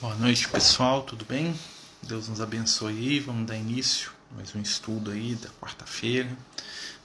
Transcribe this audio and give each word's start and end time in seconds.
Boa 0.00 0.14
noite, 0.14 0.48
pessoal, 0.48 1.02
tudo 1.02 1.26
bem? 1.26 1.54
Deus 2.02 2.26
nos 2.26 2.40
abençoe 2.40 2.96
aí. 2.96 3.20
Vamos 3.20 3.46
dar 3.46 3.54
início 3.54 4.10
a 4.32 4.36
mais 4.36 4.54
um 4.54 4.60
estudo 4.62 5.10
aí 5.10 5.34
da 5.34 5.50
quarta-feira, 5.60 6.26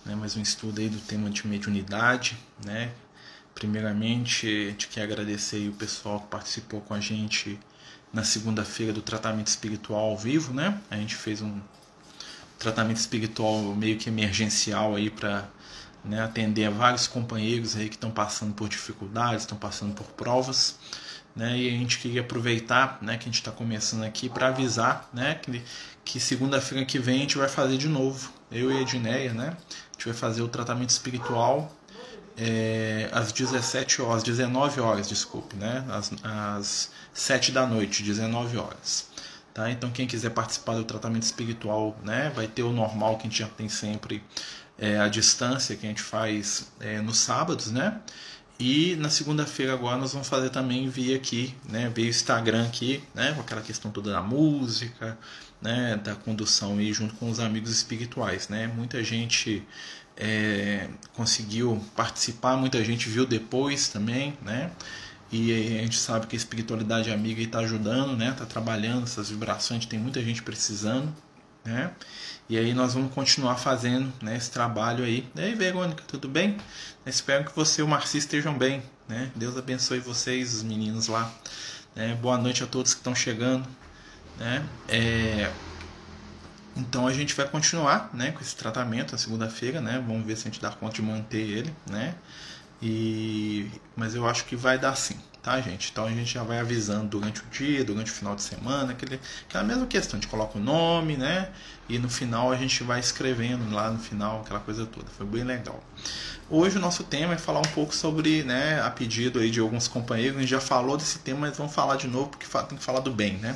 né? 0.06 0.16
mais 0.16 0.38
um 0.38 0.42
estudo 0.42 0.80
aí 0.80 0.88
do 0.88 1.00
tema 1.00 1.30
de 1.30 1.46
mediunidade, 1.46 2.38
né? 2.64 2.94
Primeiramente, 3.54 4.48
a 4.48 4.70
gente 4.70 4.88
quer 4.88 5.02
agradecer 5.02 5.68
o 5.68 5.74
pessoal 5.74 6.22
que 6.22 6.28
participou 6.28 6.80
com 6.80 6.94
a 6.94 7.02
gente 7.02 7.60
na 8.14 8.24
segunda-feira 8.24 8.94
do 8.94 9.02
tratamento 9.02 9.48
espiritual 9.48 10.12
ao 10.12 10.18
vivo, 10.18 10.54
né? 10.54 10.80
A 10.90 10.96
gente 10.96 11.16
fez 11.16 11.42
um 11.42 11.60
tratamento 12.58 12.96
espiritual 12.96 13.62
meio 13.76 13.98
que 13.98 14.08
emergencial 14.08 14.96
aí 14.96 15.10
para 15.10 15.50
né, 16.02 16.22
atender 16.22 16.64
a 16.64 16.70
vários 16.70 17.08
companheiros 17.08 17.76
aí 17.76 17.90
que 17.90 17.96
estão 17.96 18.12
passando 18.12 18.54
por 18.54 18.70
dificuldades, 18.70 19.42
estão 19.42 19.58
passando 19.58 19.94
por 19.94 20.08
provas 20.14 20.78
né? 21.36 21.58
E 21.58 21.68
a 21.68 21.72
gente 21.72 22.00
queria 22.00 22.22
aproveitar, 22.22 22.98
né, 23.02 23.18
que 23.18 23.24
a 23.24 23.26
gente 23.26 23.36
está 23.40 23.52
começando 23.52 24.04
aqui 24.04 24.30
para 24.30 24.48
avisar, 24.48 25.10
né, 25.14 25.36
que, 25.36 25.62
que 26.04 26.20
segunda-feira 26.20 26.86
que 26.86 26.98
vem 26.98 27.18
a 27.18 27.20
gente 27.20 27.38
vai 27.38 27.50
fazer 27.50 27.78
de 27.78 27.90
novo, 27.90 28.32
eu 28.52 28.72
e 28.72 28.78
a 28.78 28.82
Edneia, 28.82 29.34
né? 29.34 29.58
A 29.58 29.94
gente 29.94 30.06
vai 30.06 30.14
fazer 30.14 30.42
o 30.42 30.48
tratamento 30.48 30.90
espiritual 30.90 31.76
é, 32.38 33.10
às 33.12 33.32
17 33.32 34.02
horas, 34.02 34.24
19 34.24 34.80
horas, 34.80 35.08
desculpe, 35.08 35.56
né? 35.56 35.86
Às, 35.90 36.12
às 36.24 36.92
7 37.14 37.52
da 37.52 37.66
noite, 37.66 38.04
19 38.04 38.58
horas. 38.58 39.10
Tá? 39.54 39.72
Então 39.72 39.90
quem 39.90 40.06
quiser 40.06 40.32
participar 40.32 40.76
do 40.76 40.84
tratamento 40.84 41.24
espiritual, 41.24 41.98
né, 42.04 42.30
vai 42.36 42.46
ter 42.46 42.62
o 42.64 42.74
normal 42.74 43.16
que 43.18 43.22
a 43.22 43.30
gente 43.30 43.40
já 43.40 43.48
tem 43.48 43.70
sempre 43.70 44.22
é, 44.78 45.00
a 45.00 45.08
distância 45.08 45.78
que 45.78 45.86
a 45.86 45.90
gente 45.90 46.02
faz 46.02 46.70
é, 46.82 47.00
nos 47.00 47.20
sábados, 47.20 47.72
né? 47.72 48.02
E 48.58 48.96
na 48.96 49.10
segunda-feira 49.10 49.74
agora 49.74 49.98
nós 49.98 50.14
vamos 50.14 50.30
fazer 50.30 50.50
também 50.50 50.88
via 50.88 51.18
aqui, 51.18 51.54
né, 51.68 51.92
via 51.94 52.08
Instagram 52.08 52.66
aqui, 52.66 53.04
né, 53.14 53.34
com 53.34 53.42
aquela 53.42 53.62
questão 53.62 53.92
toda 53.92 54.12
da 54.12 54.22
música, 54.22 55.18
né, 55.62 55.98
da 55.98 56.16
condução 56.16 56.78
aí 56.78 56.94
junto 56.94 57.16
com 57.16 57.30
os 57.30 57.40
amigos 57.40 57.70
espirituais, 57.70 58.48
né. 58.48 58.68
Muita 58.68 59.04
gente 59.04 59.62
é, 60.16 60.88
conseguiu 61.14 61.84
participar, 61.96 62.56
muita 62.56 62.84
gente 62.84 63.10
viu 63.10 63.26
depois 63.26 63.90
também, 63.90 64.38
né. 64.42 64.72
E 65.32 65.52
a 65.80 65.82
gente 65.82 65.98
sabe 65.98 66.28
que 66.28 66.36
a 66.36 66.38
espiritualidade 66.38 67.12
amiga 67.12 67.42
está 67.42 67.60
ajudando, 67.60 68.16
né, 68.16 68.30
está 68.30 68.46
trabalhando 68.46 69.04
essas 69.04 69.30
vibrações, 69.30 69.86
tem 69.86 70.00
muita 70.00 70.22
gente 70.24 70.42
precisando, 70.42 71.14
né? 71.66 71.92
E 72.48 72.60
aí 72.60 72.76
nós 72.76 72.94
vamos 72.94 73.12
continuar 73.12 73.56
fazendo 73.58 74.14
né, 74.22 74.38
esse 74.38 74.52
trabalho 74.52 75.04
aí. 75.04 75.28
E 75.36 75.42
aí, 75.42 75.56
Verônica, 75.56 76.04
tudo 76.08 76.28
bem? 76.28 76.58
espero 77.04 77.44
que 77.44 77.56
você 77.56 77.82
e 77.82 77.84
o 77.84 77.88
Marci 77.88 78.20
estejam 78.20 78.56
bem. 78.56 78.84
Né? 79.08 79.32
Deus 79.36 79.58
abençoe 79.58 80.00
vocês, 80.00 80.54
os 80.54 80.62
meninos 80.62 81.08
lá. 81.08 81.32
Né? 81.96 82.14
Boa 82.22 82.38
noite 82.38 82.64
a 82.64 82.68
todos 82.68 82.94
que 82.94 83.00
estão 83.00 83.16
chegando. 83.16 83.68
Né? 84.38 84.64
É... 84.88 85.52
Então 86.76 87.08
a 87.08 87.14
gente 87.14 87.34
vai 87.34 87.48
continuar 87.48 88.12
né, 88.14 88.32
com 88.32 88.42
esse 88.42 88.56
tratamento 88.56 89.14
na 89.14 89.18
segunda-feira. 89.18 89.82
Né? 89.82 90.04
Vamos 90.06 90.26
ver 90.26 90.36
se 90.36 90.48
a 90.48 90.52
gente 90.52 90.62
dá 90.62 90.70
conta 90.70 90.94
de 90.94 91.02
manter 91.02 91.42
ele. 91.42 91.74
Né? 91.90 92.14
E... 92.80 93.72
Mas 93.96 94.14
eu 94.14 94.28
acho 94.28 94.46
que 94.46 94.56
vai 94.56 94.78
dar 94.78 94.96
sim 94.96 95.18
tá, 95.46 95.62
gente? 95.62 95.92
Então 95.92 96.06
a 96.06 96.10
gente 96.10 96.34
já 96.34 96.42
vai 96.42 96.60
avisando 96.60 97.06
durante 97.06 97.42
o 97.42 97.44
dia, 97.52 97.84
durante 97.84 98.12
o 98.12 98.16
final 98.16 98.36
de 98.36 98.42
semana, 98.42 98.94
aquele, 98.94 99.20
aquela 99.48 99.64
mesma 99.64 99.86
questão, 99.86 100.18
a 100.18 100.20
gente 100.20 100.30
coloca 100.30 100.58
o 100.58 100.62
nome, 100.62 101.16
né? 101.16 101.50
E 101.88 102.00
no 102.00 102.10
final 102.10 102.52
a 102.52 102.56
gente 102.56 102.84
vai 102.84 103.00
escrevendo 103.00 103.72
lá 103.72 103.92
no 103.92 104.00
final, 104.00 104.42
aquela 104.42 104.60
coisa 104.60 104.88
toda. 104.88 105.06
Foi 105.16 105.24
bem 105.24 105.44
legal. 105.44 105.84
Hoje 106.50 106.78
o 106.78 106.82
nosso 106.82 107.04
tema 107.04 107.36
é 107.36 107.38
falar 107.38 107.60
um 107.60 107.72
pouco 107.74 107.94
sobre, 107.94 108.44
né, 108.44 108.82
a 108.82 108.90
pedido 108.90 109.38
aí 109.38 109.52
de 109.52 109.60
alguns 109.60 109.88
companheiros, 109.88 110.38
a 110.38 110.42
gente 110.42 110.50
já 110.50 110.60
falou 110.60 110.98
desse 110.98 111.20
tema, 111.20 111.42
mas 111.42 111.58
vamos 111.58 111.74
falar 111.74 111.96
de 111.96 112.08
novo 112.08 112.30
porque 112.30 112.48
tem 112.68 112.78
que 112.78 112.84
falar 112.84 113.02
do 113.02 113.12
bem, 113.12 113.34
né? 113.38 113.56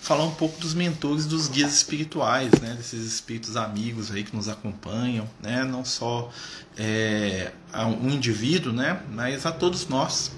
Falar 0.00 0.24
um 0.24 0.34
pouco 0.34 0.58
dos 0.58 0.72
mentores, 0.72 1.26
dos 1.26 1.48
guias 1.48 1.74
espirituais, 1.74 2.52
né, 2.62 2.72
desses 2.74 3.04
espíritos 3.04 3.54
amigos 3.54 4.10
aí 4.10 4.24
que 4.24 4.34
nos 4.34 4.48
acompanham, 4.48 5.28
né, 5.42 5.62
não 5.64 5.84
só 5.84 6.30
é, 6.76 7.52
a 7.70 7.86
um 7.86 8.08
indivíduo, 8.08 8.72
né, 8.72 9.02
mas 9.10 9.44
a 9.44 9.52
todos 9.52 9.88
nós 9.88 10.30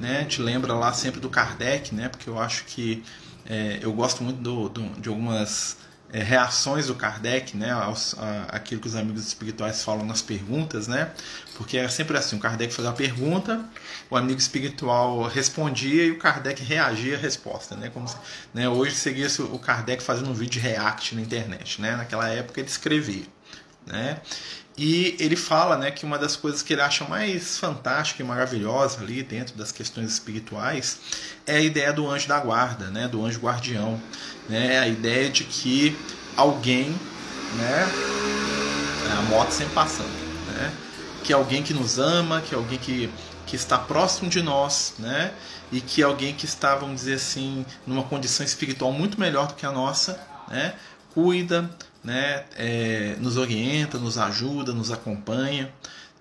né? 0.00 0.24
Te 0.24 0.40
lembra 0.40 0.74
lá 0.74 0.92
sempre 0.92 1.20
do 1.20 1.28
Kardec, 1.28 1.94
né? 1.94 2.08
Porque 2.08 2.28
eu 2.28 2.38
acho 2.38 2.64
que 2.64 3.02
é, 3.46 3.78
eu 3.82 3.92
gosto 3.92 4.22
muito 4.22 4.40
do, 4.40 4.68
do, 4.68 4.82
de 5.00 5.08
algumas 5.08 5.76
é, 6.12 6.22
reações 6.22 6.86
do 6.86 6.94
Kardec, 6.94 7.56
né? 7.56 7.72
Aos, 7.72 8.14
a, 8.18 8.44
aquilo 8.50 8.80
que 8.80 8.86
os 8.86 8.94
amigos 8.94 9.26
espirituais 9.26 9.82
falam 9.82 10.06
nas 10.06 10.22
perguntas, 10.22 10.86
né? 10.86 11.10
Porque 11.56 11.76
é 11.76 11.88
sempre 11.88 12.16
assim, 12.16 12.36
o 12.36 12.38
Kardec 12.38 12.72
fazia 12.72 12.90
a 12.90 12.94
pergunta, 12.94 13.64
o 14.08 14.16
amigo 14.16 14.38
espiritual 14.38 15.22
respondia 15.24 16.06
e 16.06 16.10
o 16.12 16.18
Kardec 16.18 16.62
reagia 16.62 17.16
à 17.16 17.18
resposta, 17.18 17.74
né? 17.74 17.90
Como 17.92 18.08
se, 18.08 18.16
né? 18.54 18.68
Hoje 18.68 18.94
seguia 18.94 19.26
o 19.52 19.58
Kardec 19.58 20.02
fazendo 20.02 20.30
um 20.30 20.34
vídeo 20.34 20.52
de 20.52 20.60
react 20.60 21.14
na 21.14 21.20
internet, 21.20 21.80
né? 21.80 21.96
Naquela 21.96 22.28
época 22.28 22.60
ele 22.60 22.68
escrevia, 22.68 23.26
né? 23.86 24.20
E 24.76 25.16
ele 25.20 25.36
fala 25.36 25.76
né, 25.76 25.90
que 25.92 26.04
uma 26.04 26.18
das 26.18 26.34
coisas 26.34 26.60
que 26.60 26.72
ele 26.72 26.82
acha 26.82 27.04
mais 27.04 27.58
fantástica 27.58 28.22
e 28.22 28.26
maravilhosa 28.26 29.00
ali 29.00 29.22
dentro 29.22 29.56
das 29.56 29.70
questões 29.70 30.10
espirituais 30.10 30.98
é 31.46 31.56
a 31.56 31.60
ideia 31.60 31.92
do 31.92 32.10
anjo 32.10 32.26
da 32.26 32.40
guarda, 32.40 32.86
né, 32.86 33.06
do 33.06 33.24
anjo 33.24 33.38
guardião. 33.38 34.00
Né, 34.48 34.78
a 34.78 34.88
ideia 34.88 35.30
de 35.30 35.44
que 35.44 35.96
alguém, 36.36 36.90
né, 37.56 37.88
a 39.16 39.22
moto 39.22 39.52
sempre 39.52 39.74
passando, 39.74 40.08
né, 40.48 40.72
que 41.22 41.32
é 41.32 41.36
alguém 41.36 41.62
que 41.62 41.72
nos 41.72 41.98
ama, 41.98 42.40
que 42.40 42.52
é 42.52 42.58
alguém 42.58 42.78
que, 42.78 43.08
que 43.46 43.54
está 43.54 43.78
próximo 43.78 44.28
de 44.28 44.42
nós, 44.42 44.94
né, 44.98 45.32
e 45.70 45.80
que 45.80 46.02
é 46.02 46.04
alguém 46.04 46.34
que 46.34 46.46
está, 46.46 46.74
vamos 46.74 46.96
dizer 46.96 47.14
assim, 47.14 47.64
numa 47.86 48.02
condição 48.02 48.44
espiritual 48.44 48.92
muito 48.92 49.20
melhor 49.20 49.46
do 49.46 49.54
que 49.54 49.64
a 49.64 49.70
nossa, 49.70 50.20
né, 50.48 50.74
cuida, 51.14 51.70
né, 52.04 52.44
é, 52.56 53.16
nos 53.18 53.36
orienta, 53.36 53.98
nos 53.98 54.18
ajuda, 54.18 54.72
nos 54.72 54.92
acompanha, 54.92 55.72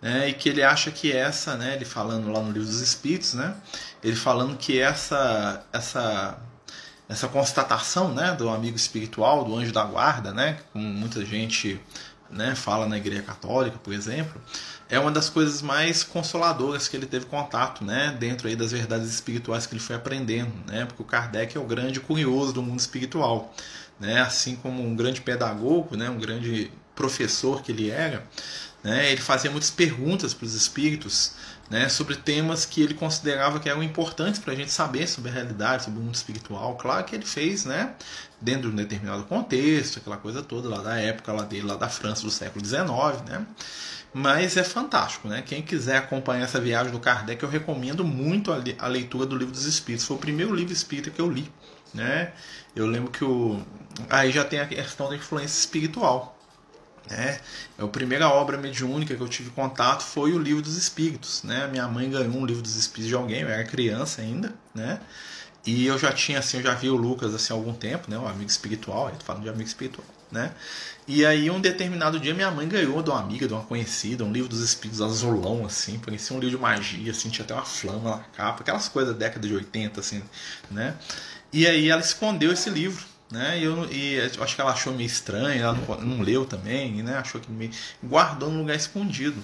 né, 0.02 0.30
e 0.30 0.34
que 0.34 0.50
ele 0.50 0.64
acha 0.64 0.90
que 0.92 1.12
essa, 1.12 1.56
né, 1.56 1.76
ele 1.76 1.86
falando 1.86 2.32
lá 2.32 2.40
no 2.40 2.52
livro 2.52 2.68
dos 2.68 2.80
Espíritos, 2.80 3.34
né, 3.34 3.56
ele 4.04 4.16
falando 4.16 4.58
que 4.58 4.80
essa 4.80 5.64
essa 5.72 6.38
essa 7.08 7.28
constatação, 7.28 8.14
né, 8.14 8.34
do 8.34 8.50
amigo 8.50 8.78
espiritual, 8.78 9.44
do 9.44 9.56
anjo 9.56 9.74
da 9.74 9.84
guarda, 9.84 10.34
né, 10.34 10.58
como 10.72 10.86
muita 10.86 11.24
gente 11.26 11.80
né, 12.30 12.56
fala 12.56 12.88
na 12.88 12.98
Igreja 12.98 13.22
Católica, 13.22 13.78
por 13.78 13.94
exemplo, 13.94 14.42
é 14.90 15.00
uma 15.00 15.12
das 15.12 15.30
coisas 15.30 15.62
mais 15.62 16.04
consoladoras 16.04 16.88
que 16.88 16.96
ele 16.98 17.06
teve 17.06 17.26
contato, 17.26 17.84
né, 17.84 18.16
dentro 18.20 18.48
aí 18.48 18.56
das 18.56 18.72
verdades 18.72 19.10
espirituais 19.10 19.66
que 19.66 19.74
ele 19.74 19.82
foi 19.82 19.96
aprendendo, 19.96 20.52
né, 20.66 20.86
porque 20.86 21.04
o 21.04 21.06
Kardec 21.06 21.56
é 21.56 21.60
o 21.60 21.66
grande 21.66 22.00
curioso 22.00 22.54
do 22.54 22.64
mundo 22.64 22.80
espiritual 22.80 23.54
né? 24.04 24.20
assim 24.20 24.58
como 24.58 24.86
um 24.86 24.94
grande 24.94 25.22
pedagogo, 25.22 25.96
né? 25.96 26.10
um 26.10 26.20
grande 26.20 26.70
professor 26.94 27.64
que 27.64 27.72
ele 27.72 27.90
era, 27.90 28.28
né? 28.84 29.10
ele 29.10 29.22
fazia 29.22 29.50
muitas 29.50 29.72
perguntas 29.72 30.34
para 30.34 30.46
os 30.46 30.54
espíritos 30.54 31.32
né? 31.70 31.88
sobre 31.88 32.18
temas 32.18 32.66
que 32.66 32.82
ele 32.82 32.94
considerava 32.94 33.62
que 33.62 33.70
eram 33.70 33.82
importantes 33.82 34.42
para 34.42 34.52
a 34.52 34.56
gente 34.58 34.74
saber 34.74 35.08
sobre 35.08 35.32
a 35.32 35.34
realidade, 35.34 35.86
sobre 35.86 36.02
o 36.02 36.04
mundo 36.04 36.16
espiritual. 36.16 36.76
Claro 36.76 37.06
que 37.06 37.16
ele 37.16 37.26
fez 37.26 37.64
né? 37.64 37.94
dentro 38.42 38.64
de 38.64 38.74
um 38.74 38.76
determinado 38.76 39.24
contexto, 39.24 40.00
aquela 40.00 40.18
coisa 40.18 40.44
toda 40.44 40.68
lá 40.68 40.82
da 40.82 40.98
época 40.98 41.32
lá 41.32 41.44
dele, 41.44 41.66
lá 41.66 41.78
da 41.78 41.88
França 41.88 42.24
do 42.24 42.30
século 42.30 42.64
XIX. 42.64 42.84
Né? 43.26 43.48
Mas 44.14 44.58
é 44.58 44.64
fantástico, 44.64 45.28
né? 45.28 45.42
Quem 45.42 45.64
quiser 45.64 45.98
acompanhar 45.98 46.44
essa 46.44 46.62
viagem 46.62 46.92
do 46.92 47.00
Kardec, 47.00 47.42
eu 47.42 47.50
recomendo 47.50 48.04
muito 48.04 48.52
a 48.52 48.88
leitura 48.88 49.26
do 49.26 49.36
Livro 49.36 49.52
dos 49.52 49.66
Espíritos. 49.66 50.06
Foi 50.06 50.18
o 50.18 50.20
primeiro 50.20 50.54
livro 50.54 50.72
espírita 50.72 51.10
que 51.10 51.20
eu 51.20 51.28
li, 51.32 51.52
né? 51.94 52.32
Eu 52.76 52.88
lembro 52.88 53.12
que 53.12 53.24
o 53.24 53.62
aí 54.10 54.32
já 54.32 54.44
tem 54.44 54.60
a 54.60 54.66
questão 54.66 55.10
da 55.10 55.16
influência 55.16 55.60
espiritual, 55.60 56.38
né? 57.10 57.40
É 57.78 57.84
a 57.84 57.88
primeira 57.88 58.30
obra 58.30 58.58
mediúnica 58.58 59.16
que 59.16 59.22
eu 59.22 59.30
tive 59.30 59.50
contato 59.52 60.04
foi 60.04 60.34
o 60.34 60.40
Livro 60.40 60.62
dos 60.62 60.78
Espíritos, 60.78 61.44
né? 61.44 61.68
Minha 61.68 61.88
mãe 61.88 62.10
ganhou 62.10 62.36
um 62.36 62.46
Livro 62.46 62.62
dos 62.62 62.76
Espíritos 62.76 63.08
de 63.08 63.16
alguém, 63.16 63.42
eu 63.42 63.50
era 63.50 63.64
criança 63.64 64.22
ainda, 64.22 64.54
né? 64.74 65.00
E 65.66 65.86
eu 65.86 65.98
já 65.98 66.12
tinha 66.12 66.40
assim, 66.40 66.58
eu 66.58 66.64
já 66.64 66.74
vi 66.74 66.90
o 66.90 66.96
Lucas 66.96 67.34
assim 67.34 67.54
há 67.54 67.56
algum 67.56 67.74
tempo, 67.74 68.10
né? 68.10 68.18
O 68.18 68.28
amigo 68.28 68.50
espiritual, 68.50 69.10
eu 69.10 69.16
tô 69.16 69.24
falando 69.24 69.44
de 69.44 69.50
amigo 69.50 69.68
espiritual, 69.68 70.06
né? 70.32 70.52
E 71.06 71.26
aí, 71.26 71.50
um 71.50 71.60
determinado 71.60 72.18
dia, 72.18 72.34
minha 72.34 72.50
mãe 72.50 72.68
ganhou 72.68 73.02
de 73.02 73.10
uma 73.10 73.20
amiga, 73.20 73.46
de 73.46 73.54
uma 73.54 73.64
conhecida, 73.64 74.24
um 74.24 74.32
livro 74.32 74.48
dos 74.48 74.62
espíritos 74.62 75.02
azulão, 75.02 75.66
assim, 75.66 76.00
parecia 76.00 76.36
um 76.36 76.40
livro 76.40 76.56
de 76.56 76.62
magia, 76.62 77.12
assim, 77.12 77.30
tinha 77.30 77.44
até 77.44 77.54
uma 77.54 77.66
flama 77.66 78.18
na 78.18 78.24
capa, 78.36 78.62
aquelas 78.62 78.88
coisas 78.88 79.14
da 79.14 79.20
década 79.20 79.46
de 79.46 79.54
80, 79.54 80.00
assim, 80.00 80.24
né? 80.72 80.96
E 81.54 81.68
aí 81.68 81.90
ela 81.90 82.02
escondeu 82.02 82.52
esse 82.52 82.70
livro, 82.70 83.06
né? 83.32 83.60
E 83.60 83.64
eu, 83.64 83.86
e 83.92 84.16
eu 84.36 84.44
acho 84.44 84.56
que 84.56 84.62
ela 84.62 84.72
achou 84.72 84.92
meio 84.92 85.06
estranho, 85.06 85.62
ela 85.62 85.74
não, 85.74 86.02
não 86.02 86.22
leu 86.24 86.46
também, 86.46 87.04
né? 87.04 87.16
Achou 87.16 87.40
que 87.40 87.52
me 87.52 87.70
guardou 88.04 88.50
num 88.50 88.62
lugar 88.62 88.76
escondido. 88.76 89.42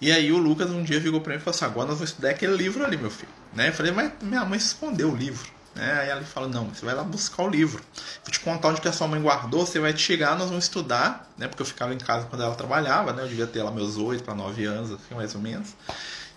E 0.00 0.10
aí 0.10 0.32
o 0.32 0.38
Lucas 0.38 0.70
um 0.70 0.82
dia 0.82 1.00
ficou 1.00 1.20
para 1.20 1.34
mim 1.34 1.38
e 1.38 1.42
falou 1.42 1.54
assim: 1.54 1.64
agora 1.64 1.88
nós 1.88 1.98
vamos 1.98 2.10
estudar 2.10 2.30
aquele 2.30 2.56
livro 2.56 2.84
ali, 2.84 2.96
meu 2.96 3.10
filho. 3.10 3.30
Né? 3.54 3.68
Eu 3.68 3.72
falei, 3.72 3.92
mas 3.92 4.12
minha 4.22 4.44
mãe 4.44 4.58
escondeu 4.58 5.12
o 5.12 5.14
livro. 5.14 5.48
Né? 5.74 6.00
Aí 6.00 6.08
ela 6.08 6.22
falou: 6.22 6.48
Não, 6.48 6.68
você 6.68 6.84
vai 6.84 6.94
lá 6.94 7.02
buscar 7.02 7.44
o 7.44 7.48
livro. 7.48 7.82
Vou 8.24 8.32
te 8.32 8.40
contar 8.40 8.68
onde 8.68 8.80
que 8.80 8.88
a 8.88 8.92
sua 8.92 9.08
mãe 9.08 9.20
guardou. 9.20 9.64
Você 9.64 9.78
vai 9.78 9.96
chegar, 9.96 10.36
nós 10.36 10.48
vamos 10.48 10.64
estudar. 10.64 11.30
Né? 11.38 11.48
Porque 11.48 11.62
eu 11.62 11.66
ficava 11.66 11.94
em 11.94 11.98
casa 11.98 12.26
quando 12.26 12.42
ela 12.42 12.54
trabalhava. 12.54 13.12
Né? 13.12 13.22
Eu 13.22 13.28
devia 13.28 13.46
ter 13.46 13.62
lá 13.62 13.70
meus 13.70 13.96
8 13.96 14.22
para 14.22 14.34
9 14.34 14.64
anos, 14.64 14.90
assim, 14.90 15.14
mais 15.14 15.34
ou 15.34 15.40
menos. 15.40 15.68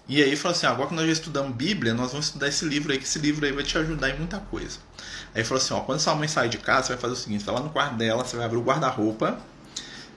E 0.07 0.21
aí 0.21 0.35
falou 0.35 0.55
assim: 0.55 0.65
agora 0.65 0.89
que 0.89 0.95
nós 0.95 1.05
já 1.05 1.13
estudamos 1.13 1.55
Bíblia, 1.55 1.93
nós 1.93 2.11
vamos 2.11 2.27
estudar 2.27 2.47
esse 2.47 2.65
livro 2.65 2.91
aí, 2.91 2.97
que 2.97 3.05
esse 3.05 3.19
livro 3.19 3.45
aí 3.45 3.51
vai 3.51 3.63
te 3.63 3.77
ajudar 3.77 4.09
em 4.09 4.17
muita 4.17 4.39
coisa. 4.39 4.77
Aí 5.33 5.43
falou 5.43 5.61
assim: 5.61 5.73
ó, 5.73 5.79
quando 5.81 5.99
sua 5.99 6.15
mãe 6.15 6.27
sair 6.27 6.49
de 6.49 6.57
casa, 6.57 6.87
você 6.87 6.93
vai 6.93 7.01
fazer 7.01 7.13
o 7.13 7.17
seguinte: 7.17 7.43
vai 7.43 7.55
lá 7.55 7.61
no 7.61 7.69
quarto 7.69 7.95
dela, 7.95 8.23
você 8.23 8.35
vai 8.35 8.45
abrir 8.45 8.57
o 8.57 8.63
guarda-roupa, 8.63 9.39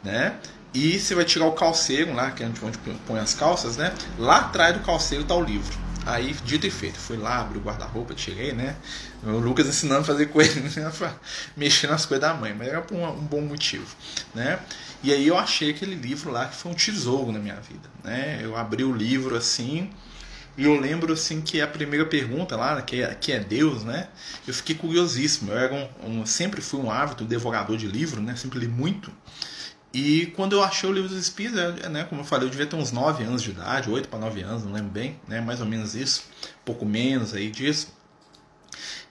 né? 0.02 0.36
E 0.74 0.98
você 0.98 1.14
vai 1.14 1.24
tirar 1.24 1.46
o 1.46 1.52
calceiro 1.52 2.12
lá, 2.14 2.30
que 2.30 2.42
é 2.42 2.46
onde 2.46 2.78
põe 3.06 3.18
as 3.18 3.34
calças, 3.34 3.76
né? 3.78 3.94
Lá 4.18 4.38
atrás 4.38 4.76
do 4.76 4.84
calceiro 4.84 5.24
tá 5.24 5.34
o 5.34 5.42
livro. 5.42 5.88
Aí, 6.04 6.34
dito 6.44 6.66
e 6.66 6.70
feito, 6.70 6.98
fui 6.98 7.16
lá, 7.16 7.40
abri 7.40 7.58
o 7.58 7.60
guarda-roupa, 7.60 8.14
tirei, 8.14 8.52
né? 8.52 8.76
O 9.22 9.38
Lucas 9.38 9.66
ensinando 9.66 10.00
a 10.00 10.04
fazer 10.04 10.26
coisa, 10.26 10.58
né? 10.80 10.90
mexer 11.56 11.86
nas 11.86 12.06
coisas 12.06 12.26
da 12.26 12.34
mãe, 12.34 12.54
mas 12.54 12.68
era 12.68 12.80
por 12.80 12.96
um, 12.96 13.12
bom 13.12 13.42
motivo, 13.42 13.86
né? 14.34 14.58
E 15.02 15.12
aí 15.12 15.26
eu 15.26 15.38
achei 15.38 15.70
aquele 15.70 15.94
livro 15.94 16.32
lá 16.32 16.46
que 16.46 16.56
foi 16.56 16.72
um 16.72 16.74
tesouro 16.74 17.30
na 17.30 17.38
minha 17.38 17.56
vida, 17.56 17.88
né? 18.02 18.40
Eu 18.42 18.56
abri 18.56 18.82
o 18.82 18.92
livro 18.92 19.36
assim, 19.36 19.90
e 20.56 20.64
eu 20.64 20.78
lembro 20.78 21.12
assim 21.12 21.40
que 21.40 21.60
a 21.60 21.68
primeira 21.68 22.04
pergunta 22.04 22.56
lá, 22.56 22.82
que 22.82 23.00
é, 23.00 23.14
que 23.14 23.30
é 23.30 23.38
Deus, 23.38 23.84
né? 23.84 24.08
Eu 24.44 24.52
fiquei 24.52 24.74
curiosíssimo. 24.74 25.52
Eu 25.52 25.58
era 25.58 25.72
um, 25.72 26.20
um, 26.20 26.26
sempre 26.26 26.60
fui 26.60 26.80
um 26.80 26.90
hábito 26.90 27.24
devorador 27.24 27.76
de 27.76 27.86
livro, 27.86 28.20
né? 28.20 28.34
Sempre 28.34 28.58
li 28.58 28.66
muito. 28.66 29.12
E 29.94 30.26
quando 30.34 30.54
eu 30.54 30.62
achei 30.62 30.88
o 30.88 30.92
livro 30.92 31.08
dos 31.08 31.18
Espíritos, 31.18 31.58
né, 31.88 32.04
como 32.04 32.20
eu 32.20 32.24
falei, 32.24 32.46
eu 32.46 32.50
devia 32.50 32.66
ter 32.66 32.76
uns 32.76 32.92
9 32.92 33.24
anos 33.24 33.42
de 33.42 33.50
idade, 33.50 33.88
8 33.88 34.08
para 34.08 34.18
9 34.18 34.42
anos, 34.42 34.64
não 34.64 34.72
lembro 34.72 34.90
bem, 34.90 35.18
né, 35.26 35.40
mais 35.40 35.60
ou 35.60 35.66
menos 35.66 35.94
isso, 35.94 36.24
pouco 36.64 36.84
menos 36.84 37.32
aí 37.32 37.50
disso. 37.50 37.88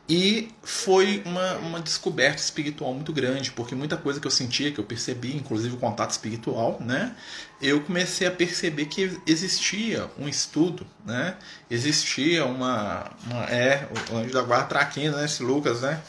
E 0.09 0.49
foi 0.63 1.21
uma, 1.25 1.55
uma 1.55 1.79
descoberta 1.81 2.41
espiritual 2.41 2.93
muito 2.93 3.11
grande, 3.11 3.51
porque 3.51 3.75
muita 3.75 3.97
coisa 3.97 4.21
que 4.21 4.27
eu 4.27 4.31
sentia, 4.31 4.71
que 4.71 4.79
eu 4.79 4.83
percebi, 4.85 5.35
inclusive 5.35 5.75
o 5.75 5.77
contato 5.77 6.11
espiritual, 6.11 6.77
né? 6.79 7.13
Eu 7.61 7.81
comecei 7.81 8.25
a 8.25 8.31
perceber 8.31 8.85
que 8.85 9.19
existia 9.27 10.09
um 10.17 10.29
estudo, 10.29 10.87
né? 11.05 11.35
Existia 11.69 12.45
uma. 12.45 13.11
uma 13.25 13.43
é, 13.45 13.85
o 14.09 14.15
anjo 14.15 14.31
da 14.31 14.43
guarda 14.43 14.67
traquina, 14.67 15.17
né? 15.17 15.25
Esse 15.25 15.43
Lucas, 15.43 15.81
né? 15.81 16.01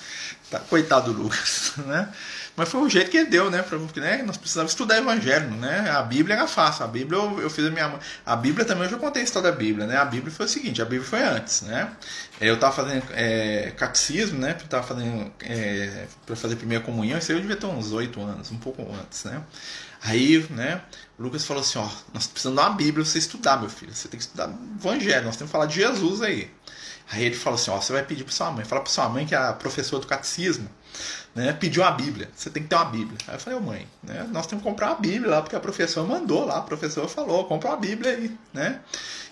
Tá, 0.49 0.61
coitado 0.61 1.13
do 1.13 1.23
Lucas, 1.23 1.73
né? 1.85 2.09
Mas 2.59 2.71
foi 2.71 2.81
o 2.81 2.89
jeito 2.89 3.09
que 3.09 3.17
ele 3.17 3.31
deu, 3.31 3.53
né? 3.53 3.63
Porque 3.63 4.01
né, 4.01 4.21
nós 4.25 4.37
precisávamos 4.37 4.73
estudar 4.73 4.99
evangelho, 4.99 5.49
né? 5.53 5.89
A 5.93 6.03
Bíblia 6.03 6.35
era 6.35 6.49
fácil. 6.49 6.85
A 6.85 6.89
Bíblia 6.89 7.17
eu, 7.17 7.41
eu 7.41 7.49
fiz 7.49 7.65
a 7.65 7.71
minha. 7.71 8.01
A 8.27 8.35
Bíblia 8.35 8.67
também 8.67 8.83
eu 8.83 8.91
já 8.91 8.99
contei 8.99 9.23
a 9.23 9.25
história 9.25 9.53
da 9.53 9.57
Bíblia, 9.57 9.87
né? 9.87 9.97
A 9.97 10.05
Bíblia 10.05 10.33
foi 10.33 10.47
o 10.47 10.49
seguinte: 10.49 10.83
a 10.83 10.85
Bíblia 10.85 11.09
foi 11.09 11.23
antes, 11.23 11.63
né? 11.63 11.89
Eu 12.41 12.57
estava 12.57 12.75
fazendo 12.75 13.05
é, 13.13 13.73
catecismo, 13.77 14.41
né? 14.41 14.57
Eu 14.59 14.65
estava 14.65 14.85
fazendo. 14.85 15.33
É, 15.41 16.07
para 16.27 16.35
fazer 16.35 16.57
primeira 16.57 16.83
comunhão. 16.83 17.17
Isso 17.17 17.31
aí 17.31 17.39
eu 17.39 17.43
devia 17.43 17.55
ter 17.55 17.67
uns 17.67 17.93
oito 17.93 18.21
anos, 18.21 18.51
um 18.51 18.59
pouco 18.59 18.83
antes, 18.93 19.23
né? 19.23 19.41
Aí, 20.03 20.45
né? 20.51 20.83
O 21.17 21.23
Lucas 21.23 21.45
falou 21.45 21.61
assim: 21.61 21.79
ó, 21.79 21.89
nós 22.13 22.27
precisamos 22.27 22.57
dar 22.57 22.71
uma 22.71 22.77
Bíblia 22.77 23.05
pra 23.05 23.05
você 23.05 23.21
estudar, 23.21 23.61
meu 23.61 23.71
filho. 23.71 23.95
Você 23.95 24.09
tem 24.09 24.19
que 24.19 24.25
estudar 24.25 24.51
evangelho. 24.77 25.27
Nós 25.27 25.37
temos 25.37 25.49
que 25.49 25.53
falar 25.53 25.67
de 25.67 25.77
Jesus 25.77 26.23
aí. 26.23 26.51
Aí 27.09 27.23
ele 27.23 27.37
falou 27.37 27.57
assim: 27.57 27.71
ó, 27.71 27.81
você 27.81 27.93
vai 27.93 28.03
pedir 28.03 28.25
para 28.25 28.33
sua 28.33 28.51
mãe. 28.51 28.65
Fala 28.65 28.81
para 28.81 28.91
sua 28.91 29.09
mãe 29.09 29.25
que 29.25 29.33
é 29.33 29.39
a 29.39 29.53
professora 29.53 30.01
do 30.01 30.09
catecismo 30.09 30.69
né, 31.39 31.53
pediu 31.53 31.85
a 31.85 31.91
Bíblia. 31.93 32.29
Você 32.35 32.51
tem 32.51 32.63
que 32.63 32.69
ter 32.69 32.75
uma 32.75 32.85
Bíblia. 32.87 33.17
Aí 33.29 33.37
eu 33.37 33.39
falei, 33.39 33.61
mãe, 33.61 33.87
né, 34.03 34.27
nós 34.33 34.47
temos 34.49 34.65
que 34.65 34.69
comprar 34.69 34.89
uma 34.89 34.97
Bíblia 34.97 35.31
lá, 35.31 35.41
porque 35.41 35.55
a 35.55 35.61
professora 35.61 36.07
mandou 36.07 36.45
lá, 36.45 36.59
a 36.59 36.63
professora 36.63 37.07
falou, 37.07 37.45
compra 37.45 37.71
uma 37.71 37.77
Bíblia 37.77 38.13
aí, 38.13 38.37
né? 38.53 38.81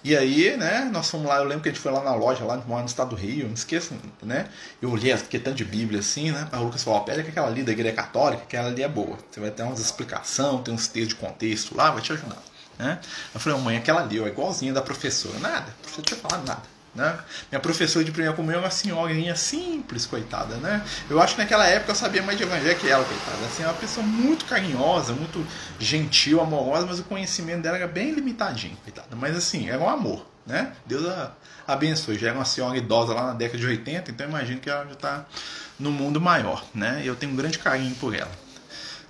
E 0.05 0.17
aí, 0.17 0.57
né, 0.57 0.89
nós 0.93 1.11
fomos 1.11 1.27
lá, 1.27 1.39
eu 1.39 1.45
lembro 1.45 1.63
que 1.63 1.69
a 1.69 1.73
gente 1.73 1.81
foi 1.81 1.91
lá 1.91 2.01
na 2.03 2.15
loja, 2.15 2.45
lá 2.45 2.57
no 2.57 2.87
estado 2.87 3.11
do 3.11 3.17
Rio, 3.17 3.47
não 3.47 3.55
esqueça, 3.55 3.93
né? 4.23 4.47
Eu 4.81 4.93
olhei 4.93 5.13
aquele 5.13 5.43
tanto 5.43 5.57
de 5.57 5.65
Bíblia 5.65 5.99
assim, 5.99 6.31
né? 6.31 6.49
A 6.53 6.61
Lucas 6.61 6.85
falou, 6.85 7.01
pega 7.01 7.23
aquela 7.23 7.49
ali 7.49 7.65
da 7.65 7.73
igreja 7.73 7.97
católica, 7.97 8.45
que 8.49 8.57
ela 8.57 8.69
ali 8.69 8.85
é 8.85 8.89
boa. 8.89 9.19
Você 9.29 9.41
vai 9.41 9.51
ter 9.51 9.65
umas 9.65 9.81
explicações, 9.81 10.63
tem 10.63 10.73
uns 10.73 10.87
textos 10.87 11.15
de 11.15 11.21
contexto 11.21 11.77
lá, 11.77 11.91
vai 11.91 12.03
te 12.03 12.13
ajudar. 12.13 12.41
Né? 12.79 13.01
Eu 13.35 13.41
falei, 13.41 13.59
mãe, 13.59 13.77
aquela 13.79 14.03
ali 14.03 14.21
é 14.21 14.29
igualzinha 14.29 14.73
da 14.73 14.83
professora. 14.83 15.39
Nada, 15.41 15.71
a 15.71 15.83
professora 15.83 15.97
não 15.97 16.05
tinha 16.05 16.21
falado 16.21 16.47
nada. 16.47 16.76
Né? 16.97 17.19
Minha 17.51 17.61
professora 17.61 18.05
de 18.05 18.11
primeira 18.11 18.35
comunhão 18.35 18.61
é 18.61 18.65
uma 18.65 18.71
senhorinha 18.71 19.37
simples, 19.37 20.07
coitada, 20.07 20.57
né? 20.57 20.83
Eu 21.11 21.21
acho 21.21 21.35
que 21.35 21.43
naquela 21.43 21.67
época 21.67 21.93
eu 21.93 21.95
sabia 21.95 22.23
mais 22.23 22.39
de 22.39 22.45
evangelho 22.45 22.79
que 22.79 22.89
ela, 22.89 23.05
coitada. 23.05 23.45
Assim, 23.45 23.63
é 23.63 23.67
uma 23.67 23.75
pessoa 23.75 24.05
muito 24.05 24.47
carinhosa, 24.47 25.13
muito 25.13 25.47
gentil, 25.79 26.41
amorosa, 26.41 26.87
mas 26.87 26.99
o 26.99 27.05
conhecimento 27.05 27.61
dela 27.61 27.77
era 27.77 27.87
bem 27.87 28.13
limitadinho, 28.13 28.77
coitada. 28.83 29.15
Mas 29.15 29.37
assim, 29.37 29.69
era 29.69 29.79
um 29.79 29.89
amor, 29.89 30.27
né? 30.47 30.73
Deus 30.87 31.07
a 31.07 31.33
abençoe. 31.67 32.19
Já 32.19 32.29
era 32.29 32.37
uma 32.37 32.45
senhora 32.45 32.77
idosa 32.79 33.13
lá 33.13 33.27
na 33.27 33.35
década 33.35 33.59
de 33.59 33.67
80, 33.67 34.11
então 34.11 34.27
imagino 34.27 34.61
que 34.61 34.71
ela 34.71 34.85
já 34.87 34.93
está 34.93 35.27
no 35.79 35.91
mundo 35.91 36.21
maior, 36.21 36.65
né? 36.75 37.03
Eu 37.05 37.15
tenho 37.15 37.33
um 37.33 37.37
grande 37.37 37.59
carinho 37.59 37.95
por 37.97 38.15
ela. 38.15 38.31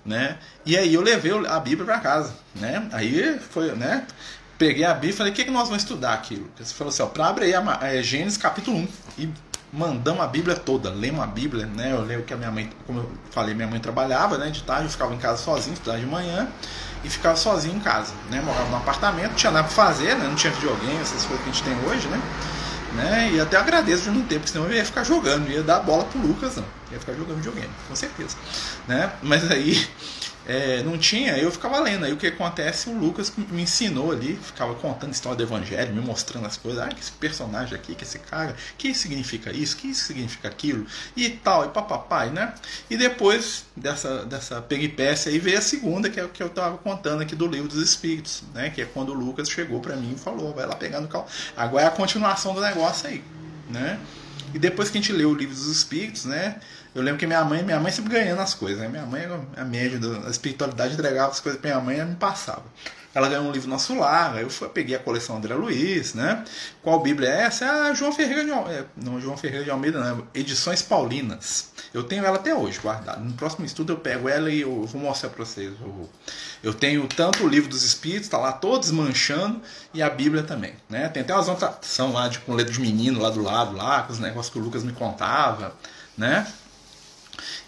Né? 0.04 0.38
E 0.64 0.76
aí 0.76 0.94
eu 0.94 1.00
levei 1.00 1.32
a 1.48 1.58
Bíblia 1.58 1.84
para 1.84 1.98
casa, 1.98 2.32
né? 2.54 2.88
Aí 2.92 3.40
foi, 3.40 3.72
né? 3.72 4.06
Peguei 4.58 4.84
a 4.84 4.94
Bíblia 4.94 5.10
e 5.10 5.16
falei, 5.16 5.32
o 5.32 5.34
que, 5.34 5.44
que 5.44 5.50
nós 5.50 5.68
vamos 5.68 5.82
estudar 5.82 6.14
aqui? 6.14 6.44
Você 6.58 6.74
falou 6.74 6.90
assim, 6.92 7.02
ó, 7.02 7.06
para 7.06 7.26
abre 7.26 7.44
aí 7.44 7.54
a, 7.54 7.78
é, 7.82 8.02
Gênesis 8.02 8.38
capítulo 8.38 8.78
1 8.78 8.88
e 9.18 9.28
mandamos 9.72 10.22
a 10.22 10.26
Bíblia 10.26 10.56
toda, 10.56 10.90
lemos 10.90 11.22
a 11.22 11.26
Bíblia, 11.26 11.66
né? 11.66 11.92
Eu 11.92 12.02
leio 12.02 12.22
que 12.22 12.32
a 12.32 12.36
minha 12.36 12.50
mãe, 12.50 12.70
como 12.86 13.00
eu 13.00 13.10
falei, 13.30 13.54
minha 13.54 13.68
mãe 13.68 13.80
trabalhava, 13.80 14.38
né? 14.38 14.50
De 14.50 14.62
tarde 14.62 14.84
eu 14.84 14.90
ficava 14.90 15.14
em 15.14 15.18
casa 15.18 15.42
sozinho, 15.42 15.74
estudava 15.74 15.98
de 15.98 16.06
manhã 16.06 16.48
e 17.04 17.10
ficava 17.10 17.36
sozinho 17.36 17.76
em 17.76 17.80
casa, 17.80 18.14
né? 18.30 18.40
Morava 18.40 18.68
num 18.70 18.76
apartamento, 18.76 19.34
tinha 19.34 19.52
nada 19.52 19.66
para 19.66 19.74
fazer, 19.74 20.16
né? 20.16 20.26
Não 20.26 20.34
tinha 20.34 20.52
videogame, 20.52 21.00
essas 21.00 21.24
coisas 21.24 21.44
que 21.44 21.50
a 21.50 21.52
gente 21.52 21.62
tem 21.62 21.90
hoje, 21.90 22.08
né? 22.08 22.20
né? 22.94 23.30
E 23.32 23.40
até 23.40 23.56
agradeço 23.56 24.04
de 24.04 24.10
não 24.10 24.22
ter, 24.22 24.36
porque 24.36 24.52
senão 24.52 24.66
eu 24.66 24.74
ia 24.74 24.84
ficar 24.84 25.04
jogando, 25.04 25.50
ia 25.50 25.62
dar 25.62 25.80
bola 25.80 26.04
pro 26.04 26.18
Lucas, 26.20 26.56
não. 26.56 26.64
Ia 26.90 26.98
ficar 26.98 27.12
jogando 27.12 27.36
videogame, 27.36 27.70
com 27.88 27.94
certeza, 27.94 28.36
né? 28.88 29.12
Mas 29.22 29.50
aí 29.50 29.86
é, 30.48 30.82
não 30.82 30.96
tinha, 30.96 31.36
eu 31.36 31.50
ficava 31.50 31.78
lendo. 31.80 32.04
Aí 32.04 32.12
o 32.12 32.16
que 32.16 32.26
acontece, 32.26 32.88
o 32.88 32.96
Lucas 32.96 33.32
me 33.36 33.62
ensinou 33.62 34.12
ali, 34.12 34.36
ficava 34.36 34.74
contando 34.74 35.12
história 35.12 35.36
do 35.36 35.42
Evangelho, 35.42 35.92
me 35.92 36.00
mostrando 36.00 36.46
as 36.46 36.56
coisas. 36.56 36.82
Ah, 36.82 36.88
que 36.88 37.00
esse 37.00 37.12
personagem 37.12 37.74
aqui, 37.74 37.94
que 37.94 38.04
esse 38.04 38.18
cara, 38.18 38.54
que 38.78 38.94
significa 38.94 39.50
isso, 39.52 39.76
que 39.76 39.88
isso 39.88 40.04
significa 40.04 40.48
aquilo, 40.48 40.86
e 41.16 41.28
tal, 41.30 41.64
e 41.64 41.68
papapai, 41.68 42.30
né? 42.30 42.54
E 42.88 42.96
depois 42.96 43.64
dessa, 43.76 44.24
dessa 44.24 44.62
peripécia 44.62 45.30
aí 45.30 45.38
veio 45.38 45.58
a 45.58 45.62
segunda, 45.62 46.08
que 46.08 46.20
é 46.20 46.24
o 46.24 46.28
que 46.28 46.42
eu 46.42 46.48
estava 46.48 46.78
contando 46.78 47.22
aqui 47.22 47.34
do 47.34 47.46
livro 47.46 47.68
dos 47.68 47.82
Espíritos, 47.82 48.44
né? 48.54 48.70
Que 48.70 48.82
é 48.82 48.84
quando 48.84 49.10
o 49.10 49.14
Lucas 49.14 49.50
chegou 49.50 49.80
para 49.80 49.96
mim 49.96 50.14
e 50.16 50.18
falou: 50.18 50.54
vai 50.54 50.66
lá 50.66 50.76
pegar 50.76 51.00
no 51.00 51.08
carro. 51.08 51.26
Agora 51.56 51.84
é 51.84 51.88
a 51.88 51.90
continuação 51.90 52.54
do 52.54 52.60
negócio 52.60 53.08
aí, 53.08 53.22
né? 53.68 53.98
E 54.54 54.58
depois 54.58 54.88
que 54.88 54.96
a 54.96 55.00
gente 55.00 55.12
leu 55.12 55.30
o 55.30 55.34
livro 55.34 55.54
dos 55.54 55.66
Espíritos, 55.66 56.24
né? 56.24 56.60
Eu 56.96 57.02
lembro 57.02 57.18
que 57.18 57.26
minha 57.26 57.44
mãe, 57.44 57.62
minha 57.62 57.78
mãe 57.78 57.92
sempre 57.92 58.10
ganhando 58.10 58.40
as 58.40 58.54
coisas, 58.54 58.80
né? 58.80 58.88
Minha 58.88 59.04
mãe 59.04 59.28
a 59.54 59.64
média 59.66 59.98
da 59.98 60.30
espiritualidade, 60.30 60.94
entregava 60.94 61.30
as 61.30 61.40
coisas 61.40 61.60
pra 61.60 61.70
minha 61.70 61.84
mãe 61.84 61.96
e 61.96 62.00
ela 62.00 62.08
me 62.08 62.16
passava. 62.16 62.64
Ela 63.14 63.28
ganhou 63.28 63.44
um 63.44 63.52
livro 63.52 63.68
Nosso 63.68 63.94
Lar, 63.94 64.38
eu 64.38 64.48
fui, 64.48 64.66
peguei 64.70 64.96
a 64.96 64.98
coleção 64.98 65.36
André 65.36 65.54
Luiz, 65.54 66.14
né? 66.14 66.42
Qual 66.82 66.98
Bíblia 67.00 67.28
é 67.28 67.42
essa? 67.42 67.66
Ah, 67.66 67.92
João 67.92 68.12
Ferreira 68.12 68.46
de 68.46 68.50
Almeida. 68.50 68.80
É, 68.80 69.04
não, 69.04 69.20
João 69.20 69.36
Ferreira 69.36 69.62
de 69.62 69.70
Almeida, 69.70 70.00
não. 70.00 70.26
Edições 70.34 70.80
Paulinas. 70.80 71.70
Eu 71.92 72.02
tenho 72.02 72.24
ela 72.24 72.36
até 72.36 72.54
hoje 72.54 72.78
guardada. 72.78 73.20
No 73.20 73.34
próximo 73.34 73.66
estudo 73.66 73.92
eu 73.92 73.98
pego 73.98 74.26
ela 74.26 74.50
e 74.50 74.62
eu 74.62 74.86
vou 74.86 75.02
mostrar 75.02 75.28
para 75.28 75.44
vocês. 75.44 75.74
Eu, 76.62 76.72
tenho 76.72 77.06
tanto 77.06 77.44
o 77.44 77.48
livro 77.48 77.68
dos 77.68 77.82
Espíritos, 77.82 78.30
tá 78.30 78.38
lá 78.38 78.52
todos 78.52 78.90
manchando, 78.90 79.60
e 79.92 80.02
a 80.02 80.08
Bíblia 80.08 80.42
também, 80.42 80.72
né? 80.88 81.08
Tem 81.08 81.22
até 81.22 81.34
umas 81.34 81.46
anotações 81.46 82.14
lá 82.14 82.28
de, 82.28 82.38
com 82.38 82.54
letra 82.54 82.72
de 82.72 82.80
menino 82.80 83.20
lá 83.20 83.28
do 83.28 83.42
lado, 83.42 83.76
lá, 83.76 84.02
com 84.02 84.14
os 84.14 84.18
negócios 84.18 84.50
que 84.50 84.58
o 84.58 84.62
Lucas 84.62 84.82
me 84.82 84.92
contava, 84.92 85.74
né? 86.16 86.46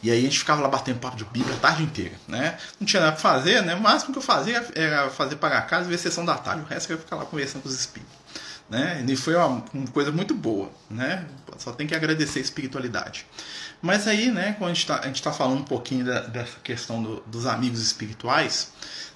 E 0.02 0.10
aí 0.10 0.18
a 0.18 0.22
gente 0.22 0.38
ficava 0.38 0.60
lá 0.62 0.68
batendo 0.68 0.98
papo 0.98 1.16
de 1.16 1.24
Bíblia 1.24 1.54
a 1.54 1.58
tarde 1.58 1.82
inteira, 1.82 2.14
né? 2.26 2.58
Não 2.78 2.86
tinha 2.86 3.00
nada 3.00 3.12
pra 3.12 3.20
fazer, 3.20 3.62
né? 3.62 3.74
O 3.74 3.80
máximo 3.80 4.12
que 4.12 4.18
eu 4.18 4.22
fazia 4.22 4.66
era 4.74 5.10
fazer 5.10 5.36
para 5.36 5.60
casa 5.62 5.86
e 5.86 5.90
ver 5.90 5.98
sessão 5.98 6.24
da 6.24 6.36
tarde. 6.36 6.62
O 6.62 6.64
resto 6.64 6.90
eu 6.90 6.96
ia 6.96 7.02
ficar 7.02 7.16
lá 7.16 7.24
conversando 7.24 7.62
com 7.62 7.68
os 7.68 7.78
espíritos. 7.78 8.16
Né? 8.68 9.02
E 9.08 9.16
foi 9.16 9.34
uma, 9.34 9.64
uma, 9.72 9.86
coisa 9.86 10.12
muito 10.12 10.34
boa, 10.34 10.70
né? 10.90 11.24
Só 11.56 11.72
tem 11.72 11.86
que 11.86 11.94
agradecer 11.94 12.38
a 12.38 12.42
espiritualidade. 12.42 13.24
Mas 13.80 14.06
aí, 14.06 14.30
né, 14.30 14.56
quando 14.58 14.72
a 14.72 14.74
gente 14.74 15.14
está 15.14 15.30
tá 15.30 15.32
falando 15.32 15.60
um 15.60 15.64
pouquinho 15.64 16.04
da, 16.04 16.20
dessa 16.20 16.58
questão 16.62 17.02
do, 17.02 17.20
dos 17.26 17.46
amigos 17.46 17.80
espirituais, 17.80 18.72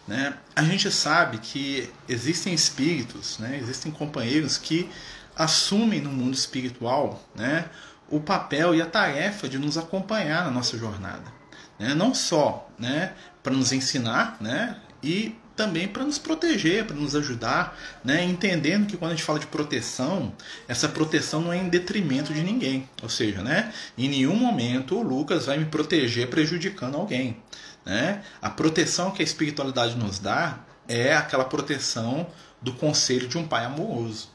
né, 0.08 0.34
a 0.56 0.62
gente 0.62 0.90
sabe 0.90 1.36
que 1.36 1.90
existem 2.08 2.54
espíritos, 2.54 3.38
né, 3.38 3.58
existem 3.60 3.92
companheiros 3.92 4.56
que 4.56 4.88
assumem 5.36 6.00
no 6.00 6.10
mundo 6.10 6.34
espiritual 6.34 7.22
né, 7.34 7.66
o 8.12 8.20
papel 8.20 8.74
e 8.74 8.82
a 8.82 8.86
tarefa 8.86 9.48
de 9.48 9.58
nos 9.58 9.78
acompanhar 9.78 10.44
na 10.44 10.50
nossa 10.50 10.76
jornada. 10.76 11.24
Né? 11.78 11.94
Não 11.94 12.14
só 12.14 12.68
né, 12.78 13.14
para 13.42 13.54
nos 13.54 13.72
ensinar 13.72 14.36
né, 14.38 14.76
e 15.02 15.34
também 15.56 15.88
para 15.88 16.04
nos 16.04 16.18
proteger, 16.18 16.84
para 16.84 16.94
nos 16.94 17.16
ajudar, 17.16 17.76
né? 18.04 18.22
entendendo 18.22 18.86
que 18.86 18.98
quando 18.98 19.12
a 19.12 19.14
gente 19.14 19.24
fala 19.24 19.38
de 19.38 19.46
proteção, 19.46 20.32
essa 20.68 20.88
proteção 20.88 21.40
não 21.40 21.52
é 21.52 21.56
em 21.56 21.70
detrimento 21.70 22.34
de 22.34 22.42
ninguém. 22.42 22.88
Ou 23.02 23.08
seja, 23.08 23.42
né? 23.42 23.72
em 23.96 24.08
nenhum 24.08 24.36
momento 24.36 24.98
o 24.98 25.02
Lucas 25.02 25.46
vai 25.46 25.56
me 25.56 25.64
proteger 25.64 26.28
prejudicando 26.28 26.96
alguém. 26.96 27.38
Né? 27.84 28.22
A 28.42 28.50
proteção 28.50 29.10
que 29.10 29.22
a 29.22 29.24
espiritualidade 29.24 29.96
nos 29.96 30.18
dá 30.18 30.60
é 30.86 31.14
aquela 31.14 31.44
proteção 31.44 32.26
do 32.60 32.74
conselho 32.74 33.26
de 33.26 33.38
um 33.38 33.48
pai 33.48 33.64
amoroso. 33.64 34.30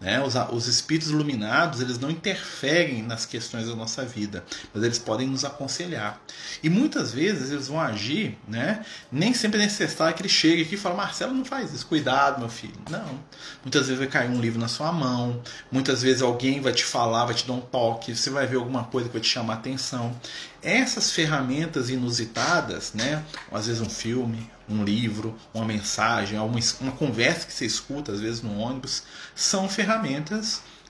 Né? 0.00 0.22
Os, 0.22 0.34
os 0.52 0.66
espíritos 0.66 1.10
iluminados 1.10 1.80
eles 1.80 1.98
não 1.98 2.10
interferem 2.10 3.02
nas 3.02 3.24
questões 3.24 3.66
da 3.66 3.74
nossa 3.74 4.04
vida, 4.04 4.44
mas 4.74 4.82
eles 4.82 4.98
podem 4.98 5.26
nos 5.26 5.44
aconselhar. 5.44 6.20
E 6.62 6.68
muitas 6.68 7.12
vezes 7.12 7.50
eles 7.50 7.68
vão 7.68 7.80
agir, 7.80 8.36
né? 8.46 8.84
nem 9.10 9.32
sempre 9.32 9.58
é 9.58 9.64
necessário 9.64 10.14
que 10.14 10.20
ele 10.22 10.28
chegue 10.28 10.62
aqui 10.62 10.74
e 10.74 10.78
fale: 10.78 10.96
Marcelo, 10.96 11.32
não 11.32 11.44
faz 11.44 11.72
isso, 11.72 11.86
cuidado, 11.86 12.38
meu 12.38 12.48
filho. 12.48 12.74
Não. 12.90 13.18
Muitas 13.64 13.86
vezes 13.86 13.98
vai 13.98 14.08
cair 14.08 14.30
um 14.30 14.40
livro 14.40 14.60
na 14.60 14.68
sua 14.68 14.92
mão, 14.92 15.42
muitas 15.72 16.02
vezes 16.02 16.20
alguém 16.20 16.60
vai 16.60 16.72
te 16.72 16.84
falar, 16.84 17.24
vai 17.24 17.34
te 17.34 17.46
dar 17.46 17.54
um 17.54 17.60
toque, 17.60 18.14
você 18.14 18.28
vai 18.28 18.46
ver 18.46 18.56
alguma 18.56 18.84
coisa 18.84 19.08
que 19.08 19.14
vai 19.14 19.22
te 19.22 19.28
chamar 19.28 19.54
a 19.54 19.56
atenção. 19.56 20.14
Essas 20.62 21.12
ferramentas 21.12 21.90
inusitadas, 21.90 22.92
né? 22.92 23.22
às 23.52 23.66
vezes 23.66 23.80
um 23.80 23.88
filme, 23.88 24.50
um 24.68 24.82
livro, 24.82 25.36
uma 25.54 25.64
mensagem, 25.64 26.38
uma, 26.38 26.58
uma 26.80 26.92
conversa 26.92 27.46
que 27.46 27.52
você 27.52 27.64
escuta, 27.64 28.12
às 28.12 28.20
vezes 28.20 28.42
no 28.42 28.58
ônibus, 28.58 29.04
são 29.34 29.68
ferramentas 29.68 29.85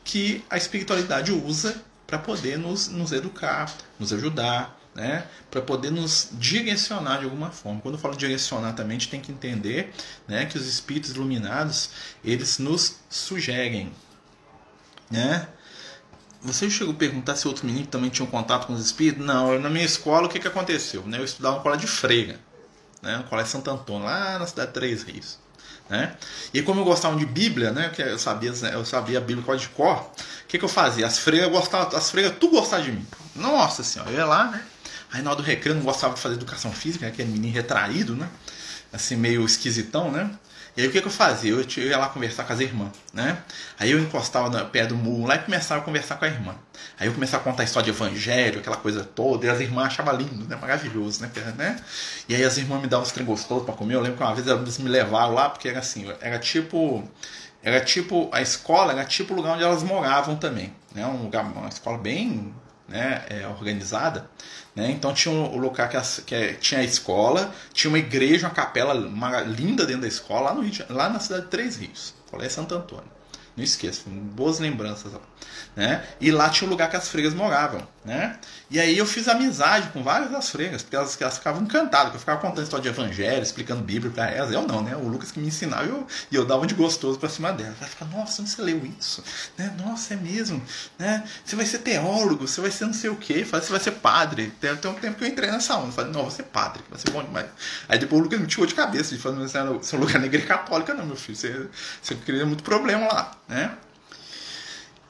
que 0.05 0.45
a 0.49 0.57
espiritualidade 0.57 1.33
usa 1.33 1.83
para 2.07 2.19
poder 2.19 2.57
nos, 2.59 2.89
nos 2.89 3.13
educar, 3.13 3.73
nos 3.99 4.13
ajudar, 4.13 4.79
né, 4.95 5.27
para 5.51 5.61
poder 5.61 5.91
nos 5.91 6.31
direcionar 6.33 7.19
de 7.19 7.25
alguma 7.25 7.51
forma. 7.51 7.81
Quando 7.81 7.97
eu 7.97 8.01
falo 8.01 8.17
direcionar 8.17 8.73
também, 8.73 8.97
a 8.97 9.01
gente 9.01 9.11
tem 9.11 9.21
que 9.21 9.31
entender 9.31 9.93
né, 10.27 10.47
que 10.47 10.57
os 10.57 10.67
espíritos 10.67 11.11
iluminados 11.11 11.91
eles 12.25 12.59
nos 12.59 12.97
sugerem. 13.11 13.93
Né? 15.11 15.47
Você 16.41 16.71
chegou 16.71 16.95
a 16.95 16.97
perguntar 16.97 17.37
se 17.37 17.47
outros 17.47 17.65
meninos 17.65 17.89
também 17.89 18.09
tinham 18.09 18.27
contato 18.27 18.67
com 18.67 18.73
os 18.73 18.85
espíritos? 18.85 19.25
Não, 19.25 19.53
eu, 19.53 19.61
na 19.61 19.69
minha 19.69 19.85
escola 19.85 20.27
o 20.27 20.31
que, 20.31 20.39
que 20.39 20.49
aconteceu? 20.49 21.03
Né? 21.07 21.19
Eu 21.19 21.25
estudava 21.25 21.57
na 21.57 21.59
escola 21.59 21.77
de 21.77 21.87
freira, 21.87 22.41
né? 23.03 23.19
no 23.19 23.25
colégio 23.25 23.53
Santo 23.53 23.71
Antônio, 23.71 24.05
lá 24.05 24.39
na 24.39 24.47
cidade 24.47 24.69
de 24.69 24.75
Três 24.75 25.03
Rios. 25.03 25.39
Né? 25.89 26.15
E 26.53 26.63
como 26.63 26.81
eu 26.81 26.85
gostava 26.85 27.17
de 27.17 27.25
Bíblia, 27.25 27.71
né? 27.71 27.91
que 27.91 28.03
eu 28.03 28.19
sabia, 28.19 28.51
eu 28.73 28.85
sabia 28.85 29.19
a 29.19 29.21
Bíblia 29.21 29.45
quase 29.45 29.63
de 29.63 29.69
cor, 29.69 29.99
o 29.99 30.47
que, 30.49 30.59
que 30.59 30.65
eu 30.65 30.69
fazia? 30.69 31.07
As 31.07 31.19
freiras 31.19 31.51
gostavam, 31.51 31.97
as 31.97 32.11
freiras 32.11 32.35
tudo 32.41 32.57
gostavam 32.57 32.85
de 32.85 32.93
mim. 32.93 33.07
Nossa 33.35 33.83
senhora, 33.83 34.11
eu 34.11 34.17
ia 34.17 34.25
lá, 34.25 34.51
né? 34.51 34.63
Aí 35.13 35.23
na 35.23 35.31
hora 35.31 35.41
do 35.41 35.47
recreio 35.47 35.77
não 35.77 35.85
gostava 35.85 36.15
de 36.15 36.21
fazer 36.21 36.35
educação 36.35 36.73
física, 36.73 37.07
aquele 37.07 37.31
menino 37.31 37.55
retraído, 37.55 38.17
né? 38.17 38.29
Assim, 38.93 39.17
meio 39.17 39.45
esquisitão, 39.45 40.11
né? 40.11 40.31
E 40.77 40.83
aí 40.83 40.89
o 40.89 40.93
que, 40.93 41.01
que 41.01 41.07
eu 41.07 41.11
fazia? 41.11 41.53
Eu, 41.53 41.65
ia 41.85 41.97
lá 41.97 42.09
conversar 42.09 42.45
com 42.45 42.53
as 42.53 42.61
irmãs, 42.61 42.93
né? 43.13 43.39
Aí 43.79 43.91
eu 43.91 43.99
encostava 43.99 44.51
no 44.51 44.67
pé 44.67 44.85
do 44.85 44.95
muro 44.95 45.27
lá 45.27 45.37
e 45.37 45.39
começava 45.39 45.81
a 45.81 45.85
conversar 45.85 46.17
com 46.17 46.27
a 46.27 46.29
irmã. 46.29 46.55
Aí 47.01 47.07
eu 47.09 47.15
começava 47.15 47.41
a 47.43 47.45
contar 47.45 47.63
a 47.63 47.65
história 47.65 47.91
de 47.91 47.97
evangelho, 47.97 48.61
aquela 48.61 48.77
coisa 48.77 49.03
toda, 49.03 49.47
e 49.47 49.49
as 49.49 49.59
irmãs 49.61 49.87
achavam 49.87 50.15
lindo, 50.17 50.47
né? 50.47 50.55
Maravilhoso, 50.57 51.23
né? 51.23 51.31
né? 51.57 51.77
E 52.29 52.35
aí 52.35 52.45
as 52.45 52.59
irmãs 52.59 52.83
me 52.83 52.89
davam 52.89 53.07
uns 53.07 53.13
trem 53.13 53.25
gostosos 53.25 53.65
pra 53.65 53.75
comer. 53.75 53.95
Eu 53.95 54.03
lembro 54.03 54.19
que 54.19 54.23
uma 54.23 54.35
vez 54.35 54.47
elas 54.47 54.79
me 54.79 54.91
levaram 54.91 55.33
lá, 55.33 55.49
porque 55.49 55.69
era 55.69 55.79
assim, 55.79 56.13
era 56.21 56.39
tipo. 56.39 57.09
Era 57.63 57.81
tipo. 57.81 58.29
A 58.31 58.43
escola 58.43 58.93
era 58.93 59.05
tipo 59.05 59.33
o 59.33 59.37
lugar 59.37 59.55
onde 59.55 59.63
elas 59.63 59.83
moravam 59.83 60.37
também. 60.37 60.75
Né? 60.95 61.07
Um 61.07 61.23
lugar, 61.23 61.43
uma 61.43 61.69
escola 61.69 61.97
bem 61.97 62.55
né, 62.89 63.25
é, 63.29 63.47
organizada. 63.47 64.29
Né? 64.75 64.91
Então 64.91 65.13
tinha 65.13 65.35
o 65.35 65.57
lugar 65.57 65.89
que, 65.89 66.23
que 66.23 66.35
é, 66.35 66.53
tinha 66.55 66.81
a 66.81 66.85
escola, 66.85 67.55
tinha 67.73 67.91
uma 67.91 67.99
igreja, 67.99 68.47
uma 68.47 68.55
capela 68.55 68.95
uma, 68.95 69.41
linda 69.41 69.87
dentro 69.87 70.03
da 70.03 70.09
escola, 70.09 70.51
lá, 70.51 70.55
no 70.55 70.63
Rio, 70.63 70.73
lá 70.91 71.09
na 71.09 71.19
cidade 71.21 71.45
de 71.45 71.49
Três 71.49 71.77
Rios, 71.77 72.15
Colégio 72.31 72.55
Santo 72.55 72.75
Antônio. 72.75 73.17
Não 73.57 73.65
esqueça, 73.65 74.03
boas 74.07 74.59
lembranças 74.59 75.13
lá 75.13 75.21
né? 75.77 76.03
E 76.21 76.31
lá 76.31 76.49
tinha 76.49 76.67
um 76.67 76.71
lugar 76.71 76.89
que 76.89 76.97
as 76.97 77.09
freiras 77.09 77.35
moravam, 77.35 77.87
né? 78.05 78.39
E 78.71 78.81
aí 78.81 78.97
eu 78.97 79.05
fiz 79.05 79.29
amizade 79.29 79.91
com 79.91 80.03
várias 80.03 80.31
das 80.31 80.49
freiras, 80.49 80.83
porque 80.83 80.97
elas, 80.97 81.21
elas 81.21 81.37
ficavam 81.37 81.63
encantadas, 81.63 82.15
eu 82.15 82.19
ficava 82.19 82.41
contando 82.41 82.63
história 82.63 82.83
de 82.83 82.89
evangelho, 82.89 83.43
explicando 83.43 83.83
Bíblia 83.83 84.11
para 84.11 84.31
elas. 84.31 84.53
Eu 84.53 84.63
não, 84.63 84.83
né? 84.83 84.97
O 84.97 85.07
Lucas 85.07 85.31
que 85.31 85.39
me 85.39 85.49
ensinava 85.49 85.85
e 85.85 85.89
eu, 85.89 86.07
eu 86.33 86.45
dava 86.47 86.67
de 86.67 86.75
gostoso 86.75 87.19
para 87.19 87.29
cima 87.29 87.53
delas. 87.53 87.77
Ela 87.79 87.91
ficava, 87.91 88.17
nossa, 88.17 88.45
você 88.45 88.63
leu 88.63 88.85
isso? 88.99 89.23
Né? 89.59 89.75
Nossa, 89.85 90.15
é 90.15 90.17
mesmo, 90.17 90.63
né? 90.99 91.23
Você 91.45 91.55
vai 91.55 91.67
ser 91.67 91.79
teólogo, 91.79 92.49
você 92.49 92.61
vai 92.61 92.71
ser 92.71 92.87
não 92.87 92.95
sei 92.95 93.11
o 93.11 93.17
quê, 93.17 93.45
você 93.45 93.71
vai 93.71 93.81
ser 93.81 93.93
padre. 93.93 94.53
Tem, 94.61 94.75
tem 94.77 94.91
um 94.91 94.95
tempo 94.95 95.19
que 95.19 95.25
eu 95.25 95.29
entrei 95.29 95.51
nessa 95.51 95.77
onda, 95.77 95.89
eu 95.89 95.93
falei, 95.93 96.13
não, 96.13 96.23
vou 96.23 96.31
ser 96.31 96.45
padre, 96.45 96.83
vai 96.89 96.99
ser 96.99 97.11
bom 97.11 97.23
demais. 97.23 97.47
Aí 97.89 97.99
depois 97.99 98.21
o 98.21 98.25
Lucas 98.25 98.41
me 98.41 98.47
tirou 98.47 98.67
de 98.67 98.75
cabeça, 98.75 99.15
de 99.15 99.21
falando, 99.21 99.47
você 99.47 99.59
é 99.95 99.99
um 99.99 100.01
lugar 100.01 100.19
na 100.19 100.27
igreja 100.27 100.47
católica, 100.47 100.95
não, 100.95 101.05
meu 101.05 101.17
filho, 101.17 101.37
você, 101.37 101.67
você 102.03 102.15
queria 102.15 102.47
muito 102.47 102.63
problema 102.63 103.07
lá, 103.07 103.33
né? 103.47 103.77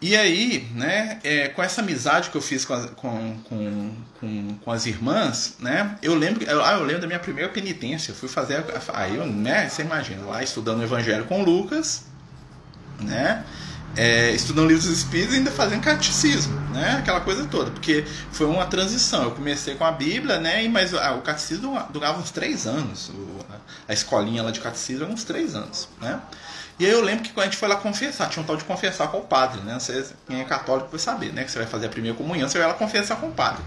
E 0.00 0.14
aí, 0.14 0.68
né, 0.74 1.18
é, 1.24 1.48
com 1.48 1.62
essa 1.62 1.80
amizade 1.80 2.28
que 2.28 2.36
eu 2.36 2.42
fiz 2.42 2.66
com, 2.66 2.74
as, 2.74 2.90
com, 2.90 3.36
com, 3.48 4.58
com, 4.62 4.70
as 4.70 4.84
irmãs, 4.84 5.56
né, 5.58 5.96
eu 6.02 6.14
lembro, 6.14 6.44
eu, 6.44 6.62
ah, 6.62 6.74
eu 6.74 6.82
lembro 6.82 7.00
da 7.00 7.06
minha 7.06 7.18
primeira 7.18 7.50
penitência. 7.50 8.10
Eu 8.10 8.14
fui 8.14 8.28
fazer, 8.28 8.62
aí 8.92 9.16
eu, 9.16 9.26
né, 9.26 9.68
você 9.68 9.82
imagina, 9.82 10.22
lá 10.26 10.42
estudando 10.42 10.80
o 10.80 10.82
Evangelho 10.82 11.24
com 11.24 11.42
Lucas, 11.42 12.04
né, 13.00 13.42
é, 13.96 14.32
estudando 14.32 14.68
livros 14.68 14.84
espíritos 14.84 15.34
e 15.34 15.38
ainda 15.38 15.50
fazendo 15.50 15.80
catecismo, 15.80 16.60
né, 16.72 16.96
aquela 16.98 17.22
coisa 17.22 17.46
toda, 17.46 17.70
porque 17.70 18.04
foi 18.30 18.46
uma 18.46 18.66
transição. 18.66 19.24
Eu 19.24 19.30
comecei 19.30 19.76
com 19.76 19.84
a 19.84 19.92
Bíblia, 19.92 20.38
né, 20.38 20.68
mas 20.68 20.92
ah, 20.92 21.14
o 21.14 21.22
catecismo 21.22 21.82
durava 21.90 22.20
uns 22.20 22.30
três 22.30 22.66
anos, 22.66 23.08
o, 23.08 23.46
a 23.88 23.94
escolinha 23.94 24.42
lá 24.42 24.50
de 24.50 24.60
catecismo 24.60 25.06
uns 25.06 25.24
três 25.24 25.54
anos, 25.54 25.88
né. 26.02 26.20
E 26.78 26.84
aí 26.84 26.92
eu 26.92 27.00
lembro 27.00 27.24
que 27.24 27.32
quando 27.32 27.44
a 27.44 27.50
gente 27.50 27.56
foi 27.56 27.68
lá 27.68 27.76
confessar, 27.76 28.28
tinha 28.28 28.42
um 28.42 28.46
tal 28.46 28.56
de 28.56 28.64
confessar 28.64 29.08
com 29.08 29.18
o 29.18 29.22
padre, 29.22 29.62
né? 29.62 29.78
Você, 29.78 30.04
quem 30.26 30.40
é 30.40 30.44
católico 30.44 30.88
vai 30.90 31.00
saber, 31.00 31.32
né? 31.32 31.42
Que 31.42 31.50
você 31.50 31.58
vai 31.58 31.66
fazer 31.66 31.86
a 31.86 31.88
primeira 31.88 32.16
comunhão, 32.16 32.46
você 32.46 32.58
vai 32.58 32.66
lá 32.66 32.74
confessar 32.74 33.16
com 33.16 33.28
o 33.28 33.32
padre. 33.32 33.62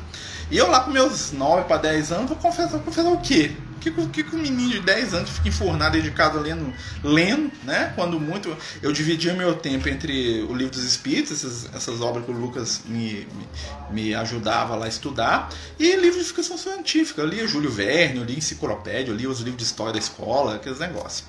E 0.52 0.58
eu 0.58 0.70
lá 0.70 0.82
com 0.82 0.92
meus 0.92 1.32
9 1.32 1.64
para 1.64 1.78
10 1.78 2.12
anos, 2.12 2.30
vou 2.30 2.38
confessar, 2.38 2.80
confessar 2.80 3.12
o 3.12 3.20
quê? 3.20 3.52
O 3.76 3.80
que, 3.80 3.92
que, 3.92 4.24
que 4.24 4.36
um 4.36 4.40
menino 4.40 4.70
de 4.70 4.82
10 4.82 5.14
anos 5.14 5.30
fica 5.30 5.48
enfurnado 5.48 5.94
dentro 5.94 6.10
de 6.10 6.16
casa 6.16 6.40
lendo, 6.40 6.72
lendo, 7.04 7.52
né? 7.64 7.94
Quando 7.96 8.20
muito. 8.20 8.56
Eu 8.80 8.92
dividia 8.92 9.34
meu 9.34 9.56
tempo 9.56 9.90
entre 9.90 10.44
o 10.44 10.54
livro 10.54 10.74
dos 10.74 10.84
Espíritos, 10.84 11.32
essas, 11.32 11.74
essas 11.74 12.02
obras 12.02 12.26
que 12.26 12.32
o 12.32 12.36
Lucas 12.36 12.82
me, 12.86 13.28
me, 13.34 13.48
me 13.90 14.16
ajudava 14.16 14.76
lá 14.76 14.86
a 14.86 14.90
estudar, 14.90 15.50
e 15.80 15.96
livros 15.96 16.28
de 16.28 16.34
ficção 16.34 16.60
científica. 16.60 17.22
Eu 17.22 17.28
lia 17.28 17.48
Júlio 17.48 17.72
Verne, 17.72 18.20
eu 18.20 18.24
lia 18.24 18.38
enciclopédia, 18.38 19.12
eu 19.12 19.16
lia 19.16 19.30
os 19.30 19.40
livros 19.40 19.58
de 19.58 19.64
história 19.64 19.94
da 19.94 20.00
escola, 20.00 20.56
aqueles 20.56 20.78
negócios 20.78 21.24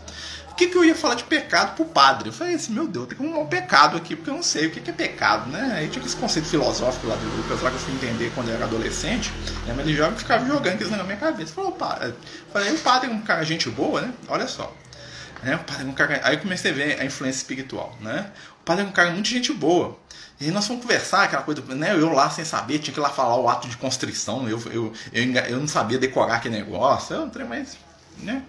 que, 0.60 0.66
que 0.66 0.76
eu 0.76 0.84
ia 0.84 0.94
falar 0.94 1.14
de 1.14 1.24
pecado 1.24 1.74
pro 1.74 1.86
padre? 1.86 2.28
Eu 2.28 2.32
falei 2.34 2.54
assim, 2.54 2.74
meu 2.74 2.86
Deus, 2.86 3.08
tem 3.08 3.16
que 3.16 3.24
um 3.24 3.46
pecado 3.46 3.96
aqui, 3.96 4.14
porque 4.14 4.28
eu 4.28 4.34
não 4.34 4.42
sei 4.42 4.66
o 4.66 4.70
que, 4.70 4.80
que 4.80 4.90
é 4.90 4.92
pecado, 4.92 5.48
né? 5.50 5.72
Aí 5.76 5.88
tinha 5.88 6.04
esse 6.04 6.14
conceito 6.14 6.48
filosófico 6.48 7.06
lá 7.06 7.16
do 7.16 7.36
Lucas, 7.36 7.62
lá 7.62 7.70
que 7.70 7.76
eu 7.76 7.80
fui 7.80 7.94
entender 7.94 8.30
quando 8.34 8.48
eu 8.48 8.56
era 8.56 8.66
adolescente, 8.66 9.32
né? 9.66 9.72
mas 9.74 9.86
ele 9.86 9.96
joga, 9.96 10.16
ficava 10.16 10.44
jogando 10.44 10.74
aquilo 10.74 10.90
na 10.90 11.02
minha 11.02 11.16
cabeça. 11.16 11.54
Falou, 11.54 11.72
padre, 11.72 12.14
falei, 12.52 12.74
o 12.74 12.78
padre 12.78 13.10
é 13.10 13.12
um 13.12 13.22
cara 13.22 13.42
gente 13.42 13.70
boa, 13.70 14.02
né? 14.02 14.12
Olha 14.28 14.46
só. 14.46 14.74
Né? 15.42 15.56
O 15.56 15.60
padre 15.60 15.82
é 15.82 15.86
um 15.86 15.92
cara... 15.92 16.20
Aí 16.24 16.34
eu 16.34 16.40
comecei 16.40 16.70
a 16.70 16.74
ver 16.74 17.00
a 17.00 17.06
influência 17.06 17.38
espiritual, 17.38 17.96
né? 17.98 18.30
O 18.60 18.64
padre 18.64 18.84
é 18.84 18.86
um 18.86 18.92
cara 18.92 19.10
muito 19.12 19.28
gente 19.28 19.54
boa. 19.54 19.98
E 20.38 20.50
nós 20.50 20.66
fomos 20.66 20.82
conversar, 20.82 21.22
aquela 21.22 21.42
coisa, 21.42 21.62
né? 21.68 21.92
Eu 21.92 22.12
lá 22.12 22.28
sem 22.28 22.44
saber, 22.44 22.80
tinha 22.80 22.92
que 22.92 23.00
ir 23.00 23.02
lá 23.02 23.08
falar 23.08 23.36
o 23.36 23.48
ato 23.48 23.66
de 23.66 23.78
constrição, 23.78 24.46
eu, 24.46 24.60
eu, 24.66 24.92
eu, 25.10 25.32
eu 25.48 25.58
não 25.58 25.68
sabia 25.68 25.98
decorar 25.98 26.36
aquele 26.36 26.56
negócio, 26.56 27.16
eu 27.16 27.26
não 27.26 27.46
mais, 27.46 27.78
né? 28.18 28.42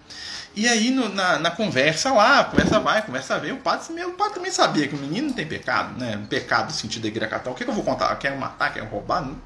E 0.53 0.67
aí 0.67 0.91
no, 0.91 1.07
na, 1.09 1.39
na, 1.39 1.51
conversa 1.51 2.11
lá, 2.11 2.43
conversa 2.43 2.79
vai, 2.79 3.01
conversa 3.05 3.39
vem, 3.39 3.53
o 3.53 3.57
padre, 3.57 3.93
meu, 3.93 4.09
o 4.09 4.13
padre 4.13 4.33
também 4.33 4.51
sabia 4.51 4.87
que 4.87 4.95
o 4.95 4.97
menino 4.97 5.33
tem 5.33 5.47
pecado, 5.47 5.97
né? 5.97 6.17
Um 6.17 6.25
pecado 6.25 6.65
no 6.65 6.71
sentido 6.71 7.07
igreja 7.07 7.29
católica. 7.29 7.51
O 7.51 7.55
que, 7.55 7.63
que 7.63 7.69
eu 7.69 7.73
vou 7.73 7.83
contar? 7.83 8.13
Quer 8.17 8.37
matar, 8.37 8.73
quer 8.73 8.83
roubar? 8.83 9.21
Não, 9.21 9.39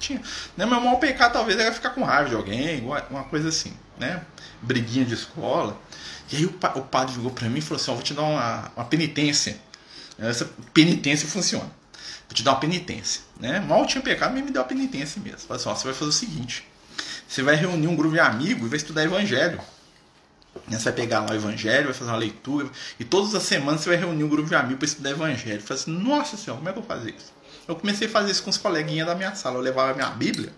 tinha. 0.00 0.20
Né? 0.56 0.66
Meu 0.66 0.80
maior 0.80 0.96
pecado 0.96 1.32
talvez 1.32 1.58
era 1.58 1.72
ficar 1.72 1.90
com 1.90 2.02
raiva 2.02 2.28
de 2.28 2.34
alguém, 2.34 2.84
uma 3.08 3.24
coisa 3.24 3.48
assim, 3.48 3.72
né? 3.98 4.22
Briguinha 4.60 5.04
de 5.04 5.14
escola. 5.14 5.80
E 6.30 6.36
aí 6.36 6.46
o, 6.46 6.50
o 6.50 6.82
padre 6.82 7.14
ligou 7.14 7.30
para 7.30 7.48
mim 7.48 7.58
e 7.58 7.62
falou 7.62 7.80
assim: 7.80 7.90
ó, 7.92 7.94
vou 7.94 8.02
te 8.02 8.12
dar 8.12 8.22
uma, 8.22 8.70
uma 8.76 8.84
penitência. 8.84 9.56
Essa 10.18 10.50
penitência 10.74 11.28
funciona. 11.28 11.70
Vou 12.28 12.34
te 12.34 12.42
dar 12.42 12.52
uma 12.52 12.60
penitência. 12.60 13.22
Né? 13.38 13.60
Mal 13.60 13.86
tinha 13.86 14.02
pecado, 14.02 14.34
mas 14.34 14.44
me 14.44 14.50
deu 14.50 14.60
uma 14.60 14.68
penitência 14.68 15.20
mesmo. 15.22 15.38
Falei 15.40 15.60
assim, 15.60 15.68
ó, 15.68 15.74
você 15.74 15.84
vai 15.84 15.94
fazer 15.94 16.10
o 16.10 16.12
seguinte: 16.12 16.66
você 17.28 17.42
vai 17.42 17.54
reunir 17.54 17.86
um 17.86 17.94
grupo 17.94 18.14
de 18.14 18.20
amigos 18.20 18.66
e 18.66 18.68
vai 18.68 18.76
estudar 18.76 19.04
evangelho. 19.04 19.60
Você 20.68 20.84
vai 20.84 20.92
pegar 20.92 21.20
lá 21.20 21.32
o 21.32 21.34
Evangelho, 21.34 21.84
vai 21.84 21.94
fazer 21.94 22.10
uma 22.10 22.18
leitura, 22.18 22.68
e 22.98 23.04
todas 23.04 23.34
as 23.34 23.42
semanas 23.42 23.80
você 23.80 23.90
vai 23.90 23.98
reunir 23.98 24.24
um 24.24 24.28
grupo 24.28 24.48
de 24.48 24.54
amigos 24.54 24.78
para 24.78 24.86
estudar 24.86 25.10
Evangelho. 25.10 25.60
Fala 25.62 25.80
assim, 25.80 25.90
nossa 25.90 26.36
senhora, 26.36 26.58
como 26.58 26.68
é 26.68 26.72
que 26.72 26.78
eu 26.78 26.82
vou 26.82 26.96
fazer 26.96 27.10
isso? 27.10 27.32
Eu 27.66 27.76
comecei 27.76 28.08
a 28.08 28.10
fazer 28.10 28.32
isso 28.32 28.42
com 28.42 28.50
os 28.50 28.56
coleguinhas 28.56 29.06
da 29.06 29.14
minha 29.14 29.34
sala. 29.36 29.56
Eu 29.56 29.60
levava 29.60 29.92
a 29.92 29.94
minha 29.94 30.10
Bíblia. 30.10 30.52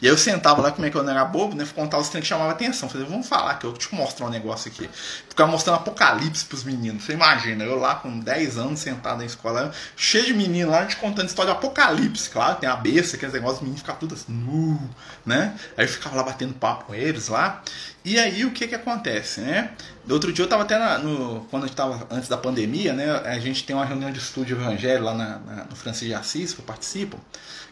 E 0.00 0.06
aí 0.06 0.12
eu 0.12 0.16
sentava 0.16 0.62
lá, 0.62 0.72
como 0.72 0.86
é 0.86 0.90
que 0.90 0.96
eu 0.96 1.02
não 1.02 1.10
era 1.10 1.24
bobo, 1.24 1.54
né? 1.54 1.66
Contar 1.74 1.98
os 1.98 2.08
treinos 2.08 2.26
que 2.26 2.28
chamavam 2.28 2.50
atenção. 2.50 2.88
Falei, 2.88 3.06
vamos 3.06 3.28
falar, 3.28 3.56
que 3.56 3.66
eu 3.66 3.74
te 3.74 3.94
mostrar 3.94 4.26
um 4.26 4.30
negócio 4.30 4.70
aqui. 4.70 4.88
Ficava 5.28 5.50
mostrando 5.50 5.76
apocalipse 5.76 6.46
pros 6.46 6.64
meninos. 6.64 7.04
Você 7.04 7.12
imagina, 7.12 7.62
eu 7.62 7.78
lá 7.78 7.96
com 7.96 8.18
10 8.18 8.56
anos 8.56 8.80
sentado 8.80 9.18
na 9.18 9.26
escola, 9.26 9.70
cheio 9.96 10.26
de 10.26 10.34
meninos 10.34 10.72
lá, 10.72 10.80
a 10.80 10.82
gente 10.82 10.96
contando 10.96 11.28
história 11.28 11.52
de 11.52 11.58
apocalipse, 11.58 12.30
claro, 12.30 12.56
tem 12.56 12.68
a 12.68 12.76
besta, 12.76 13.16
aqueles 13.16 13.34
negócios, 13.34 13.58
os 13.58 13.62
meninos 13.62 13.80
ficavam 13.80 14.00
tudo 14.00 14.14
assim, 14.14 14.32
nu, 14.32 14.80
né? 15.24 15.54
Aí 15.76 15.84
eu 15.84 15.88
ficava 15.88 16.16
lá 16.16 16.22
batendo 16.22 16.54
papo 16.54 16.86
com 16.86 16.94
eles 16.94 17.28
lá. 17.28 17.62
E 18.06 18.20
aí 18.20 18.44
o 18.44 18.52
que 18.52 18.68
que 18.68 18.74
acontece, 18.76 19.40
né? 19.40 19.72
Outro 20.08 20.32
dia 20.32 20.44
eu 20.44 20.46
estava 20.46 20.62
até 20.62 20.78
na, 20.78 20.96
no, 20.96 21.40
quando 21.50 21.64
a 21.64 21.66
gente 21.66 21.72
estava 21.74 22.06
antes 22.08 22.28
da 22.28 22.36
pandemia, 22.36 22.92
né? 22.92 23.10
A 23.24 23.40
gente 23.40 23.64
tem 23.64 23.74
uma 23.74 23.84
reunião 23.84 24.12
de 24.12 24.20
estudo 24.20 24.46
de 24.46 24.52
evangelho 24.52 25.02
lá 25.02 25.12
na, 25.12 25.38
na, 25.40 25.64
no 25.64 25.74
Francisco 25.74 26.06
de 26.06 26.14
Assis, 26.14 26.52
que 26.52 26.60
eu 26.60 26.64
participo, 26.64 27.18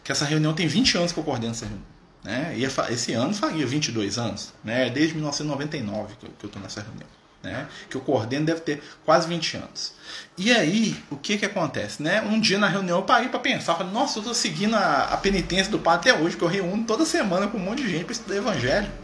que 0.02 0.10
essa 0.10 0.24
reunião 0.24 0.52
tem 0.52 0.66
20 0.66 0.98
anos 0.98 1.12
que 1.12 1.20
eu 1.20 1.22
coordeno 1.22 1.52
essa 1.52 1.66
reunião. 1.66 1.86
Né? 2.24 2.52
E 2.56 2.64
esse 2.64 3.12
ano 3.12 3.32
faria 3.32 3.64
22 3.64 4.18
anos, 4.18 4.52
né? 4.64 4.90
Desde 4.90 5.14
1999 5.14 6.16
que 6.18 6.26
eu, 6.26 6.30
que 6.36 6.46
eu 6.46 6.50
tô 6.50 6.58
nessa 6.58 6.80
reunião. 6.80 7.08
né? 7.40 7.68
Que 7.88 7.96
eu 7.96 8.00
coordeno 8.00 8.44
deve 8.44 8.62
ter 8.62 8.82
quase 9.04 9.28
20 9.28 9.58
anos. 9.58 9.92
E 10.36 10.50
aí, 10.50 10.96
o 11.12 11.16
que 11.16 11.38
que 11.38 11.46
acontece, 11.46 12.02
né? 12.02 12.20
Um 12.22 12.40
dia 12.40 12.58
na 12.58 12.66
reunião 12.66 12.98
eu 12.98 13.04
parei 13.04 13.28
para 13.28 13.38
pensar, 13.38 13.76
falei, 13.76 13.92
nossa, 13.92 14.18
eu 14.18 14.24
tô 14.24 14.34
seguindo 14.34 14.74
a, 14.74 15.04
a 15.12 15.16
penitência 15.16 15.70
do 15.70 15.78
padre 15.78 16.10
até 16.10 16.20
hoje, 16.20 16.36
que 16.36 16.42
eu 16.42 16.48
reúno 16.48 16.82
toda 16.82 17.06
semana 17.06 17.46
com 17.46 17.56
um 17.56 17.60
monte 17.60 17.84
de 17.84 17.90
gente 17.90 18.04
para 18.04 18.12
estudar 18.12 18.34
evangelho. 18.34 19.03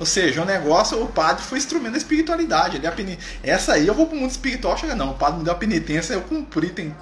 Ou 0.00 0.06
seja, 0.06 0.40
o 0.40 0.46
negócio, 0.46 1.00
o 1.02 1.06
padre 1.06 1.44
foi 1.44 1.58
instrumento 1.58 1.92
da 1.92 1.98
espiritualidade. 1.98 2.78
Ele, 2.78 2.90
pen... 2.90 3.18
Essa 3.42 3.74
aí 3.74 3.86
eu 3.86 3.92
vou 3.92 4.06
pro 4.06 4.16
mundo 4.16 4.30
espiritual, 4.30 4.74
chega 4.78 4.96
não, 4.96 5.10
o 5.10 5.14
padre 5.14 5.40
me 5.40 5.44
deu 5.44 5.52
a 5.52 5.56
penitência, 5.56 6.14
eu 6.14 6.22
cumpri, 6.22 6.70
tem 6.70 6.96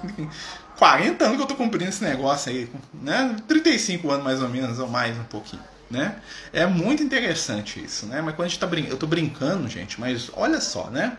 40 0.77 1.23
anos 1.23 1.37
que 1.37 1.43
eu 1.43 1.47
tô 1.47 1.55
cumprindo 1.55 1.89
esse 1.89 2.03
negócio 2.03 2.51
aí, 2.51 2.69
né? 2.93 3.37
35 3.47 4.11
anos 4.11 4.25
mais 4.25 4.41
ou 4.41 4.49
menos, 4.49 4.79
ou 4.79 4.87
mais 4.89 5.17
um 5.17 5.23
pouquinho. 5.23 5.63
Né? 5.89 6.21
É 6.53 6.67
muito 6.67 7.01
interessante 7.01 7.83
isso, 7.83 8.05
né? 8.05 8.21
Mas 8.21 8.35
quando 8.35 8.45
a 8.45 8.49
gente 8.49 8.59
tá 8.59 8.67
brincando, 8.67 8.93
eu 8.93 8.97
tô 8.97 9.07
brincando, 9.07 9.67
gente, 9.67 9.99
mas 9.99 10.29
olha 10.33 10.61
só, 10.61 10.89
né? 10.91 11.17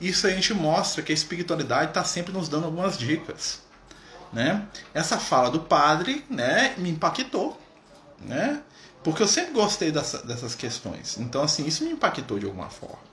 Isso 0.00 0.28
a 0.28 0.30
gente 0.30 0.54
mostra 0.54 1.02
que 1.02 1.10
a 1.10 1.14
espiritualidade 1.14 1.88
está 1.88 2.04
sempre 2.04 2.32
nos 2.32 2.48
dando 2.48 2.66
algumas 2.66 2.96
dicas, 2.96 3.62
né? 4.32 4.62
Essa 4.94 5.18
fala 5.18 5.50
do 5.50 5.60
padre, 5.60 6.24
né, 6.30 6.74
me 6.78 6.90
impactou, 6.90 7.60
né? 8.20 8.60
Porque 9.02 9.22
eu 9.22 9.28
sempre 9.28 9.52
gostei 9.52 9.90
dessa, 9.90 10.22
dessas 10.22 10.54
questões. 10.54 11.18
Então, 11.18 11.42
assim, 11.42 11.66
isso 11.66 11.84
me 11.84 11.90
impactou 11.90 12.38
de 12.38 12.46
alguma 12.46 12.70
forma. 12.70 13.12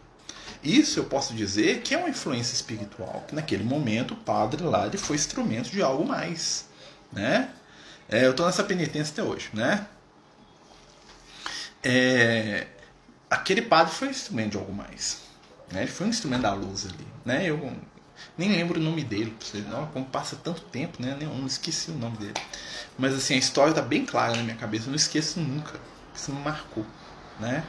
Isso 0.64 1.00
eu 1.00 1.06
posso 1.06 1.34
dizer 1.34 1.82
que 1.82 1.96
é 1.96 1.98
uma 1.98 2.10
influência 2.10 2.54
espiritual, 2.54 3.24
que 3.28 3.34
naquele 3.34 3.64
momento 3.64 4.14
o 4.14 4.18
padre 4.18 4.62
lá 4.64 4.86
ele 4.86 4.98
foi 4.98 5.16
instrumento 5.16 5.70
de 5.70 5.82
algo 5.82 6.06
mais, 6.06 6.66
né? 7.12 7.50
É, 8.10 8.26
eu 8.26 8.32
estou 8.32 8.46
nessa 8.46 8.64
penitência 8.64 9.14
até 9.14 9.24
hoje, 9.24 9.50
né? 9.54 9.88
É, 11.82 12.68
aquele 13.30 13.62
padre 13.62 13.94
foi 13.94 14.10
instrumento 14.10 14.52
de 14.52 14.58
algo 14.58 14.74
mais, 14.74 15.22
né? 15.72 15.84
Ele 15.84 15.92
foi 15.92 16.08
um 16.08 16.10
instrumento 16.10 16.42
da 16.42 16.54
luz 16.54 16.86
ali, 16.86 17.08
né? 17.24 17.50
Eu 17.50 17.74
nem 18.38 18.52
lembro 18.52 18.80
o 18.80 18.84
nome 18.84 19.04
dele, 19.04 19.36
não, 19.70 19.88
como 19.88 20.06
passa 20.06 20.36
tanto 20.36 20.62
tempo, 20.62 21.02
né? 21.02 21.18
Não 21.20 21.46
esqueci 21.46 21.92
o 21.92 21.96
nome 21.96 22.18
dele. 22.18 22.34
Mas 22.98 23.14
assim, 23.14 23.36
a 23.36 23.38
história 23.38 23.72
está 23.72 23.82
bem 23.82 24.06
clara 24.06 24.36
na 24.36 24.44
minha 24.44 24.56
cabeça, 24.56 24.86
eu 24.86 24.90
não 24.90 24.96
esqueço 24.96 25.40
nunca. 25.40 25.80
Isso 26.16 26.32
me 26.32 26.42
marcou, 26.42 26.86
né? 27.40 27.64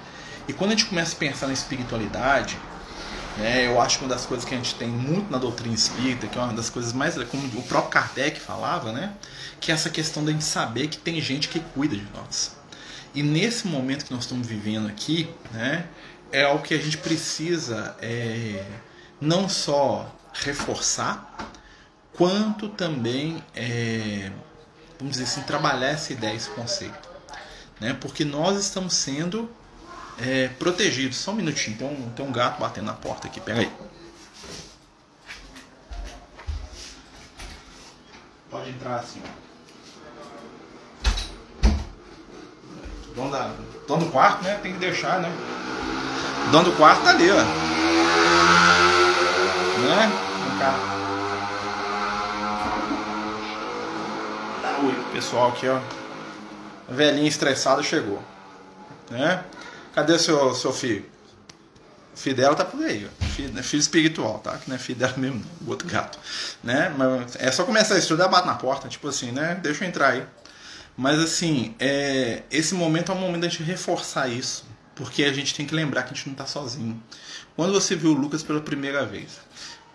E 0.49 0.53
quando 0.53 0.73
a 0.73 0.75
gente 0.75 0.87
começa 0.87 1.15
a 1.15 1.19
pensar 1.19 1.47
na 1.47 1.53
espiritualidade, 1.53 2.59
né, 3.37 3.67
eu 3.67 3.81
acho 3.81 3.99
que 3.99 4.05
uma 4.05 4.11
das 4.11 4.27
coisas 4.27 4.45
que 4.45 4.55
a 4.55 4.57
gente 4.57 4.75
tem 4.75 4.89
muito 4.89 5.31
na 5.31 5.39
doutrina 5.39 5.75
espírita, 5.75 6.27
que 6.27 6.39
é 6.39 6.43
uma 6.43 6.53
das 6.53 6.69
coisas 6.69 6.93
mais, 6.93 7.15
como 7.25 7.47
o 7.59 7.63
próprio 7.63 7.91
Kardec 7.91 8.41
falava, 8.41 8.93
né, 8.93 9.13
que 9.61 9.71
é 9.71 9.75
essa 9.75 9.89
questão 9.91 10.25
da 10.25 10.33
gente 10.33 10.45
saber 10.45 10.89
que 10.89 10.99
tem 10.99 11.21
gente 11.21 11.49
que 11.49 11.61
cuida 11.61 11.97
de 11.97 12.07
nós. 12.15 12.57
E 13.15 13.23
nesse 13.23 13.67
momento 13.67 14.05
que 14.05 14.13
nós 14.13 14.25
estamos 14.25 14.47
vivendo 14.47 14.89
aqui, 14.89 15.29
né, 15.53 15.87
é 16.33 16.45
algo 16.45 16.63
que 16.63 16.75
a 16.75 16.79
gente 16.79 16.99
precisa 16.99 17.97
é, 18.01 18.65
não 19.21 19.49
só 19.49 20.15
reforçar, 20.33 21.35
quanto 22.13 22.69
também, 22.69 23.43
é, 23.55 24.31
vamos 24.99 25.13
dizer 25.17 25.25
assim, 25.25 25.43
trabalhar 25.43 25.89
essa 25.89 26.13
ideia, 26.13 26.35
esse 26.35 26.51
conceito. 26.51 27.09
Né, 27.81 27.97
porque 27.99 28.25
nós 28.25 28.59
estamos 28.59 28.93
sendo 28.93 29.51
é, 30.19 30.49
protegidos. 30.49 31.17
Só 31.17 31.31
um 31.31 31.35
minutinho, 31.35 31.79
tem 31.79 31.87
um, 31.87 32.11
tem 32.11 32.27
um 32.27 32.33
gato 32.33 32.61
batendo 32.61 32.87
na 32.87 32.93
porta 32.93 33.27
aqui, 33.27 33.41
pega 33.41 33.61
aí. 33.61 33.73
Pode 38.51 38.71
entrar 38.71 38.97
assim, 38.97 39.23
ó. 39.25 39.51
Dono, 43.87 44.05
do 44.05 44.11
quarto, 44.11 44.45
né? 44.45 44.59
Tem 44.63 44.73
que 44.73 44.79
deixar, 44.79 45.21
né? 45.21 45.31
Dono 46.53 46.71
do 46.71 46.77
quarto 46.77 47.03
tá 47.03 47.11
ali, 47.11 47.29
ó. 47.31 47.37
Né? 49.91 50.09
Vem 50.47 50.59
cá. 50.59 51.01
Pessoal 55.13 55.49
aqui, 55.49 55.67
ó. 55.67 55.81
Velhinho 56.89 57.27
estressado 57.27 57.83
chegou. 57.83 58.23
Né? 59.11 59.45
Cadê 59.93 60.17
seu, 60.17 60.55
seu 60.55 60.73
filho? 60.73 61.05
O 62.15 62.19
filho 62.19 62.37
dela 62.37 62.55
tá 62.55 62.65
por 62.65 62.81
aí, 62.85 63.09
ó. 63.09 63.25
Filho, 63.25 63.63
filho 63.65 63.81
espiritual, 63.81 64.39
tá? 64.39 64.57
Que 64.59 64.69
não 64.69 64.77
é 64.77 64.79
filho 64.79 65.01
dela 65.01 65.15
mesmo, 65.17 65.43
o 65.67 65.71
outro 65.71 65.89
gato. 65.89 66.21
Né? 66.63 66.95
Mas 66.97 67.35
é 67.37 67.51
só 67.51 67.65
começar 67.65 67.97
a 67.97 67.99
estudar, 67.99 68.29
bate 68.29 68.47
na 68.47 68.55
porta, 68.55 68.89
tipo 68.89 69.09
assim, 69.09 69.33
né? 69.33 69.59
Deixa 69.61 69.85
eu 69.85 69.89
entrar 69.89 70.11
aí. 70.11 70.25
Mas 70.97 71.19
assim, 71.19 71.75
é, 71.81 72.45
esse 72.49 72.75
momento 72.75 73.11
é 73.11 73.15
um 73.15 73.19
momento 73.19 73.43
da 73.43 73.49
gente 73.49 73.65
reforçar 73.65 74.29
isso. 74.29 74.65
Porque 74.95 75.25
a 75.25 75.33
gente 75.33 75.55
tem 75.55 75.67
que 75.67 75.75
lembrar 75.75 76.03
que 76.03 76.13
a 76.13 76.15
gente 76.15 76.27
não 76.27 76.35
está 76.35 76.47
sozinho. 76.47 77.03
Quando 77.57 77.73
você 77.73 77.97
viu 77.97 78.11
o 78.11 78.15
Lucas 78.15 78.43
pela 78.43 78.61
primeira 78.61 79.05
vez, 79.07 79.41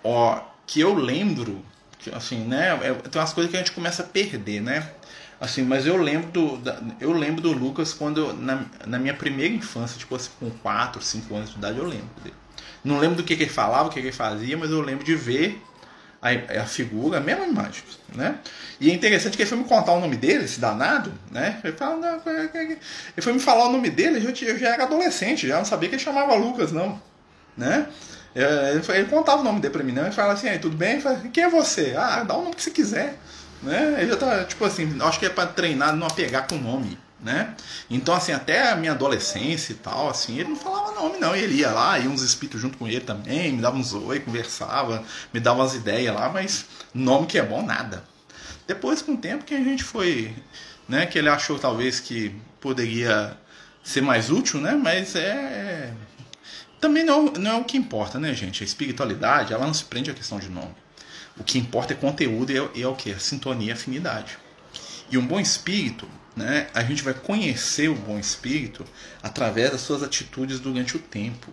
ó, 0.06 0.39
que 0.68 0.80
eu 0.80 0.94
lembro, 0.94 1.65
que, 1.98 2.13
assim, 2.13 2.46
né? 2.46 2.80
É, 2.84 2.94
tem 2.94 3.20
umas 3.20 3.34
coisas 3.34 3.50
que 3.50 3.58
a 3.58 3.60
gente 3.60 3.72
começa 3.72 4.04
a 4.04 4.06
perder, 4.06 4.62
né? 4.62 4.88
Assim, 5.41 5.63
mas 5.63 5.86
eu 5.86 5.98
lembro 5.98 6.32
do, 6.32 6.62
eu 7.02 7.12
lembro 7.12 7.41
do 7.41 7.52
Lucas 7.52 7.91
quando 7.91 8.34
na, 8.34 8.63
na 8.86 8.98
minha 8.98 9.13
primeira 9.13 9.54
infância, 9.54 9.98
tipo 9.98 10.15
assim, 10.15 10.30
com 10.39 10.50
4, 10.50 11.02
5 11.02 11.36
anos 11.36 11.50
de 11.50 11.58
idade, 11.58 11.78
eu 11.78 11.86
lembro 11.86 12.08
dele. 12.24 12.36
Não 12.84 13.00
lembro 13.00 13.18
do 13.18 13.24
que, 13.24 13.36
que 13.36 13.44
ele 13.44 13.50
falava, 13.52 13.89
o 13.89 13.91
que, 13.91 14.00
que 14.00 14.08
ele 14.08 14.15
fazia, 14.15 14.56
mas 14.56 14.70
eu 14.70 14.80
lembro 14.80 15.04
de 15.04 15.15
ver 15.15 15.62
a, 16.22 16.62
a 16.62 16.65
figura, 16.65 17.18
a 17.18 17.22
mesma 17.22 17.46
imagem, 17.46 17.84
né? 18.13 18.38
E 18.80 18.89
é 18.89 18.94
interessante 18.94 19.36
que 19.36 19.44
ele 19.44 19.50
foi 19.50 19.58
me 19.58 19.65
contar 19.65 19.94
o 19.94 20.00
nome 20.00 20.15
dele, 20.15 20.46
esse 20.46 20.60
danado, 20.60 21.12
né? 21.32 21.60
Ele, 21.63 21.76
fala, 21.76 21.98
não, 21.98 22.22
ele 22.54 22.80
foi 23.22 23.34
me 23.34 23.39
falar 23.39 23.68
o 23.68 23.72
nome 23.72 23.89
dele, 23.89 24.18
eu 24.18 24.36
já, 24.36 24.46
eu 24.46 24.58
já 24.58 24.70
era 24.70 24.84
adolescente, 24.84 25.48
já 25.48 25.58
não 25.58 25.65
sabia 25.65 25.89
que 25.89 25.96
ele 25.96 26.04
chamava 26.04 26.36
Lucas, 26.36 26.72
não, 26.72 27.02
né? 27.58 27.88
Ele, 28.36 29.06
contava 29.06 29.41
o 29.41 29.43
nome 29.45 29.62
dele 29.62 29.71
pra 29.71 29.84
mim, 29.84 29.93
né? 29.93 30.02
Ele 30.02 30.12
fala 30.12 30.34
assim, 30.34 30.50
aí, 30.50 30.60
tudo 30.60 30.76
bem? 30.76 31.02
Quem 31.32 31.45
é 31.45 31.50
você? 31.50 31.95
Ah, 31.98 32.24
dá 32.24 32.36
o 32.36 32.41
nome 32.43 32.56
que 32.56 32.62
você 32.62 32.71
quiser. 32.71 33.17
Né? 33.63 33.95
Ele 34.00 34.10
já 34.10 34.17
tá, 34.17 34.43
tipo 34.43 34.65
assim, 34.65 34.98
acho 35.02 35.17
que 35.17 35.26
é 35.26 35.30
para 35.30 35.48
treinar 35.48 35.95
não 35.95 36.06
apegar 36.06 36.45
com 36.45 36.56
o 36.56 36.62
nome, 36.62 37.00
né? 37.19 37.56
Então, 37.89 38.13
assim, 38.13 38.34
até 38.34 38.69
a 38.71 38.76
minha 38.76 38.91
adolescência 38.91 39.71
e 39.71 39.76
tal, 39.76 40.10
assim, 40.10 40.38
ele 40.38 40.50
não 40.50 40.58
falava 40.58 40.91
nome, 40.91 41.17
não. 41.17 41.34
Ele 41.34 41.56
ia 41.56 41.71
lá, 41.71 41.98
ia 41.98 42.10
uns 42.10 42.21
espíritos 42.21 42.60
junto 42.62 42.78
com 42.78 42.88
ele 42.88 43.00
também, 43.00 43.54
me 43.54 43.62
dava 43.62 43.78
uns 43.78 43.93
oi, 43.93 44.19
conversava, 44.19 45.02
me 45.34 45.39
dava 45.39 45.62
umas 45.62 45.74
ideias 45.74 46.13
lá, 46.13 46.30
mas 46.30 46.65
nome 46.93 47.26
que 47.28 47.39
é 47.39 47.43
bom, 47.43 47.65
nada. 47.65 48.04
Depois, 48.67 49.02
com 49.02 49.13
o 49.13 49.17
tempo, 49.17 49.45
que 49.45 49.56
a 49.56 49.63
gente 49.63 49.84
foi, 49.84 50.36
né, 50.89 51.06
que 51.06 51.17
ele 51.17 51.30
achou 51.30 51.58
talvez 51.58 52.00
que 52.00 52.36
poderia 52.60 53.38
ser 53.84 54.02
mais 54.02 54.30
útil, 54.30 54.60
né? 54.60 54.74
Mas 54.74 55.15
é. 55.15 55.93
Também 56.86 57.04
não, 57.04 57.26
não 57.26 57.52
é 57.52 57.56
o 57.56 57.63
que 57.63 57.78
importa, 57.78 58.19
né, 58.19 58.32
gente? 58.36 58.62
A 58.62 58.63
espiritualidade, 58.63 59.52
ela 59.52 59.65
não 59.65 59.74
se 59.74 59.84
prende 59.84 60.12
à 60.12 60.13
questão 60.13 60.38
de 60.38 60.50
nome. 60.50 60.76
O 61.36 61.43
que 61.43 61.58
importa 61.58 61.93
é 61.93 61.95
conteúdo 61.95 62.52
e 62.52 62.60
é, 62.60 62.82
é 62.84 62.88
o 62.88 62.95
que? 62.95 63.12
A 63.12 63.17
sintonia 63.17 63.69
e 63.69 63.71
afinidade. 63.71 64.38
E 65.10 65.17
um 65.17 65.26
bom 65.26 65.39
espírito, 65.39 66.08
né, 66.36 66.67
a 66.76 66.84
gente 66.84 67.02
vai 67.02 67.15
conhecer 67.15 67.89
o 67.89 67.95
bom 67.95 68.19
espírito 68.19 68.86
através 69.24 69.71
das 69.71 69.82
suas 69.82 70.04
atitudes 70.04 70.60
durante 70.60 70.95
o 70.95 71.00
tempo. 71.00 71.52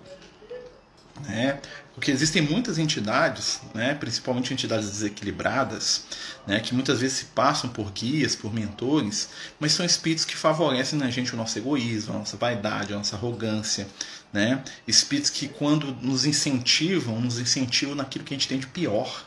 Né? 1.22 1.58
Porque 1.94 2.10
existem 2.10 2.42
muitas 2.42 2.76
entidades, 2.76 3.60
né, 3.72 3.94
principalmente 3.94 4.52
entidades 4.52 4.90
desequilibradas, 4.90 6.04
né, 6.46 6.60
que 6.60 6.74
muitas 6.74 7.00
vezes 7.00 7.18
se 7.18 7.24
passam 7.26 7.70
por 7.70 7.90
guias, 7.90 8.36
por 8.36 8.52
mentores, 8.52 9.30
mas 9.58 9.72
são 9.72 9.84
espíritos 9.84 10.26
que 10.26 10.36
favorecem 10.36 10.98
na 10.98 11.10
gente 11.10 11.32
o 11.32 11.36
nosso 11.36 11.58
egoísmo, 11.58 12.14
a 12.14 12.18
nossa 12.18 12.36
vaidade, 12.36 12.92
a 12.92 12.96
nossa 12.98 13.16
arrogância. 13.16 13.86
Né? 14.32 14.62
Espíritos 14.86 15.30
que, 15.30 15.46
quando 15.46 15.94
nos 16.00 16.24
incentivam, 16.24 17.20
nos 17.20 17.38
incentivam 17.38 17.94
naquilo 17.94 18.24
que 18.24 18.32
a 18.32 18.36
gente 18.36 18.48
tem 18.48 18.58
de 18.58 18.66
pior 18.66 19.26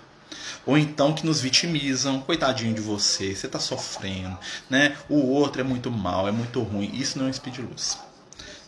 ou 0.65 0.77
então 0.77 1.13
que 1.13 1.25
nos 1.25 1.39
vitimizam, 1.41 2.19
coitadinho 2.21 2.73
de 2.73 2.81
você, 2.81 3.35
você 3.35 3.45
está 3.45 3.59
sofrendo, 3.59 4.37
né? 4.69 4.97
O 5.07 5.17
outro 5.17 5.61
é 5.61 5.63
muito 5.63 5.91
mal, 5.91 6.27
é 6.27 6.31
muito 6.31 6.61
ruim. 6.61 6.89
Isso 6.93 7.17
não 7.17 7.25
é 7.25 7.27
um 7.27 7.31
espírito 7.31 7.61
de 7.61 7.67
luz. 7.67 7.99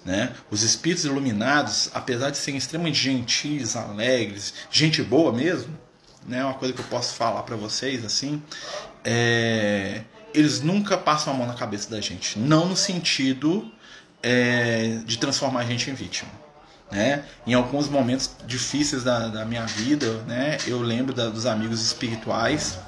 Né? 0.06 0.34
Os 0.50 0.63
espíritos 0.63 1.04
iluminados, 1.04 1.89
apesar 1.93 2.30
de 2.30 2.38
serem 2.38 2.58
extremamente 2.58 2.97
gentis, 2.97 3.76
alegres, 3.76 4.54
gente 4.71 5.04
boa 5.04 5.34
mesmo, 5.34 5.78
né? 6.26 6.45
Uma 6.45 6.54
coisa 6.54 6.73
que 6.73 6.80
eu 6.80 6.86
posso 6.86 7.13
falar 7.15 7.43
para 7.43 7.58
vocês 7.58 8.06
assim, 8.06 8.41
é... 9.04 10.04
eles 10.34 10.62
nunca 10.62 10.97
passam 10.97 11.34
a 11.34 11.36
mão 11.36 11.45
na 11.45 11.56
cabeça 11.56 11.89
da 11.89 12.00
gente, 12.00 12.39
não 12.39 12.67
no 12.67 12.78
sentido 12.78 13.69
é... 14.28 15.00
de 15.06 15.18
transformar 15.18 15.62
a 15.62 15.66
gente 15.66 15.90
em 15.90 15.94
vítima 15.94 16.32
né? 16.92 17.26
Em 17.46 17.54
alguns 17.54 17.90
momentos 17.90 18.32
difíceis 18.46 19.04
da, 19.04 19.28
da 19.28 19.46
minha 19.46 19.66
vida, 19.66 20.22
né? 20.26 20.58
Eu 20.66 20.82
lembro 20.82 21.13
da, 21.13 21.30
dos 21.30 21.46
amigos 21.46 21.82
espirituais 21.82 22.80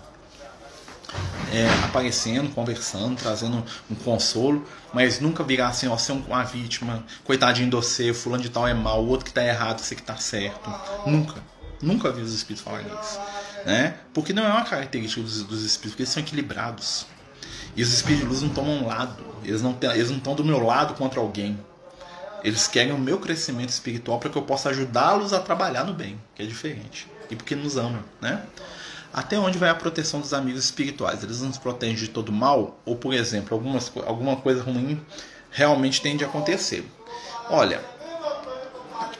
é, 1.52 1.68
aparecendo, 1.86 2.54
conversando, 2.54 3.16
trazendo 3.16 3.64
um 3.90 3.96
consolo, 3.96 4.66
mas 4.94 5.20
nunca 5.20 5.44
virar 5.44 5.70
assim, 5.70 5.88
ó, 5.88 5.98
ser 5.98 6.12
uma 6.12 6.44
vítima, 6.44 7.04
coitadinho 7.24 7.70
de 7.70 7.76
você, 7.76 8.14
fulano 8.14 8.44
de 8.44 8.50
tal 8.50 8.68
é 8.68 8.74
mal, 8.74 9.04
o 9.04 9.08
outro 9.08 9.26
que 9.26 9.32
está 9.32 9.44
errado, 9.44 9.80
você 9.80 9.96
que 9.96 10.02
está 10.02 10.16
certo. 10.18 10.74
Nunca. 11.06 11.42
Nunca 11.82 12.12
vi 12.12 12.22
os 12.22 12.34
espíritos 12.34 12.64
falarem 12.64 12.88
isso. 13.02 13.20
Né? 13.66 13.96
Porque 14.14 14.34
não 14.34 14.44
é 14.44 14.50
uma 14.50 14.64
característica 14.64 15.22
dos, 15.22 15.44
dos 15.44 15.64
espíritos, 15.64 15.92
porque 15.92 16.04
eles 16.04 16.14
são 16.14 16.22
equilibrados. 16.22 17.06
E 17.80 17.82
os 17.82 17.94
espíritos 17.94 18.28
de 18.28 18.30
luz 18.30 18.42
não 18.42 18.50
tomam 18.50 18.86
lado. 18.86 19.24
Eles 19.42 19.62
não, 19.62 19.72
estão 19.72 20.36
do 20.36 20.44
meu 20.44 20.62
lado 20.62 20.96
contra 20.96 21.22
alguém. 21.22 21.58
Eles 22.44 22.68
querem 22.68 22.92
o 22.92 22.98
meu 22.98 23.20
crescimento 23.20 23.70
espiritual 23.70 24.20
para 24.20 24.30
que 24.30 24.38
eu 24.38 24.42
possa 24.42 24.68
ajudá-los 24.68 25.32
a 25.32 25.40
trabalhar 25.40 25.86
no 25.86 25.94
bem, 25.94 26.20
que 26.36 26.44
é 26.44 26.46
diferente. 26.46 27.08
E 27.30 27.38
porque 27.38 27.56
nos 27.56 27.78
amam, 27.78 28.04
né? 28.20 28.44
Até 29.14 29.40
onde 29.40 29.58
vai 29.58 29.70
a 29.70 29.76
proteção 29.76 30.20
dos 30.20 30.34
amigos 30.34 30.66
espirituais? 30.66 31.24
Eles 31.24 31.40
nos 31.40 31.58
protegem 31.58 31.96
de 31.96 32.10
todo 32.10 32.34
mal? 32.34 32.78
Ou, 32.84 32.98
por 32.98 33.14
exemplo, 33.14 33.56
algumas, 33.56 33.90
alguma 34.06 34.36
coisa 34.36 34.62
ruim 34.62 35.02
realmente 35.50 36.02
tende 36.02 36.26
a 36.26 36.28
acontecer? 36.28 36.86
Olha, 37.50 37.80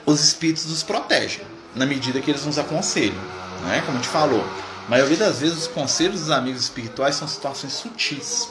os 0.04 0.22
espíritos 0.22 0.66
nos 0.66 0.82
protegem 0.82 1.46
na 1.74 1.86
medida 1.86 2.20
que 2.20 2.30
eles 2.30 2.44
nos 2.44 2.58
aconselham, 2.58 3.22
né? 3.62 3.80
Como 3.86 3.96
a 3.96 4.02
gente 4.02 4.10
falou, 4.10 4.44
maioria 4.90 5.16
das 5.16 5.38
vezes 5.38 5.56
os 5.56 5.66
conselhos 5.68 6.22
dos 6.22 6.30
amigos 6.30 6.62
espirituais 6.62 7.14
são 7.14 7.28
situações 7.28 7.74
sutis. 7.74 8.48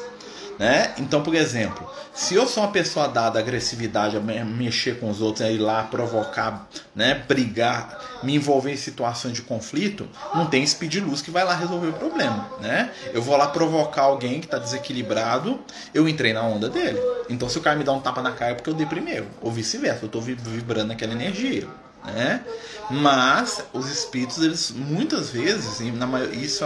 Né? 0.58 0.94
Então, 0.98 1.22
por 1.22 1.36
exemplo, 1.36 1.90
se 2.14 2.36
eu 2.36 2.48
sou 2.48 2.64
uma 2.64 2.72
pessoa 2.72 3.08
dada 3.08 3.40
à 3.40 3.42
agressividade, 3.42 4.16
a 4.16 4.20
mexer 4.20 5.00
com 5.00 5.10
os 5.10 5.22
outros, 5.22 5.46
a 5.46 5.52
ir 5.52 5.58
lá 5.58 5.84
provocar, 5.84 6.68
né, 6.96 7.24
brigar, 7.28 8.20
me 8.24 8.36
envolver 8.36 8.72
em 8.72 8.78
situações 8.78 9.34
de 9.34 9.42
conflito, 9.42 10.08
não 10.34 10.46
tem 10.46 10.66
speed 10.66 10.96
luz 10.96 11.22
que 11.22 11.32
vai 11.32 11.44
lá 11.44 11.54
resolver 11.54 11.88
o 11.88 11.94
problema. 11.94 12.50
Né? 12.62 12.90
Eu 13.14 13.22
vou 13.22 13.36
lá 13.38 13.48
provocar 13.48 14.04
alguém 14.04 14.40
que 14.40 14.48
está 14.48 14.58
desequilibrado, 14.58 15.60
eu 15.94 16.08
entrei 16.08 16.32
na 16.32 16.44
onda 16.44 16.70
dele. 16.70 17.00
Então, 17.30 17.50
se 17.50 17.58
o 17.58 17.62
cara 17.62 17.78
me 17.78 17.84
dá 17.84 17.92
um 17.92 18.02
tapa 18.02 18.22
na 18.22 18.32
cara 18.32 18.52
é 18.52 18.56
porque 18.56 18.70
eu 18.70 18.74
dei 18.74 18.86
primeiro, 18.86 19.28
ou 19.42 19.52
vice-versa, 19.52 20.00
eu 20.04 20.08
estou 20.08 20.22
vibrando 20.22 20.92
aquela 20.92 21.14
energia 21.14 21.68
né? 22.04 22.44
Mas 22.90 23.64
os 23.74 23.90
espíritos, 23.90 24.40
eles 24.40 24.72
muitas 24.72 25.30
vezes, 25.30 25.80
na 25.94 26.26
isso 26.26 26.66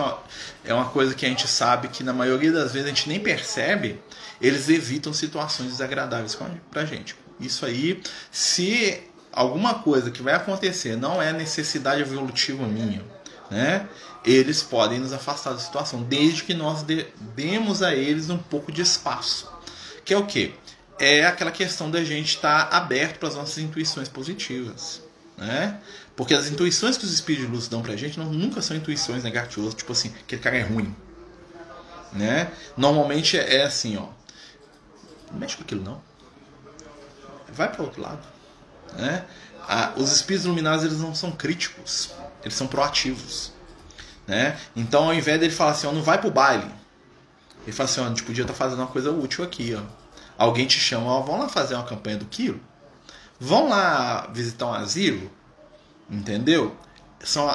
é 0.63 0.73
uma 0.73 0.85
coisa 0.85 1.13
que 1.13 1.25
a 1.25 1.29
gente 1.29 1.47
sabe 1.47 1.89
que 1.89 2.03
na 2.03 2.13
maioria 2.13 2.51
das 2.51 2.71
vezes 2.71 2.87
a 2.87 2.89
gente 2.89 3.09
nem 3.09 3.19
percebe, 3.19 3.99
eles 4.41 4.69
evitam 4.69 5.13
situações 5.13 5.71
desagradáveis 5.71 6.37
pra 6.71 6.85
gente. 6.85 7.15
Isso 7.39 7.65
aí, 7.65 8.01
se 8.31 9.01
alguma 9.31 9.75
coisa 9.75 10.11
que 10.11 10.21
vai 10.21 10.33
acontecer 10.33 10.95
não 10.95 11.21
é 11.21 11.33
necessidade 11.33 12.01
evolutiva 12.01 12.65
minha, 12.67 13.03
né? 13.49 13.87
Eles 14.23 14.63
podem 14.63 14.99
nos 14.99 15.11
afastar 15.11 15.51
da 15.51 15.59
situação, 15.59 16.01
desde 16.03 16.43
que 16.43 16.53
nós 16.53 16.85
demos 17.35 17.83
a 17.83 17.93
eles 17.93 18.29
um 18.29 18.37
pouco 18.37 18.71
de 18.71 18.81
espaço. 18.81 19.51
Que 20.05 20.13
é 20.13 20.17
o 20.17 20.25
que? 20.25 20.53
É 20.97 21.25
aquela 21.25 21.51
questão 21.51 21.91
da 21.91 22.03
gente 22.03 22.35
estar 22.35 22.69
tá 22.69 22.77
aberto 22.77 23.19
para 23.19 23.27
as 23.27 23.35
nossas 23.35 23.57
intuições 23.57 24.07
positivas. 24.07 25.02
Né? 25.37 25.79
Porque 26.15 26.33
as 26.33 26.47
intuições 26.47 26.97
que 26.97 27.05
os 27.05 27.13
espíritos 27.13 27.47
de 27.47 27.53
luz 27.53 27.67
dão 27.67 27.81
pra 27.81 27.95
gente 27.95 28.19
não, 28.19 28.25
nunca 28.31 28.61
são 28.61 28.77
intuições 28.77 29.23
negativas, 29.23 29.73
tipo 29.73 29.91
assim, 29.91 30.13
aquele 30.21 30.41
cara 30.41 30.57
é 30.57 30.61
ruim. 30.61 30.95
Né? 32.11 32.51
Normalmente 32.77 33.37
é 33.37 33.63
assim, 33.63 33.97
ó. 33.97 34.07
Não 35.31 35.39
mexe 35.39 35.57
com 35.57 35.63
aquilo 35.63 35.83
não. 35.83 36.01
Vai 37.51 37.71
para 37.71 37.83
outro 37.83 38.01
lado. 38.01 38.21
Né? 38.93 39.25
Ah, 39.67 39.93
os 39.95 40.11
espíritos 40.11 40.45
iluminados 40.45 40.85
eles 40.85 40.99
não 40.99 41.15
são 41.15 41.31
críticos, 41.31 42.11
eles 42.43 42.53
são 42.53 42.67
proativos. 42.67 43.51
Né? 44.27 44.57
Então 44.75 45.05
ao 45.05 45.13
invés 45.13 45.39
dele 45.39 45.51
falar 45.51 45.71
assim, 45.71 45.87
ó, 45.87 45.91
não 45.91 46.03
vai 46.03 46.19
pro 46.19 46.29
baile. 46.29 46.69
Ele 47.63 47.71
fala 47.71 47.89
assim, 47.89 48.01
ó, 48.01 48.05
a 48.05 48.09
gente 48.09 48.23
podia 48.23 48.43
estar 48.43 48.53
tá 48.53 48.57
fazendo 48.57 48.79
uma 48.79 48.87
coisa 48.87 49.11
útil 49.11 49.43
aqui, 49.43 49.73
ó. 49.75 49.81
Alguém 50.37 50.67
te 50.67 50.79
chama, 50.79 51.07
ó, 51.07 51.21
vamos 51.21 51.41
lá 51.41 51.49
fazer 51.49 51.75
uma 51.75 51.85
campanha 51.85 52.17
do 52.17 52.25
quilo 52.25 52.59
vão 53.43 53.67
lá 53.67 54.29
visitar 54.33 54.67
um 54.67 54.73
asilo, 54.73 55.29
entendeu? 56.09 56.73
São 57.21 57.49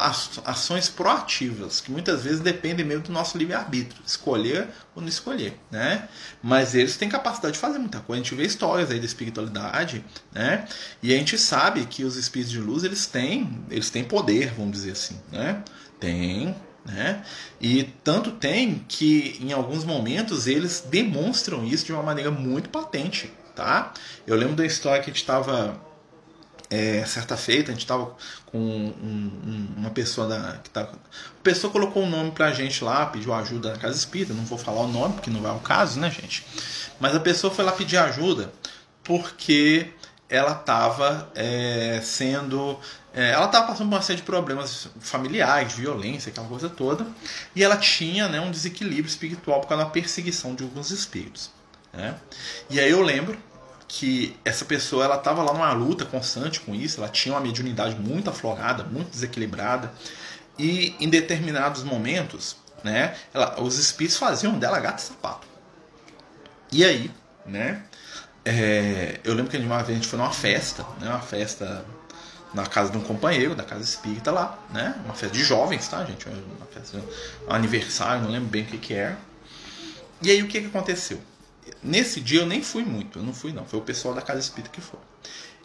ações 0.45 0.89
proativas, 0.89 1.81
que 1.81 1.91
muitas 1.91 2.25
vezes 2.25 2.41
dependem 2.41 2.85
mesmo 2.85 3.05
do 3.05 3.13
nosso 3.13 3.37
livre-arbítrio, 3.37 4.03
escolher 4.07 4.69
ou 4.95 5.01
não 5.01 5.09
escolher, 5.09 5.59
né? 5.71 6.09
Mas 6.43 6.75
eles 6.75 6.97
têm 6.97 7.09
capacidade 7.09 7.55
de 7.55 7.59
fazer 7.59 7.79
muita 7.79 8.01
coisa. 8.01 8.21
A 8.21 8.25
gente 8.25 8.35
vê 8.35 8.45
histórias 8.45 8.91
aí 8.91 8.99
da 8.99 9.05
espiritualidade, 9.07 10.05
né? 10.33 10.67
E 11.03 11.15
a 11.15 11.17
gente 11.17 11.39
sabe 11.39 11.85
que 11.87 12.05
os 12.05 12.17
espíritos 12.17 12.53
de 12.53 12.61
luz, 12.61 12.85
eles 12.85 13.07
têm, 13.07 13.63
eles 13.71 13.91
têm 13.91 14.05
poder, 14.05 14.53
vamos 14.55 14.73
dizer 14.73 14.93
assim, 14.93 15.19
né? 15.31 15.63
Tem, 16.01 16.55
né? 16.85 17.23
E 17.61 17.85
tanto 18.05 18.33
tem 18.33 18.85
que 18.89 19.39
em 19.41 19.53
alguns 19.53 19.85
momentos 19.85 20.47
eles 20.47 20.85
demonstram 20.89 21.65
isso 21.65 21.85
de 21.85 21.93
uma 21.93 22.03
maneira 22.03 22.31
muito 22.31 22.71
patente 22.71 23.31
tá? 23.59 23.93
Eu 24.25 24.37
lembro 24.37 24.55
da 24.55 24.65
história 24.65 25.03
que 25.03 25.11
a 25.11 25.13
gente 25.13 25.21
estava 25.21 25.77
é, 26.71 27.05
certa 27.05 27.37
feita, 27.37 27.73
a 27.73 27.75
gente 27.75 27.83
estava 27.83 28.15
com 28.47 28.57
um, 28.57 28.95
um, 29.03 29.69
uma 29.79 29.91
pessoa 29.91 30.29
da, 30.29 30.59
que 30.63 30.71
tá, 30.71 30.83
a 30.83 31.43
pessoa 31.43 31.73
colocou 31.73 32.05
um 32.05 32.09
nome 32.09 32.31
pra 32.31 32.53
gente 32.53 32.85
lá, 32.85 33.07
pediu 33.07 33.35
ajuda 33.35 33.73
na 33.73 33.79
casa 33.79 33.97
espírita, 33.97 34.33
não 34.33 34.45
vou 34.45 34.57
falar 34.57 34.83
o 34.83 34.87
nome 34.87 35.15
porque 35.15 35.29
não 35.29 35.43
vai 35.43 35.51
ao 35.51 35.59
caso, 35.59 35.99
né, 35.99 36.09
gente? 36.09 36.47
Mas 37.01 37.17
a 37.17 37.21
pessoa 37.21 37.53
foi 37.53 37.65
lá 37.65 37.73
pedir 37.73 37.97
ajuda 37.97 38.53
porque 39.03 39.91
ela 40.29 40.53
estava 40.53 41.29
é, 41.35 42.01
sendo. 42.01 42.79
É, 43.13 43.31
ela 43.31 43.47
estava 43.47 43.67
passando 43.67 43.89
por 43.89 43.97
uma 43.97 44.03
série 44.03 44.19
de 44.19 44.25
problemas 44.25 44.89
familiares, 45.01 45.75
de 45.75 45.81
violência, 45.81 46.31
aquela 46.31 46.47
coisa 46.47 46.69
toda, 46.69 47.05
e 47.57 47.65
ela 47.65 47.77
tinha 47.77 48.29
né, 48.29 48.41
um 48.41 48.53
desequilíbrio 48.53 49.07
espiritual 49.07 49.61
por 49.61 49.69
causa 49.69 49.85
da 49.85 49.91
perseguição 49.91 50.55
de 50.55 50.63
alguns 50.63 50.93
espíritos. 50.93 51.51
Né? 51.93 52.15
E 52.69 52.79
aí 52.79 52.91
eu 52.91 53.03
lembro 53.03 53.37
que 53.89 54.37
essa 54.45 54.67
pessoa 54.67 55.03
ela 55.05 55.17
estava 55.17 55.43
lá 55.43 55.53
numa 55.55 55.73
luta 55.73 56.05
constante 56.05 56.61
com 56.61 56.75
isso, 56.75 57.01
ela 57.01 57.09
tinha 57.09 57.35
uma 57.35 57.41
mediunidade 57.41 57.97
muito 57.99 58.29
aflorada, 58.29 58.85
muito 58.85 59.11
desequilibrada, 59.11 59.91
e 60.59 60.95
em 61.01 61.09
determinados 61.09 61.83
momentos, 61.83 62.57
né, 62.85 63.17
ela, 63.33 63.61
os 63.61 63.79
espíritos 63.79 64.19
faziam 64.19 64.59
dela 64.59 64.79
gato 64.79 64.99
e 64.99 65.03
sapato. 65.03 65.47
E 66.71 66.85
aí, 66.85 67.11
né, 67.47 67.83
é, 68.45 69.21
eu 69.25 69.33
lembro 69.33 69.51
que 69.51 69.57
uma 69.57 69.79
vez 69.79 69.91
a 69.91 69.95
gente 69.95 70.07
foi 70.07 70.19
numa 70.19 70.33
festa, 70.33 70.85
né, 71.01 71.09
uma 71.09 71.21
festa 71.21 71.85
na 72.53 72.67
casa 72.67 72.91
de 72.91 72.99
um 72.99 73.03
companheiro 73.03 73.55
da 73.55 73.65
casa 73.65 73.83
espírita 73.83 74.31
lá, 74.31 74.59
né, 74.71 74.95
uma 75.05 75.15
festa 75.15 75.35
de 75.35 75.43
jovens, 75.43 75.89
tá, 75.89 76.05
gente, 76.05 76.29
uma 76.29 76.67
festa, 76.67 76.99
um 77.49 77.53
aniversário, 77.53 78.23
não 78.23 78.31
lembro 78.31 78.49
bem 78.49 78.65
o 78.65 78.67
que 78.67 78.77
que 78.77 78.93
era. 78.93 79.19
E 80.21 80.31
aí 80.31 80.43
o 80.43 80.49
que 80.49 80.61
que 80.61 80.67
aconteceu? 80.67 81.23
Nesse 81.83 82.21
dia 82.21 82.41
eu 82.41 82.47
nem 82.47 82.63
fui 82.63 82.85
muito, 82.85 83.19
eu 83.19 83.23
não 83.23 83.33
fui 83.33 83.53
não, 83.53 83.65
foi 83.65 83.79
o 83.79 83.83
pessoal 83.83 84.15
da 84.15 84.23
casa 84.23 84.41
espírita 84.41 84.71
que 84.71 84.81
foi. 84.81 85.01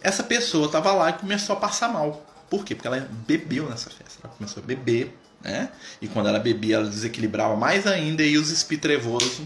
Essa 0.02 0.24
pessoa 0.24 0.66
estava 0.66 0.92
lá 0.94 1.10
e 1.10 1.14
começou 1.14 1.56
a 1.56 1.60
passar 1.60 1.88
mal. 1.88 2.26
Por 2.50 2.66
quê? 2.66 2.76
Porque 2.76 2.88
ela 2.88 3.00
bebeu 3.28 3.70
nessa 3.70 3.90
festa. 3.90 4.20
Ela 4.24 4.34
começou 4.34 4.62
a 4.62 4.66
beber, 4.66 5.18
né? 5.42 5.70
E 6.02 6.08
quando 6.08 6.28
ela 6.28 6.40
bebia, 6.40 6.76
ela 6.76 6.90
desequilibrava 6.90 7.56
mais 7.56 7.88
ainda 7.88 8.22
e 8.22 8.38
os 8.38 8.50
espíritos 8.50 8.90
trevosos 8.90 9.42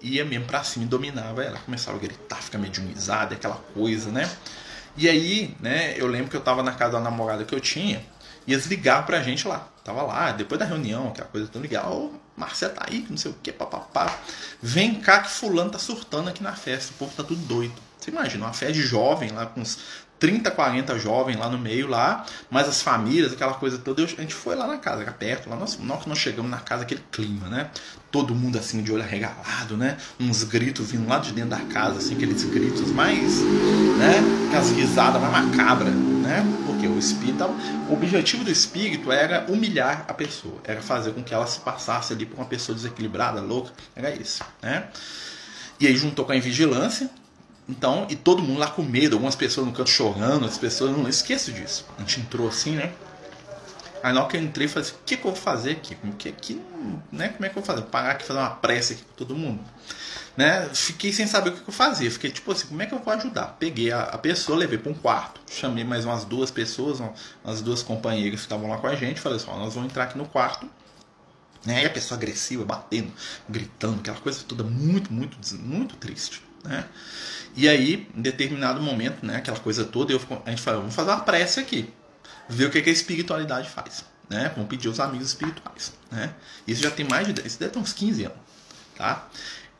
ia 0.00 0.24
mesmo 0.24 0.46
pra 0.46 0.64
cima 0.64 0.84
e 0.84 0.88
dominava 0.88 1.44
ela. 1.44 1.58
Começava 1.58 1.96
a 1.96 2.00
gritar, 2.00 2.42
ficar 2.42 2.58
mediumizada, 2.58 3.34
aquela 3.34 3.56
coisa, 3.74 4.10
né? 4.10 4.28
E 4.96 5.08
aí, 5.08 5.54
né, 5.60 5.94
eu 5.96 6.06
lembro 6.06 6.30
que 6.30 6.36
eu 6.36 6.40
tava 6.40 6.62
na 6.62 6.72
casa 6.72 6.92
da 6.92 7.00
namorada 7.00 7.44
que 7.44 7.54
eu 7.54 7.60
tinha, 7.60 8.04
e 8.46 8.52
eles 8.52 8.66
ligaram 8.66 9.04
pra 9.04 9.22
gente 9.22 9.46
lá. 9.48 9.68
Tava 9.82 10.02
lá, 10.02 10.32
depois 10.32 10.58
da 10.58 10.66
reunião, 10.66 11.08
aquela 11.08 11.28
coisa 11.28 11.48
tão 11.48 11.62
legal. 11.62 12.12
Marcelo 12.36 12.74
tá 12.74 12.86
aí, 12.88 13.06
não 13.08 13.16
sei 13.16 13.30
o 13.30 13.36
que, 13.42 13.52
papapá. 13.52 14.18
Vem 14.60 15.00
cá 15.00 15.20
que 15.20 15.30
fulano 15.30 15.70
tá 15.70 15.78
surtando 15.78 16.28
aqui 16.28 16.42
na 16.42 16.54
festa. 16.54 16.92
O 16.92 16.96
povo 16.96 17.12
tá 17.16 17.22
tudo 17.22 17.40
doido. 17.46 17.74
Você 18.02 18.10
imagina, 18.10 18.46
uma 18.46 18.52
festa 18.52 18.72
de 18.72 18.82
jovem 18.82 19.30
lá 19.30 19.46
com 19.46 19.60
uns 19.60 19.78
30, 20.18 20.50
40 20.50 20.98
jovens 20.98 21.36
lá 21.36 21.48
no 21.48 21.56
meio 21.56 21.86
lá, 21.86 22.26
mais 22.50 22.68
as 22.68 22.82
famílias, 22.82 23.32
aquela 23.32 23.54
coisa 23.54 23.78
toda. 23.78 24.02
a 24.02 24.06
gente 24.06 24.34
foi 24.34 24.56
lá 24.56 24.66
na 24.66 24.76
casa, 24.78 25.04
perto, 25.12 25.48
lá 25.48 25.54
nós, 25.54 25.78
nós, 25.78 26.04
nós 26.04 26.18
chegamos 26.18 26.50
na 26.50 26.58
casa, 26.58 26.82
aquele 26.82 27.02
clima, 27.12 27.48
né? 27.48 27.70
Todo 28.10 28.34
mundo 28.34 28.58
assim 28.58 28.82
de 28.82 28.92
olho 28.92 29.04
arregalado, 29.04 29.76
né? 29.76 29.96
Uns 30.18 30.42
gritos 30.42 30.90
vindo 30.90 31.08
lá 31.08 31.18
de 31.18 31.30
dentro 31.30 31.50
da 31.50 31.60
casa, 31.60 31.98
assim, 31.98 32.16
aqueles 32.16 32.42
gritos 32.42 32.90
mais, 32.90 33.40
né? 33.40 34.14
Aquelas 34.48 34.70
risadas 34.72 35.22
mais 35.22 35.32
macabras, 35.32 35.94
né? 35.94 36.44
Porque 36.66 36.88
o 36.88 36.98
espírito, 36.98 37.44
o 37.88 37.92
objetivo 37.92 38.42
do 38.42 38.50
espírito 38.50 39.12
era 39.12 39.46
humilhar 39.48 40.06
a 40.08 40.14
pessoa, 40.14 40.60
era 40.64 40.82
fazer 40.82 41.12
com 41.12 41.22
que 41.22 41.32
ela 41.32 41.46
se 41.46 41.60
passasse 41.60 42.12
ali 42.12 42.26
por 42.26 42.36
uma 42.36 42.46
pessoa 42.46 42.74
desequilibrada, 42.74 43.40
louca, 43.40 43.70
era 43.94 44.10
isso, 44.10 44.42
né? 44.60 44.88
E 45.78 45.86
aí 45.86 45.96
juntou 45.96 46.24
com 46.24 46.32
a 46.32 46.36
invigilância, 46.36 47.08
então, 47.72 48.06
e 48.10 48.14
todo 48.14 48.42
mundo 48.42 48.58
lá 48.58 48.68
com 48.68 48.82
medo, 48.82 49.16
algumas 49.16 49.34
pessoas 49.34 49.66
no 49.66 49.72
canto 49.72 49.88
chorando, 49.88 50.44
as 50.44 50.58
pessoas 50.58 50.94
não 50.94 51.08
esqueço 51.08 51.50
disso. 51.50 51.86
A 51.96 52.00
gente 52.00 52.20
entrou 52.20 52.46
assim, 52.46 52.72
né? 52.72 52.92
Aí 54.02 54.12
na 54.12 54.20
hora 54.20 54.28
que 54.28 54.36
eu 54.36 54.42
entrei, 54.42 54.68
falei 54.68 54.86
assim, 54.86 54.96
o 54.96 55.04
que, 55.06 55.16
que 55.16 55.24
eu 55.24 55.30
vou 55.30 55.40
fazer 55.40 55.70
aqui? 55.72 55.96
Que, 56.18 56.28
aqui 56.28 56.60
né? 57.10 57.30
Como 57.30 57.46
é 57.46 57.48
que 57.48 57.56
eu 57.56 57.62
vou 57.62 57.64
fazer? 57.64 57.82
Parar 57.86 58.10
aqui 58.10 58.24
fazer 58.24 58.40
uma 58.40 58.50
prece 58.50 58.92
aqui 58.92 59.04
com 59.04 59.14
todo 59.14 59.34
mundo. 59.34 59.60
Né? 60.36 60.68
Fiquei 60.74 61.12
sem 61.12 61.26
saber 61.26 61.50
o 61.50 61.52
que, 61.54 61.62
que 61.62 61.68
eu 61.70 61.74
fazia. 61.74 62.10
Fiquei 62.10 62.30
tipo 62.30 62.52
assim, 62.52 62.66
como 62.66 62.82
é 62.82 62.86
que 62.86 62.92
eu 62.92 62.98
vou 62.98 63.14
ajudar? 63.14 63.56
Peguei 63.58 63.90
a, 63.90 64.02
a 64.02 64.18
pessoa, 64.18 64.58
levei 64.58 64.76
para 64.76 64.92
um 64.92 64.94
quarto, 64.94 65.40
chamei 65.50 65.84
mais 65.84 66.04
umas 66.04 66.24
duas 66.24 66.50
pessoas, 66.50 67.00
umas 67.42 67.62
duas 67.62 67.82
companheiras 67.82 68.40
que 68.40 68.44
estavam 68.44 68.68
lá 68.68 68.76
com 68.76 68.86
a 68.86 68.94
gente, 68.94 69.20
falei 69.20 69.38
assim, 69.38 69.48
ó, 69.48 69.56
nós 69.56 69.74
vamos 69.74 69.90
entrar 69.90 70.04
aqui 70.04 70.18
no 70.18 70.26
quarto. 70.26 70.68
Né? 71.64 71.84
E 71.84 71.86
a 71.86 71.90
pessoa 71.90 72.18
agressiva, 72.18 72.64
batendo, 72.64 73.10
gritando, 73.48 74.00
aquela 74.00 74.18
coisa 74.18 74.42
toda 74.46 74.64
muito, 74.64 75.12
muito, 75.12 75.38
muito 75.58 75.96
triste. 75.96 76.42
Né? 76.64 76.84
E 77.54 77.68
aí, 77.68 78.08
em 78.16 78.22
determinado 78.22 78.80
momento, 78.80 79.24
né, 79.24 79.36
aquela 79.36 79.58
coisa 79.58 79.84
toda, 79.84 80.12
eu, 80.12 80.20
a 80.44 80.50
gente 80.50 80.62
falou, 80.62 80.80
vamos 80.80 80.94
fazer 80.94 81.10
uma 81.10 81.20
prece 81.20 81.60
aqui, 81.60 81.92
ver 82.48 82.66
o 82.66 82.70
que, 82.70 82.80
que 82.80 82.88
a 82.88 82.92
espiritualidade 82.92 83.68
faz. 83.68 84.04
Né? 84.28 84.50
Vamos 84.54 84.70
pedir 84.70 84.88
aos 84.88 84.98
amigos 84.98 85.28
espirituais. 85.28 85.92
Né? 86.10 86.32
Isso 86.66 86.82
já 86.82 86.90
tem 86.90 87.06
mais 87.06 87.26
de 87.26 87.34
10, 87.34 87.46
isso 87.46 87.60
deve 87.60 87.72
ter 87.72 87.78
uns 87.78 87.92
15 87.92 88.24
anos. 88.24 88.38
Tá? 88.96 89.28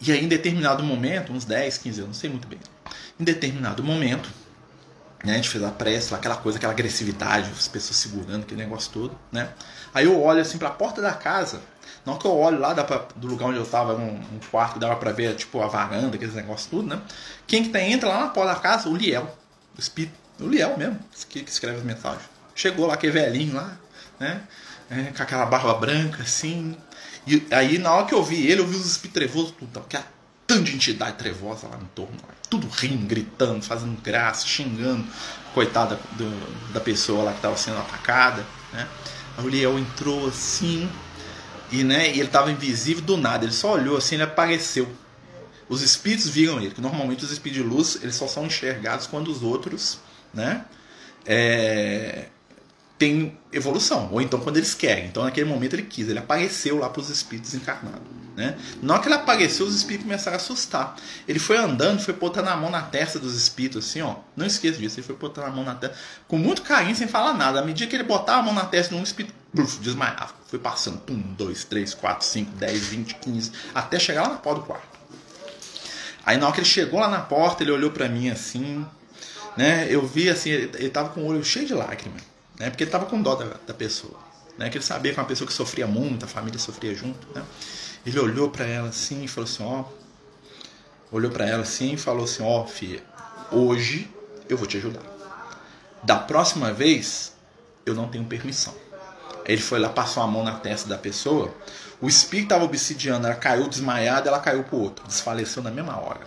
E 0.00 0.12
aí, 0.12 0.22
em 0.22 0.28
determinado 0.28 0.82
momento, 0.82 1.32
uns 1.32 1.44
10, 1.44 1.78
15 1.78 2.00
anos, 2.00 2.08
não 2.08 2.20
sei 2.20 2.28
muito 2.28 2.46
bem. 2.48 2.58
Em 3.18 3.24
determinado 3.24 3.82
momento, 3.82 4.28
Né? 5.24 5.34
A 5.34 5.36
gente 5.36 5.48
fez 5.48 5.62
a 5.62 5.70
prece, 5.70 6.14
aquela 6.14 6.36
coisa, 6.36 6.58
aquela 6.58 6.72
agressividade, 6.72 7.48
as 7.56 7.68
pessoas 7.68 7.96
segurando 7.96 8.42
aquele 8.42 8.60
negócio 8.60 8.90
todo, 8.92 9.16
né? 9.30 9.50
Aí 9.94 10.06
eu 10.06 10.20
olho 10.20 10.40
assim 10.40 10.58
para 10.58 10.68
a 10.68 10.72
porta 10.72 11.00
da 11.00 11.12
casa. 11.12 11.62
Não 12.04 12.18
que 12.18 12.26
eu 12.26 12.36
olho 12.36 12.58
lá 12.58 12.74
pra, 12.74 13.06
do 13.16 13.26
lugar 13.26 13.48
onde 13.48 13.58
eu 13.58 13.66
tava, 13.66 13.94
um, 13.94 14.14
um 14.14 14.40
quarto 14.50 14.74
que 14.74 14.78
dava 14.78 14.96
para 14.96 15.12
ver, 15.12 15.34
tipo, 15.36 15.62
a 15.62 15.68
varanda, 15.68 16.16
aqueles 16.16 16.34
negócios 16.34 16.68
tudo, 16.68 16.88
né? 16.88 17.00
Quem 17.46 17.62
que 17.62 17.70
tá, 17.70 17.80
entra 17.80 18.08
lá 18.08 18.20
na 18.20 18.28
porta 18.28 18.54
da 18.54 18.60
casa? 18.60 18.88
O 18.88 18.96
Liel. 18.96 19.24
O 19.76 19.80
espírito. 19.80 20.14
O 20.40 20.48
Liel 20.48 20.76
mesmo, 20.76 20.98
que, 21.28 21.42
que 21.42 21.50
escreve 21.50 21.78
as 21.78 21.84
mensagens. 21.84 22.22
Chegou 22.54 22.86
lá, 22.86 22.94
aquele 22.94 23.12
velhinho 23.12 23.54
lá, 23.54 23.76
né? 24.18 24.42
É, 24.90 25.04
com 25.16 25.22
aquela 25.22 25.46
barba 25.46 25.74
branca, 25.74 26.22
assim. 26.22 26.76
E 27.26 27.46
aí, 27.50 27.78
na 27.78 27.92
hora 27.92 28.06
que 28.06 28.14
eu 28.14 28.22
vi 28.22 28.46
ele, 28.46 28.60
eu 28.60 28.66
vi 28.66 28.76
os 28.76 28.86
espíritos 28.86 29.22
trevosos, 29.22 29.54
tudo, 29.58 29.78
aquela 29.78 30.04
tanto 30.46 30.64
de 30.64 30.74
entidade 30.74 31.16
trevosa 31.16 31.66
lá 31.68 31.76
no 31.76 31.86
torno, 31.94 32.16
tudo 32.50 32.68
rindo, 32.68 33.06
gritando, 33.06 33.62
fazendo 33.62 33.98
graça, 34.02 34.46
xingando, 34.46 35.06
coitada 35.54 35.98
do, 36.12 36.72
da 36.72 36.80
pessoa 36.80 37.24
lá 37.24 37.30
que 37.30 37.38
estava 37.38 37.56
sendo 37.56 37.78
atacada, 37.78 38.44
né? 38.72 38.86
A 39.38 39.42
Uriel 39.42 39.78
entrou 39.78 40.28
assim, 40.28 40.90
e, 41.72 41.82
né, 41.82 42.08
e 42.08 42.12
ele 42.12 42.24
estava 42.24 42.52
invisível 42.52 43.02
do 43.02 43.16
nada, 43.16 43.44
ele 43.44 43.52
só 43.52 43.72
olhou 43.72 43.96
assim, 43.96 44.16
ele 44.16 44.24
apareceu. 44.24 44.88
Os 45.68 45.80
espíritos 45.82 46.28
viram 46.28 46.58
ele, 46.60 46.70
que 46.70 46.80
normalmente 46.80 47.24
os 47.24 47.30
espíritos 47.30 47.64
de 47.64 47.68
luz, 47.68 47.98
eles 48.02 48.14
só 48.14 48.28
são 48.28 48.44
enxergados 48.46 49.06
quando 49.06 49.28
os 49.28 49.42
outros, 49.42 49.98
né, 50.34 50.66
é, 51.24 52.26
tem 52.98 53.36
evolução, 53.52 54.10
ou 54.12 54.20
então 54.20 54.38
quando 54.38 54.58
eles 54.58 54.74
querem. 54.74 55.06
Então 55.06 55.24
naquele 55.24 55.48
momento 55.48 55.72
ele 55.72 55.82
quis, 55.82 56.08
ele 56.08 56.18
apareceu 56.18 56.78
lá 56.78 56.90
para 56.90 57.00
os 57.00 57.08
espíritos 57.08 57.54
encarnados. 57.54 58.06
Né? 58.36 58.56
Na 58.80 58.94
hora 58.94 59.02
que 59.02 59.08
ele 59.08 59.14
apareceu, 59.14 59.66
os 59.66 59.74
espíritos 59.74 60.04
começaram 60.06 60.36
a 60.36 60.40
assustar. 60.40 60.96
Ele 61.26 61.38
foi 61.38 61.56
andando, 61.56 62.00
foi 62.00 62.14
botando 62.14 62.48
a 62.48 62.56
mão 62.56 62.70
na 62.70 62.82
testa 62.82 63.18
dos 63.18 63.34
espíritos, 63.34 63.86
assim, 63.86 64.00
ó. 64.02 64.16
Não 64.36 64.46
esqueça 64.46 64.78
disso, 64.78 65.00
ele 65.00 65.06
foi 65.06 65.16
botando 65.16 65.46
a 65.46 65.50
mão 65.50 65.64
na 65.64 65.74
testa, 65.74 65.96
com 66.28 66.38
muito 66.38 66.62
carinho, 66.62 66.94
sem 66.94 67.08
falar 67.08 67.34
nada. 67.34 67.60
À 67.60 67.64
medida 67.64 67.88
que 67.90 67.96
ele 67.96 68.04
botava 68.04 68.40
a 68.40 68.42
mão 68.42 68.54
na 68.54 68.64
testa 68.64 68.94
de 68.94 69.00
um 69.00 69.02
espírito, 69.02 69.34
bruf, 69.52 69.78
desmaiava. 69.80 70.34
Foi 70.48 70.58
passando, 70.58 71.00
um, 71.10 71.20
dois, 71.34 71.64
três, 71.64 71.94
quatro, 71.94 72.26
cinco, 72.26 72.50
dez, 72.52 72.86
vinte, 72.86 73.14
quinze, 73.16 73.52
até 73.74 73.98
chegar 73.98 74.22
lá 74.22 74.28
na 74.30 74.36
porta 74.36 74.60
do 74.60 74.66
quarto. 74.66 74.98
Aí 76.24 76.36
na 76.36 76.46
hora 76.46 76.54
que 76.54 76.60
ele 76.60 76.68
chegou 76.68 77.00
lá 77.00 77.08
na 77.08 77.20
porta, 77.20 77.62
ele 77.62 77.72
olhou 77.72 77.90
para 77.90 78.08
mim 78.08 78.30
assim, 78.30 78.86
né? 79.56 79.86
Eu 79.90 80.06
vi 80.06 80.30
assim, 80.30 80.50
ele, 80.50 80.88
tava 80.90 81.08
com 81.10 81.22
o 81.22 81.26
olho 81.26 81.44
cheio 81.44 81.66
de 81.66 81.74
lágrimas 81.74 82.32
né? 82.62 82.70
Porque 82.70 82.84
ele 82.84 82.88
estava 82.88 83.06
com 83.06 83.20
dó 83.20 83.34
da, 83.34 83.56
da 83.66 83.74
pessoa, 83.74 84.16
né? 84.56 84.70
Que 84.70 84.78
ele 84.78 84.84
sabia 84.84 85.12
que 85.12 85.18
uma 85.18 85.26
pessoa 85.26 85.46
que 85.48 85.52
sofria 85.52 85.86
muito, 85.86 86.24
a 86.24 86.28
família 86.28 86.58
sofria 86.60 86.94
junto, 86.94 87.26
né? 87.34 87.44
Ele 88.06 88.18
olhou 88.20 88.50
para 88.50 88.64
ela 88.64 88.88
assim 88.88 89.24
e 89.24 89.28
falou 89.28 89.50
assim, 89.50 89.64
ó, 89.64 89.84
olhou 91.10 91.30
para 91.30 91.46
ela 91.46 91.62
assim 91.62 91.94
e 91.94 91.96
falou 91.96 92.24
assim, 92.24 92.42
ó, 92.42 92.64
filha, 92.66 93.02
hoje 93.50 94.08
eu 94.48 94.56
vou 94.56 94.66
te 94.66 94.76
ajudar. 94.76 95.02
Da 96.04 96.16
próxima 96.16 96.72
vez 96.72 97.32
eu 97.84 97.94
não 97.94 98.08
tenho 98.08 98.24
permissão. 98.24 98.74
Ele 99.44 99.60
foi 99.60 99.78
lá, 99.78 99.88
passou 99.88 100.22
a 100.22 100.26
mão 100.26 100.44
na 100.44 100.54
testa 100.58 100.88
da 100.88 100.98
pessoa. 100.98 101.52
O 102.00 102.08
espírito 102.08 102.46
estava 102.46 102.64
obsidiando, 102.64 103.26
ela 103.26 103.36
caiu 103.36 103.68
desmaiada, 103.68 104.28
ela 104.28 104.40
caiu 104.40 104.64
pro 104.64 104.78
outro, 104.78 105.06
desfaleceu 105.06 105.62
na 105.62 105.70
mesma 105.70 105.98
hora. 105.98 106.20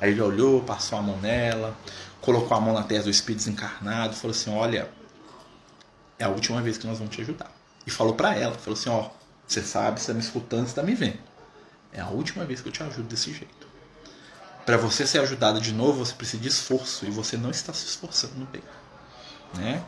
Aí 0.00 0.10
ele 0.10 0.20
olhou, 0.20 0.62
passou 0.62 0.98
a 0.98 1.02
mão 1.02 1.16
nela, 1.18 1.76
colocou 2.20 2.56
a 2.56 2.60
mão 2.60 2.72
na 2.72 2.82
testa 2.82 3.04
do 3.04 3.10
espírito 3.10 3.38
desencarnado, 3.38 4.14
falou 4.14 4.30
assim: 4.30 4.54
Olha, 4.54 4.88
é 6.18 6.24
a 6.24 6.28
última 6.28 6.60
vez 6.60 6.76
que 6.76 6.86
nós 6.86 6.98
vamos 6.98 7.14
te 7.14 7.20
ajudar. 7.20 7.50
E 7.86 7.90
falou 7.90 8.14
para 8.14 8.34
ela, 8.34 8.54
falou 8.58 8.78
assim, 8.78 8.90
ó, 8.90 9.08
você 9.46 9.62
sabe, 9.62 10.00
você 10.00 10.08
tá 10.08 10.14
me 10.14 10.20
escutando, 10.20 10.66
você 10.66 10.74
tá 10.74 10.82
me 10.82 10.94
vendo. 10.94 11.18
É 11.92 12.00
a 12.00 12.08
última 12.08 12.44
vez 12.44 12.60
que 12.60 12.68
eu 12.68 12.72
te 12.72 12.82
ajudo 12.82 13.04
desse 13.04 13.32
jeito. 13.32 13.66
Para 14.66 14.76
você 14.76 15.06
ser 15.06 15.20
ajudada 15.20 15.60
de 15.60 15.72
novo, 15.72 16.04
você 16.04 16.12
precisa 16.12 16.42
de 16.42 16.48
esforço 16.48 17.06
e 17.06 17.10
você 17.10 17.36
não 17.38 17.50
está 17.50 17.72
se 17.72 17.86
esforçando 17.86 18.46
bem, 18.52 18.62
né? 19.54 19.82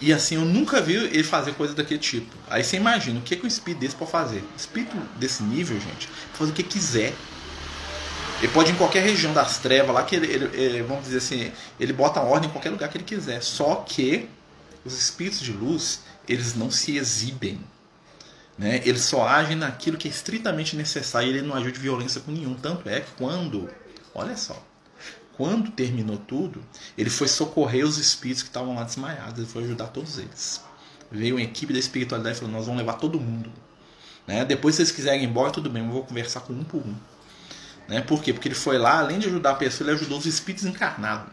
E 0.00 0.12
assim, 0.12 0.36
eu 0.36 0.44
nunca 0.44 0.80
vi 0.80 0.94
ele 0.94 1.22
fazer 1.22 1.52
coisa 1.54 1.74
daquele 1.74 2.00
tipo. 2.00 2.34
Aí 2.48 2.64
você 2.64 2.76
imagina, 2.76 3.18
o 3.18 3.22
que, 3.22 3.36
que 3.36 3.44
um 3.44 3.48
espírito 3.48 3.80
desse 3.80 3.94
pode 3.94 4.10
fazer? 4.10 4.42
Espírito 4.56 4.96
desse 5.16 5.42
nível, 5.42 5.78
gente, 5.78 6.08
pode 6.08 6.38
fazer 6.38 6.52
o 6.52 6.54
que 6.54 6.62
quiser. 6.62 7.12
Ele 8.38 8.50
pode 8.52 8.70
ir 8.70 8.72
em 8.72 8.76
qualquer 8.76 9.02
região 9.02 9.34
das 9.34 9.58
trevas 9.58 9.94
lá, 9.94 10.02
que 10.02 10.16
ele, 10.16 10.26
ele, 10.26 10.56
ele, 10.56 10.82
vamos 10.82 11.04
dizer 11.04 11.18
assim, 11.18 11.52
ele 11.78 11.92
bota 11.92 12.20
ordem 12.20 12.48
em 12.48 12.52
qualquer 12.52 12.70
lugar 12.70 12.88
que 12.88 12.96
ele 12.96 13.04
quiser. 13.04 13.42
Só 13.42 13.76
que 13.86 14.26
os 14.82 14.98
espíritos 14.98 15.40
de 15.40 15.52
luz, 15.52 16.00
eles 16.26 16.54
não 16.54 16.70
se 16.70 16.96
exibem. 16.96 17.60
Né? 18.56 18.80
Eles 18.84 19.02
só 19.02 19.26
agem 19.28 19.56
naquilo 19.56 19.98
que 19.98 20.08
é 20.08 20.10
estritamente 20.10 20.76
necessário 20.76 21.28
e 21.28 21.30
ele 21.30 21.46
não 21.46 21.54
agiu 21.54 21.70
de 21.70 21.78
violência 21.78 22.22
com 22.22 22.30
nenhum. 22.32 22.54
Tanto 22.54 22.88
é 22.88 23.00
que 23.00 23.10
quando, 23.18 23.68
olha 24.14 24.36
só, 24.36 24.62
quando 25.40 25.70
terminou 25.70 26.18
tudo, 26.18 26.62
ele 26.98 27.08
foi 27.08 27.26
socorrer 27.26 27.82
os 27.86 27.96
espíritos 27.96 28.42
que 28.42 28.50
estavam 28.50 28.74
lá 28.74 28.84
desmaiados, 28.84 29.38
ele 29.38 29.46
foi 29.46 29.64
ajudar 29.64 29.86
todos 29.86 30.18
eles. 30.18 30.62
Veio 31.10 31.36
uma 31.36 31.42
equipe 31.42 31.72
da 31.72 31.78
espiritualidade 31.78 32.36
e 32.36 32.40
falou: 32.40 32.54
Nós 32.54 32.66
vamos 32.66 32.78
levar 32.78 32.98
todo 32.98 33.18
mundo. 33.18 33.50
Né? 34.26 34.44
Depois, 34.44 34.74
se 34.74 34.84
vocês 34.84 34.94
quiserem 34.94 35.22
ir 35.22 35.26
embora, 35.26 35.50
tudo 35.50 35.70
bem, 35.70 35.82
eu 35.82 35.90
vou 35.90 36.04
conversar 36.04 36.40
com 36.40 36.52
um 36.52 36.62
por 36.62 36.82
um. 36.82 36.94
Né? 37.88 38.02
Por 38.02 38.22
quê? 38.22 38.34
Porque 38.34 38.48
ele 38.48 38.54
foi 38.54 38.76
lá, 38.76 38.98
além 38.98 39.18
de 39.18 39.28
ajudar 39.28 39.52
a 39.52 39.54
pessoa, 39.54 39.88
ele 39.88 39.96
ajudou 39.96 40.18
os 40.18 40.26
espíritos 40.26 40.66
encarnados. 40.66 41.32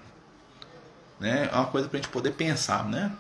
Né? 1.20 1.50
É 1.52 1.56
uma 1.56 1.66
coisa 1.66 1.90
para 1.90 2.00
a 2.00 2.02
gente 2.02 2.10
poder 2.10 2.32
pensar, 2.32 2.88
né? 2.88 3.12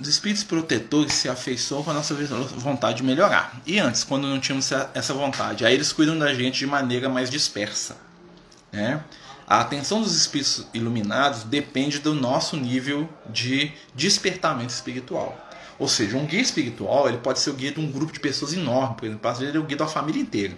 Os 0.00 0.08
espíritos 0.08 0.44
protetores 0.44 1.12
se 1.12 1.28
afeiçoam 1.28 1.84
com 1.84 1.90
a 1.90 1.94
nossa 1.94 2.14
vontade 2.14 2.96
de 2.96 3.02
melhorar. 3.02 3.60
E 3.66 3.78
antes, 3.78 4.02
quando 4.02 4.26
não 4.26 4.40
tínhamos 4.40 4.72
essa 4.94 5.12
vontade, 5.12 5.66
aí 5.66 5.74
eles 5.74 5.92
cuidam 5.92 6.18
da 6.18 6.32
gente 6.32 6.60
de 6.60 6.66
maneira 6.66 7.10
mais 7.10 7.28
dispersa. 7.28 8.11
Né? 8.72 9.02
A 9.46 9.60
atenção 9.60 10.00
dos 10.00 10.16
espíritos 10.16 10.66
iluminados 10.72 11.44
depende 11.44 11.98
do 11.98 12.14
nosso 12.14 12.56
nível 12.56 13.08
de 13.28 13.70
despertamento 13.94 14.72
espiritual. 14.72 15.38
Ou 15.78 15.88
seja, 15.88 16.16
um 16.16 16.24
guia 16.24 16.40
espiritual 16.40 17.08
ele 17.08 17.18
pode 17.18 17.40
ser 17.40 17.50
o 17.50 17.54
guia 17.54 17.72
de 17.72 17.80
um 17.80 17.90
grupo 17.90 18.12
de 18.12 18.20
pessoas 18.20 18.52
enorme, 18.52 18.96
por 18.96 19.04
exemplo, 19.06 19.30
às 19.30 19.38
vezes 19.38 19.54
ele 19.54 19.62
é 19.62 19.64
o 19.64 19.66
guia 19.66 19.76
da 19.76 19.86
família 19.86 20.22
inteira. 20.22 20.54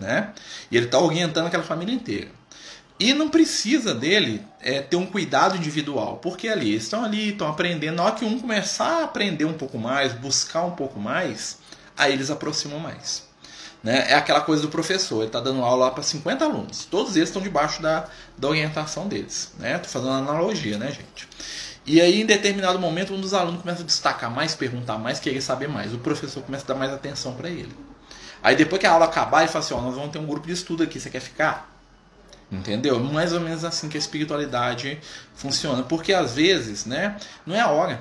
Né? 0.00 0.32
E 0.70 0.76
ele 0.76 0.86
está 0.86 0.98
orientando 0.98 1.46
aquela 1.46 1.62
família 1.62 1.94
inteira. 1.94 2.30
E 2.98 3.12
não 3.12 3.28
precisa 3.28 3.94
dele 3.94 4.42
é, 4.60 4.80
ter 4.80 4.96
um 4.96 5.06
cuidado 5.06 5.56
individual, 5.56 6.18
porque 6.18 6.48
ali 6.48 6.74
estão 6.74 7.04
ali, 7.04 7.30
estão 7.30 7.48
aprendendo. 7.48 7.96
Na 7.96 8.04
hora 8.04 8.14
que 8.14 8.24
um 8.24 8.38
começar 8.38 9.00
a 9.00 9.04
aprender 9.04 9.44
um 9.44 9.54
pouco 9.54 9.78
mais, 9.78 10.12
buscar 10.12 10.64
um 10.64 10.72
pouco 10.72 10.98
mais, 10.98 11.58
aí 11.96 12.12
eles 12.12 12.30
aproximam 12.30 12.78
mais. 12.78 13.28
Né? 13.82 14.10
É 14.10 14.14
aquela 14.14 14.40
coisa 14.40 14.62
do 14.62 14.68
professor, 14.68 15.18
ele 15.18 15.26
está 15.26 15.40
dando 15.40 15.62
aula 15.62 15.90
para 15.90 16.02
50 16.02 16.44
alunos, 16.44 16.84
todos 16.84 17.16
eles 17.16 17.28
estão 17.28 17.42
debaixo 17.42 17.82
da, 17.82 18.06
da 18.38 18.48
orientação 18.48 19.08
deles. 19.08 19.52
Estou 19.54 19.66
né? 19.66 19.80
fazendo 19.82 20.10
uma 20.10 20.18
analogia, 20.18 20.78
né, 20.78 20.86
gente? 20.86 21.28
E 21.84 22.00
aí, 22.00 22.20
em 22.20 22.26
determinado 22.26 22.78
momento, 22.78 23.12
um 23.12 23.20
dos 23.20 23.34
alunos 23.34 23.60
começa 23.60 23.82
a 23.82 23.84
destacar 23.84 24.30
mais, 24.30 24.54
perguntar 24.54 24.98
mais, 24.98 25.18
querer 25.18 25.40
saber 25.40 25.68
mais. 25.68 25.92
O 25.92 25.98
professor 25.98 26.40
começa 26.42 26.64
a 26.64 26.68
dar 26.68 26.74
mais 26.76 26.92
atenção 26.92 27.34
para 27.34 27.48
ele. 27.48 27.74
Aí, 28.40 28.54
depois 28.54 28.78
que 28.78 28.86
a 28.86 28.92
aula 28.92 29.06
acabar, 29.06 29.42
ele 29.42 29.50
fala 29.50 29.64
assim: 29.64 29.74
Ó, 29.74 29.80
nós 29.80 29.96
vamos 29.96 30.10
ter 30.10 30.18
um 30.18 30.26
grupo 30.26 30.46
de 30.46 30.52
estudo 30.52 30.84
aqui, 30.84 31.00
você 31.00 31.10
quer 31.10 31.20
ficar? 31.20 31.72
Entendeu? 32.52 33.00
Mais 33.00 33.32
ou 33.32 33.40
menos 33.40 33.64
assim 33.64 33.88
que 33.88 33.96
a 33.96 34.00
espiritualidade 34.00 35.00
funciona. 35.34 35.82
Porque 35.82 36.12
às 36.12 36.34
vezes, 36.34 36.84
né, 36.84 37.16
não 37.44 37.56
é 37.56 37.60
a 37.60 37.68
hora. 37.68 38.00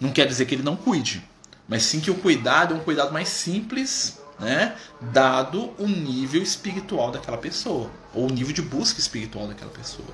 Não 0.00 0.10
quer 0.10 0.26
dizer 0.26 0.46
que 0.46 0.54
ele 0.54 0.62
não 0.62 0.76
cuide, 0.76 1.22
mas 1.68 1.82
sim 1.82 2.00
que 2.00 2.10
o 2.10 2.14
cuidado 2.14 2.74
é 2.74 2.76
um 2.76 2.80
cuidado 2.80 3.12
mais 3.12 3.28
simples, 3.28 4.18
né, 4.38 4.74
dado 5.00 5.72
o 5.78 5.86
nível 5.86 6.42
espiritual 6.42 7.10
daquela 7.10 7.38
pessoa, 7.38 7.90
ou 8.14 8.26
o 8.26 8.32
nível 8.32 8.52
de 8.52 8.62
busca 8.62 9.00
espiritual 9.00 9.46
daquela 9.46 9.70
pessoa. 9.70 10.08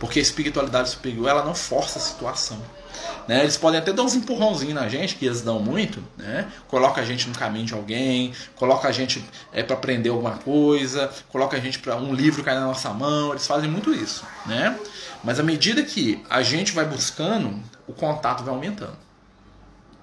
Porque 0.00 0.18
a 0.18 0.22
espiritualidade 0.22 0.90
superior, 0.90 1.28
ela 1.28 1.44
não 1.44 1.54
força 1.54 1.98
a 1.98 2.02
situação. 2.02 2.60
Né? 3.26 3.42
Eles 3.42 3.56
podem 3.56 3.78
até 3.78 3.92
dar 3.92 4.02
uns 4.02 4.14
empurrãozinhos 4.14 4.74
na 4.74 4.88
gente, 4.88 5.14
que 5.16 5.26
eles 5.26 5.42
dão 5.42 5.60
muito, 5.60 6.02
né? 6.16 6.50
coloca 6.66 7.00
a 7.00 7.04
gente 7.04 7.28
no 7.28 7.34
caminho 7.34 7.66
de 7.66 7.74
alguém, 7.74 8.32
coloca 8.56 8.88
a 8.88 8.92
gente 8.92 9.24
é, 9.52 9.62
para 9.62 9.76
aprender 9.76 10.08
alguma 10.08 10.38
coisa, 10.38 11.10
coloca 11.28 11.56
a 11.56 11.60
gente 11.60 11.78
para 11.78 11.96
um 11.96 12.12
livro 12.14 12.42
cair 12.42 12.58
na 12.58 12.66
nossa 12.66 12.90
mão, 12.90 13.30
eles 13.30 13.46
fazem 13.46 13.70
muito 13.70 13.92
isso. 13.92 14.24
Né? 14.46 14.76
Mas 15.22 15.38
à 15.38 15.42
medida 15.42 15.82
que 15.82 16.24
a 16.30 16.42
gente 16.42 16.72
vai 16.72 16.86
buscando, 16.86 17.62
o 17.86 17.92
contato 17.92 18.42
vai 18.42 18.54
aumentando. 18.54 19.07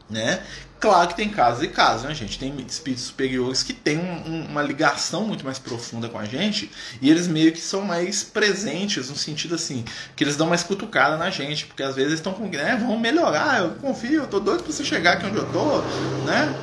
Né? 0.08 0.44
Claro 0.80 1.08
que 1.08 1.16
tem 1.16 1.30
casos 1.30 1.64
e 1.64 1.68
casos, 1.68 2.04
né, 2.04 2.14
gente? 2.14 2.38
Tem 2.38 2.56
espíritos 2.68 3.06
superiores 3.06 3.64
que 3.64 3.74
têm 3.74 3.98
um, 3.98 4.46
uma 4.46 4.62
ligação 4.62 5.26
muito 5.26 5.44
mais 5.44 5.58
profunda 5.58 6.08
com 6.08 6.20
a 6.20 6.26
gente 6.26 6.70
e 7.02 7.10
eles 7.10 7.28
meio 7.28 7.52
que 7.52 7.60
são 7.60 7.82
mais 7.82 8.24
presentes, 8.24 9.10
no 9.10 9.16
sentido 9.16 9.56
assim, 9.56 9.84
que 10.16 10.24
eles 10.24 10.38
dão 10.38 10.46
mais 10.46 10.62
cutucada 10.62 11.18
na 11.18 11.32
gente, 11.32 11.66
porque 11.66 11.82
às 11.82 11.96
vezes 11.96 12.14
estão 12.14 12.34
com, 12.34 12.48
né, 12.48 12.78
vamos 12.80 13.00
melhorar, 13.00 13.62
eu 13.62 13.72
confio, 13.82 14.22
eu 14.22 14.28
tô 14.28 14.40
doido 14.40 14.62
pra 14.62 14.72
você 14.72 14.86
chegar 14.86 15.14
aqui 15.14 15.26
onde 15.26 15.38
eu 15.38 15.52
tô, 15.52 15.82
né? 16.24 16.54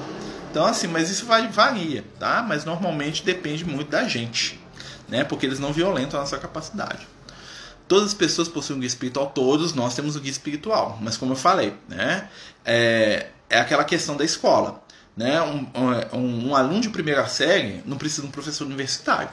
Então, 0.52 0.66
assim, 0.66 0.86
mas 0.86 1.10
isso 1.10 1.26
varia, 1.26 2.04
tá? 2.20 2.44
Mas 2.46 2.64
normalmente 2.64 3.24
depende 3.24 3.64
muito 3.64 3.90
da 3.90 4.06
gente, 4.06 4.60
né? 5.08 5.24
Porque 5.24 5.46
eles 5.46 5.58
não 5.58 5.72
violentam 5.72 6.20
a 6.20 6.22
nossa 6.22 6.38
capacidade. 6.38 7.08
Todas 7.92 8.08
as 8.08 8.14
pessoas 8.14 8.48
possuem 8.48 8.78
um 8.78 8.80
guia 8.80 8.86
espiritual, 8.86 9.26
todos 9.34 9.74
nós 9.74 9.94
temos 9.94 10.16
o 10.16 10.18
um 10.18 10.22
guia 10.22 10.30
espiritual. 10.30 10.98
Mas 11.02 11.18
como 11.18 11.32
eu 11.32 11.36
falei, 11.36 11.74
né? 11.86 12.26
É, 12.64 13.26
é 13.50 13.58
aquela 13.58 13.84
questão 13.84 14.16
da 14.16 14.24
escola. 14.24 14.82
Né? 15.14 15.42
Um, 15.42 15.66
um, 16.14 16.48
um, 16.48 16.56
aluno 16.56 16.80
de 16.80 16.88
primeira 16.88 17.26
série 17.26 17.82
não 17.84 17.98
precisa 17.98 18.22
de 18.22 18.28
um 18.28 18.30
professor 18.30 18.64
universitário, 18.66 19.28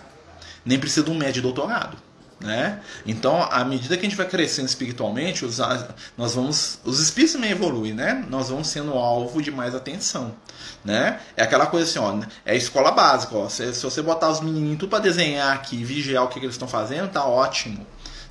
nem 0.65 0.77
precisa 0.77 1.05
de 1.05 1.09
um 1.09 1.17
médio 1.17 1.41
doutorado. 1.41 1.97
Né? 2.37 2.81
Então, 3.05 3.41
à 3.49 3.63
medida 3.63 3.95
que 3.95 4.05
a 4.05 4.09
gente 4.09 4.17
vai 4.17 4.27
crescendo 4.27 4.67
espiritualmente, 4.67 5.45
os, 5.45 5.59
nós 6.17 6.35
vamos, 6.35 6.79
os 6.83 6.99
espíritos 6.99 7.35
também 7.35 7.51
evoluem, 7.51 7.93
né? 7.93 8.25
Nós 8.29 8.49
vamos 8.49 8.67
sendo 8.67 8.91
alvo 8.91 9.41
de 9.41 9.51
mais 9.51 9.73
atenção, 9.73 10.35
né? 10.83 11.21
É 11.37 11.43
aquela 11.43 11.65
coisa 11.65 11.89
assim, 11.89 11.99
ó, 11.99 12.25
é 12.45 12.57
escola 12.57 12.91
básica, 12.91 13.37
ó. 13.37 13.47
Se, 13.47 13.73
se 13.73 13.83
você 13.83 14.01
botar 14.01 14.29
os 14.29 14.41
menininhos 14.41 14.79
tudo 14.79 14.89
para 14.89 14.99
desenhar 14.99 15.53
aqui, 15.53 15.81
vigiar 15.81 16.25
o 16.25 16.27
que, 16.27 16.39
que 16.39 16.45
eles 16.45 16.55
estão 16.55 16.67
fazendo, 16.67 17.09
tá 17.09 17.25
ótimo. 17.25 17.85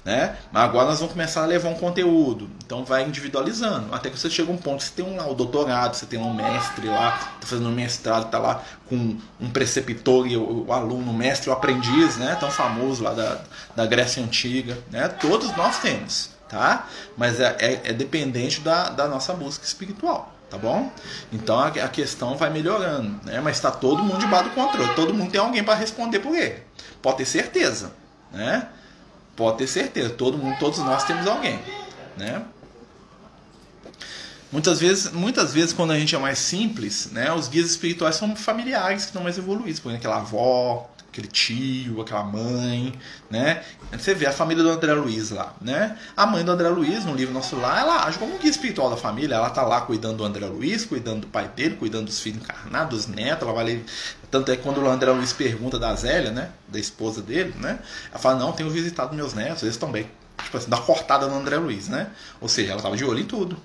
Né? 0.05 0.37
Mas 0.51 0.65
agora 0.65 0.87
nós 0.87 0.99
vamos 1.01 1.13
começar 1.13 1.43
a 1.43 1.47
levar 1.47 1.69
um 1.69 1.75
conteúdo. 1.75 2.49
Então 2.65 2.85
vai 2.85 3.05
individualizando. 3.05 3.95
Até 3.95 4.09
que 4.09 4.19
você 4.19 4.31
chega 4.31 4.51
a 4.51 4.55
um 4.55 4.57
ponto 4.57 4.83
você 4.83 4.93
tem 4.93 5.05
um 5.05 5.17
lá, 5.17 5.29
o 5.29 5.35
doutorado, 5.35 5.95
você 5.95 6.07
tem 6.07 6.19
um 6.19 6.33
mestre 6.33 6.89
lá, 6.89 7.33
está 7.35 7.47
fazendo 7.47 7.69
um 7.69 7.75
mestrado, 7.75 8.27
está 8.27 8.39
lá 8.39 8.63
com 8.89 9.17
um 9.41 9.51
preceptor 9.51 10.27
e 10.27 10.37
o, 10.37 10.67
o, 10.67 10.73
aluno, 10.73 11.11
o 11.11 11.15
mestre, 11.15 11.51
o 11.51 11.53
aprendiz, 11.53 12.17
né? 12.17 12.37
Tão 12.41 12.51
famoso 12.51 13.03
lá 13.03 13.13
da, 13.13 13.41
da 13.77 13.87
Grécia 13.87 14.23
Antiga. 14.23 14.79
Né? 14.91 15.09
Todos 15.09 15.55
nós 15.57 15.79
temos, 15.79 16.31
tá? 16.49 16.87
Mas 17.17 17.39
é, 17.41 17.57
é, 17.59 17.81
é 17.91 17.93
dependente 17.93 18.61
da, 18.61 18.91
da 18.91 19.07
nossa 19.09 19.35
busca 19.35 19.65
espiritual 19.65 20.35
tá 20.49 20.57
bom? 20.57 20.91
Então 21.31 21.59
a, 21.59 21.71
questão 21.89 22.35
vai 22.35 22.49
melhorando, 22.49 23.21
né? 23.25 23.39
Mas 23.41 23.57
está 23.57 23.71
todo 23.71 24.03
mundo 24.03 24.19
debaixo 24.19 24.49
do 24.49 24.55
controle, 24.55 24.95
todo 24.95 25.13
mundo 25.13 25.31
tem 25.31 25.39
alguém 25.39 25.63
para 25.63 25.75
responder 25.75 26.21
por 26.21 26.35
ele, 26.35 26.63
pode 27.03 27.19
ter 27.19 27.27
certeza, 27.27 27.93
né? 28.33 28.67
Pode 29.39 29.59
ter 29.59 29.69
certeza, 29.69 30.11
todo 30.11 30.37
mundo, 30.37 30.59
todos 30.59 30.81
nós 30.81 31.05
temos 31.05 31.25
alguém, 31.25 31.61
né? 32.17 32.43
Muitas 34.51 34.81
vezes, 34.81 35.13
muitas 35.13 35.55
vezes 35.55 35.73
quando 35.73 35.93
a 35.93 35.99
gente 35.99 36.13
é 36.13 36.19
mais 36.19 36.41
simples, 36.41 37.13
né, 37.13 37.33
os 37.33 37.47
guias 37.47 37.71
espirituais 37.71 38.17
são 38.17 38.35
familiares 38.35 39.03
que 39.03 39.11
estão 39.11 39.23
mais 39.23 39.39
evoluídos, 39.39 39.79
por 39.79 39.91
exemplo, 39.91 40.09
aquela 40.09 40.23
avó, 40.23 40.91
aquele 41.11 41.27
tio, 41.27 42.01
aquela 42.01 42.23
mãe, 42.23 42.93
né? 43.31 43.63
Você 43.93 44.15
vê 44.15 44.27
a 44.27 44.33
família 44.33 44.63
do 44.63 44.71
André 44.71 44.93
Luiz 44.93 45.31
lá, 45.31 45.55
né? 45.61 45.97
A 46.17 46.27
mãe 46.27 46.45
do 46.45 46.53
André 46.53 46.69
Luiz, 46.69 47.05
no 47.05 47.15
livro 47.15 47.33
nosso 47.33 47.57
lá, 47.57 47.81
ela 47.81 48.05
age 48.05 48.19
como 48.19 48.35
um 48.35 48.39
guia 48.39 48.51
espiritual 48.51 48.91
da 48.91 48.97
família, 48.97 49.35
ela 49.35 49.51
tá 49.51 49.63
lá 49.63 49.81
cuidando 49.81 50.19
do 50.19 50.25
André 50.25 50.47
Luiz, 50.47 50.85
cuidando 50.85 51.23
do 51.23 51.27
pai 51.27 51.49
dele, 51.49 51.77
cuidando 51.77 52.07
dos 52.07 52.21
filhos 52.21 52.43
encarnados, 52.43 53.07
dos 53.07 53.15
netos, 53.15 53.43
ela 53.43 53.53
vai 53.53 53.65
ler... 53.65 53.85
Tanto 54.31 54.53
é 54.53 54.57
que 54.57 54.63
quando 54.63 54.83
o 54.83 54.89
André 54.89 55.11
Luiz 55.11 55.33
pergunta 55.33 55.79
da 55.79 55.95
Zélia, 55.95 56.31
né, 56.31 56.51
da 56.69 56.79
esposa 56.79 57.23
dele, 57.23 57.55
né? 57.59 57.79
Ela 58.11 58.19
fala, 58.19 58.39
não, 58.39 58.53
tenho 58.53 58.69
visitado 58.69 59.17
meus 59.17 59.33
netos, 59.33 59.63
eles 59.63 59.75
estão 59.75 59.91
bem. 59.91 60.11
Tipo 60.45 60.59
assim, 60.59 60.69
dá 60.69 60.77
cortada 60.77 61.27
no 61.27 61.35
André 61.35 61.57
Luiz, 61.57 61.89
né? 61.89 62.09
Ou 62.41 62.49
seja, 62.49 62.73
ela 62.73 62.83
tava 62.83 62.97
de 62.97 63.05
olho 63.05 63.21
em 63.21 63.25
tudo. 63.27 63.57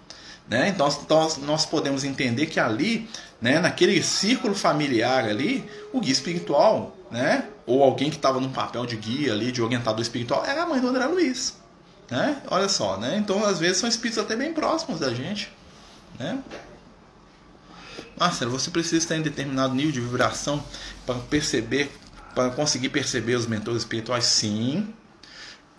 Né? 0.48 0.70
Então, 0.70 0.88
então 0.88 1.30
nós 1.44 1.66
podemos 1.66 2.04
entender 2.04 2.48
que 2.48 2.60
ali, 2.60 3.10
né, 3.42 3.60
naquele 3.60 4.02
círculo 4.04 4.54
familiar 4.54 5.26
ali, 5.26 5.70
o 5.94 6.02
guia 6.02 6.12
espiritual 6.12 6.96
né? 7.14 7.46
Ou 7.68 7.84
alguém 7.84 8.10
que 8.10 8.16
estava 8.16 8.40
num 8.40 8.52
papel 8.52 8.88
de 8.88 8.96
guia 8.96 9.34
ali, 9.34 9.52
de 9.52 9.62
orientador 9.62 10.02
espiritual, 10.02 10.44
era 10.44 10.64
a 10.64 10.66
mãe 10.66 10.82
do 10.82 10.88
André 10.88 11.06
Luiz. 11.06 11.56
Né? 12.10 12.42
Olha 12.48 12.68
só, 12.68 12.98
né? 12.98 13.16
Então 13.18 13.46
às 13.46 13.60
vezes 13.60 13.78
são 13.78 13.88
espíritos 13.88 14.18
até 14.18 14.36
bem 14.36 14.52
próximos 14.52 15.00
da 15.00 15.14
gente. 15.14 15.52
Né? 16.20 16.40
Marcelo, 18.20 18.50
você 18.50 18.72
precisa 18.72 18.98
estar 18.98 19.16
em 19.16 19.22
determinado 19.22 19.76
nível 19.76 19.92
de 19.92 20.02
vibração 20.02 20.64
para 21.06 21.16
perceber, 21.16 21.92
para 22.34 22.50
conseguir 22.50 22.90
perceber 22.90 23.36
os 23.36 23.46
mentores 23.46 23.84
espirituais? 23.84 24.26
Sim. 24.26 24.92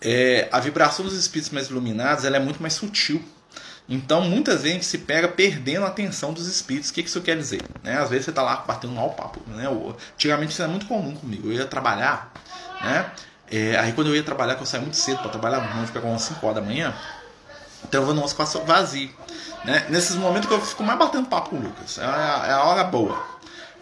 É, 0.01 0.47
a 0.53 0.61
vibração 0.61 1.03
dos 1.03 1.15
espíritos 1.15 1.51
mais 1.51 1.67
iluminados 1.67 2.23
ela 2.23 2.37
é 2.37 2.39
muito 2.39 2.61
mais 2.61 2.75
sutil. 2.75 3.21
Então, 3.87 4.21
muitas 4.21 4.63
vezes 4.63 4.71
a 4.71 4.73
gente 4.73 4.85
se 4.85 4.97
pega 4.97 5.27
perdendo 5.27 5.85
a 5.85 5.89
atenção 5.89 6.33
dos 6.33 6.47
espíritos. 6.47 6.89
O 6.89 6.93
que 6.93 7.01
isso 7.01 7.21
quer 7.21 7.37
dizer? 7.37 7.61
Né? 7.83 7.97
Às 7.99 8.09
vezes 8.09 8.25
você 8.25 8.31
está 8.31 8.41
lá 8.41 8.63
batendo 8.67 8.93
um 8.93 8.95
mau 8.95 9.11
papo. 9.11 9.39
Né? 9.47 9.67
Antigamente 10.13 10.53
isso 10.53 10.61
era 10.61 10.71
muito 10.71 10.87
comum 10.87 11.15
comigo. 11.15 11.49
Eu 11.49 11.53
ia 11.53 11.65
trabalhar, 11.65 12.31
né? 12.81 13.11
É, 13.51 13.77
aí 13.77 13.93
quando 13.93 14.07
eu 14.07 14.15
ia 14.15 14.23
trabalhar, 14.23 14.55
que 14.55 14.63
eu 14.63 14.65
saía 14.65 14.81
muito 14.81 14.97
cedo 14.97 15.19
para 15.19 15.29
trabalhar, 15.29 15.75
não 15.75 15.85
ficar 15.85 16.01
com 16.01 16.09
umas 16.09 16.23
5 16.23 16.43
horas 16.43 16.55
da 16.55 16.67
manhã, 16.67 16.95
então 17.87 18.01
eu 18.01 18.05
vou 18.05 18.15
no 18.15 18.25
espaço 18.25 18.59
vazio. 18.63 19.11
Né? 19.63 19.85
Nesses 19.89 20.15
momentos 20.15 20.47
que 20.47 20.53
eu 20.53 20.61
fico 20.61 20.83
mais 20.83 20.97
batendo 20.97 21.27
papo 21.27 21.51
com 21.51 21.57
o 21.57 21.61
Lucas. 21.61 21.99
É 21.99 22.05
a, 22.05 22.45
é 22.47 22.51
a 22.53 22.63
hora 22.63 22.83
boa. 22.83 23.23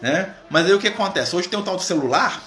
Né? 0.02 0.34
Mas 0.50 0.66
aí 0.66 0.74
o 0.74 0.78
que 0.78 0.88
acontece? 0.88 1.34
Hoje 1.34 1.48
tem 1.48 1.58
o 1.58 1.62
tal 1.62 1.76
do 1.76 1.82
celular 1.82 2.42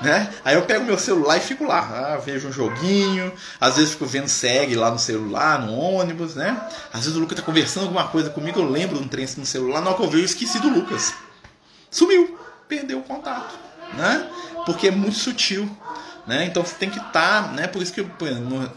né? 0.00 0.32
Aí 0.44 0.54
eu 0.54 0.62
pego 0.62 0.84
meu 0.84 0.98
celular 0.98 1.36
e 1.36 1.40
fico 1.40 1.64
lá, 1.64 1.80
ah, 2.14 2.16
vejo 2.18 2.48
um 2.48 2.52
joguinho, 2.52 3.32
às 3.60 3.76
vezes 3.76 3.92
fico 3.92 4.06
vendo 4.06 4.28
segue 4.28 4.74
lá 4.76 4.90
no 4.90 4.98
celular, 4.98 5.60
no 5.60 5.72
ônibus, 5.72 6.34
né? 6.34 6.60
Às 6.92 7.00
vezes 7.00 7.16
o 7.16 7.20
Lucas 7.20 7.38
tá 7.38 7.44
conversando 7.44 7.84
alguma 7.84 8.06
coisa 8.08 8.30
comigo, 8.30 8.60
eu 8.60 8.70
lembro 8.70 8.98
um 8.98 9.08
trem 9.08 9.24
assim 9.24 9.40
no 9.40 9.46
celular, 9.46 9.80
na 9.80 9.88
hora 9.88 9.96
que 9.96 10.04
eu 10.04 10.10
vejo 10.10 10.22
eu 10.22 10.26
esqueci 10.26 10.58
do 10.60 10.68
Lucas. 10.68 11.14
Sumiu, 11.90 12.38
perdeu 12.68 12.98
o 12.98 13.02
contato, 13.02 13.58
né? 13.94 14.28
Porque 14.64 14.88
é 14.88 14.90
muito 14.90 15.16
sutil. 15.16 15.68
Né? 16.26 16.44
Então 16.44 16.62
você 16.62 16.74
tem 16.74 16.90
que 16.90 16.98
estar, 16.98 17.44
tá, 17.44 17.52
né? 17.52 17.66
Por 17.66 17.80
isso 17.80 17.90
que 17.90 18.06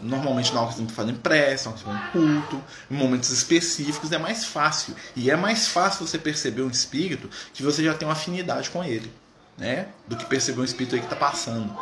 normalmente 0.00 0.54
na 0.54 0.62
hora 0.62 0.70
que 0.70 0.76
você 0.76 0.82
está 0.84 0.94
fazendo 0.94 1.20
prece, 1.20 1.66
na 1.66 1.72
hora 1.72 1.82
que 1.82 1.86
está 1.86 1.98
fazendo 1.98 2.12
culto, 2.12 2.64
em 2.90 2.94
momentos 2.94 3.28
específicos 3.28 4.10
é 4.10 4.16
mais 4.16 4.46
fácil. 4.46 4.96
E 5.14 5.30
é 5.30 5.36
mais 5.36 5.68
fácil 5.68 6.06
você 6.06 6.16
perceber 6.16 6.62
um 6.62 6.70
espírito 6.70 7.28
que 7.52 7.62
você 7.62 7.84
já 7.84 7.92
tem 7.92 8.08
uma 8.08 8.14
afinidade 8.14 8.70
com 8.70 8.82
ele 8.82 9.12
né? 9.58 9.88
Do 10.06 10.16
que 10.16 10.24
perceber 10.24 10.60
um 10.60 10.64
espírito 10.64 10.94
aí 10.94 11.00
que 11.00 11.06
está 11.06 11.16
passando. 11.16 11.74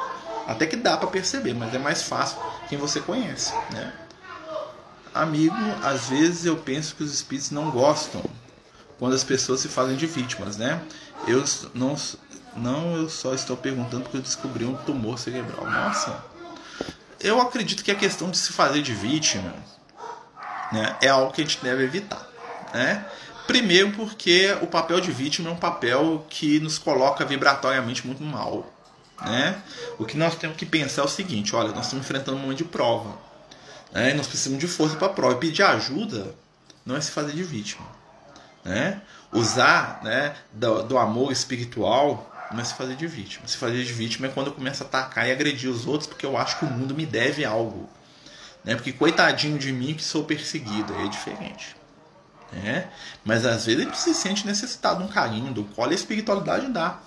Até 0.47 0.67
que 0.67 0.77
dá 0.77 0.97
para 0.97 1.09
perceber, 1.09 1.55
mas 1.55 1.75
é 1.75 1.79
mais 1.79 2.03
fácil 2.03 2.39
quem 2.69 2.79
você 2.79 3.01
conhece, 3.01 3.53
né? 3.73 3.93
Amigo, 5.15 5.57
às 5.83 6.09
vezes 6.09 6.45
eu 6.45 6.57
penso 6.57 6.95
que 6.95 7.03
os 7.03 7.13
espíritos 7.13 7.51
não 7.51 7.71
gostam 7.71 8.23
quando 8.99 9.15
as 9.15 9.25
pessoas 9.25 9.61
se 9.61 9.69
fazem 9.69 9.97
de 9.97 10.07
vítimas, 10.07 10.57
né? 10.57 10.81
Eu 11.27 11.45
não, 11.75 11.97
não 12.57 12.97
eu 12.97 13.09
só 13.09 13.35
estou 13.35 13.57
perguntando 13.57 14.03
porque 14.03 14.17
eu 14.17 14.23
descobri 14.23 14.65
um 14.65 14.75
tumor 14.75 15.19
cerebral. 15.19 15.69
Nossa, 15.69 16.23
eu 17.21 17.41
acredito 17.41 17.83
que 17.83 17.91
a 17.91 17.95
questão 17.95 18.31
de 18.31 18.39
se 18.39 18.53
fazer 18.53 18.83
de 18.83 18.95
vítima, 18.95 19.55
né, 20.73 20.97
é 21.01 21.09
algo 21.09 21.33
que 21.33 21.43
a 21.43 21.45
gente 21.45 21.63
deve 21.63 21.85
evitar, 21.85 22.27
né? 22.73 23.05
Primeiro 23.51 23.91
porque 23.91 24.57
o 24.63 24.67
papel 24.69 25.01
de 25.01 25.11
vítima 25.11 25.51
é 25.51 25.53
um 25.53 25.57
papel 25.57 26.25
que 26.31 26.61
nos 26.61 26.79
coloca 26.79 27.25
vibratoriamente 27.25 28.07
muito 28.07 28.23
mal. 28.23 28.73
Né? 29.21 29.61
O 29.99 30.05
que 30.05 30.17
nós 30.17 30.37
temos 30.37 30.57
que 30.57 30.65
pensar 30.65 31.03
é 31.03 31.05
o 31.05 31.09
seguinte: 31.09 31.57
olha, 31.57 31.73
nós 31.73 31.87
estamos 31.87 32.05
enfrentando 32.05 32.37
um 32.37 32.41
momento 32.41 32.59
de 32.59 32.65
prova. 32.65 33.19
Né? 33.91 34.15
Nós 34.15 34.29
precisamos 34.29 34.61
de 34.61 34.69
força 34.69 34.95
para 34.95 35.09
a 35.09 35.11
prova. 35.11 35.35
E 35.35 35.39
pedir 35.39 35.65
ajuda 35.65 36.33
não 36.87 36.95
é 36.95 37.01
se 37.01 37.11
fazer 37.11 37.33
de 37.33 37.43
vítima. 37.43 37.85
Né? 38.65 39.03
Usar 39.33 40.01
né, 40.05 40.37
do, 40.53 40.85
do 40.85 40.97
amor 40.97 41.33
espiritual 41.33 42.31
não 42.53 42.61
é 42.61 42.65
se 42.65 42.75
fazer 42.75 42.95
de 42.95 43.09
vítima. 43.09 43.49
Se 43.49 43.57
fazer 43.57 43.83
de 43.83 43.93
vítima 43.93 44.29
é 44.29 44.31
quando 44.31 44.47
eu 44.47 44.53
começo 44.53 44.85
a 44.85 44.87
atacar 44.87 45.27
e 45.27 45.33
agredir 45.33 45.69
os 45.69 45.89
outros 45.89 46.07
porque 46.07 46.25
eu 46.25 46.37
acho 46.37 46.57
que 46.61 46.67
o 46.67 46.71
mundo 46.71 46.95
me 46.95 47.05
deve 47.05 47.45
algo. 47.45 47.91
Né? 48.65 48.77
Porque 48.77 48.93
coitadinho 48.93 49.59
de 49.59 49.73
mim 49.73 49.95
que 49.95 50.05
sou 50.05 50.23
perseguido. 50.23 50.95
Aí 50.95 51.07
é 51.07 51.09
diferente. 51.09 51.80
Né? 52.53 52.89
Mas 53.25 53.45
às 53.45 53.67
vezes 53.67 53.83
ele 53.83 53.95
se 53.95 54.15
sente 54.15 54.47
necessitado 54.47 54.99
de 54.99 55.05
um 55.05 55.09
carinho, 55.09 55.53
do 55.53 55.65
qual 55.65 55.89
a 55.89 55.95
espiritualidade 55.95 56.67
dá. 56.69 56.99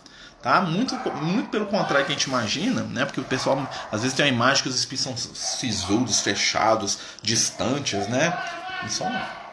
Tá? 0.42 0.60
Muito, 0.60 0.96
muito 1.22 1.50
pelo 1.50 1.68
contrário 1.68 2.06
que 2.06 2.12
a 2.12 2.16
gente 2.16 2.26
imagina, 2.26 2.84
né? 2.84 3.06
porque 3.06 3.22
o 3.22 3.24
pessoal 3.24 3.66
às 3.90 4.02
vezes 4.02 4.16
tem 4.16 4.26
a 4.26 4.28
imagem 4.28 4.64
que 4.64 4.70
os 4.70 4.76
espíritos 4.76 5.06
são 5.06 5.36
sisudos, 5.36 6.20
fechados, 6.20 7.00
distantes, 7.22 8.08
né? 8.10 8.38
Isso 8.86 9.06
não. 9.06 9.44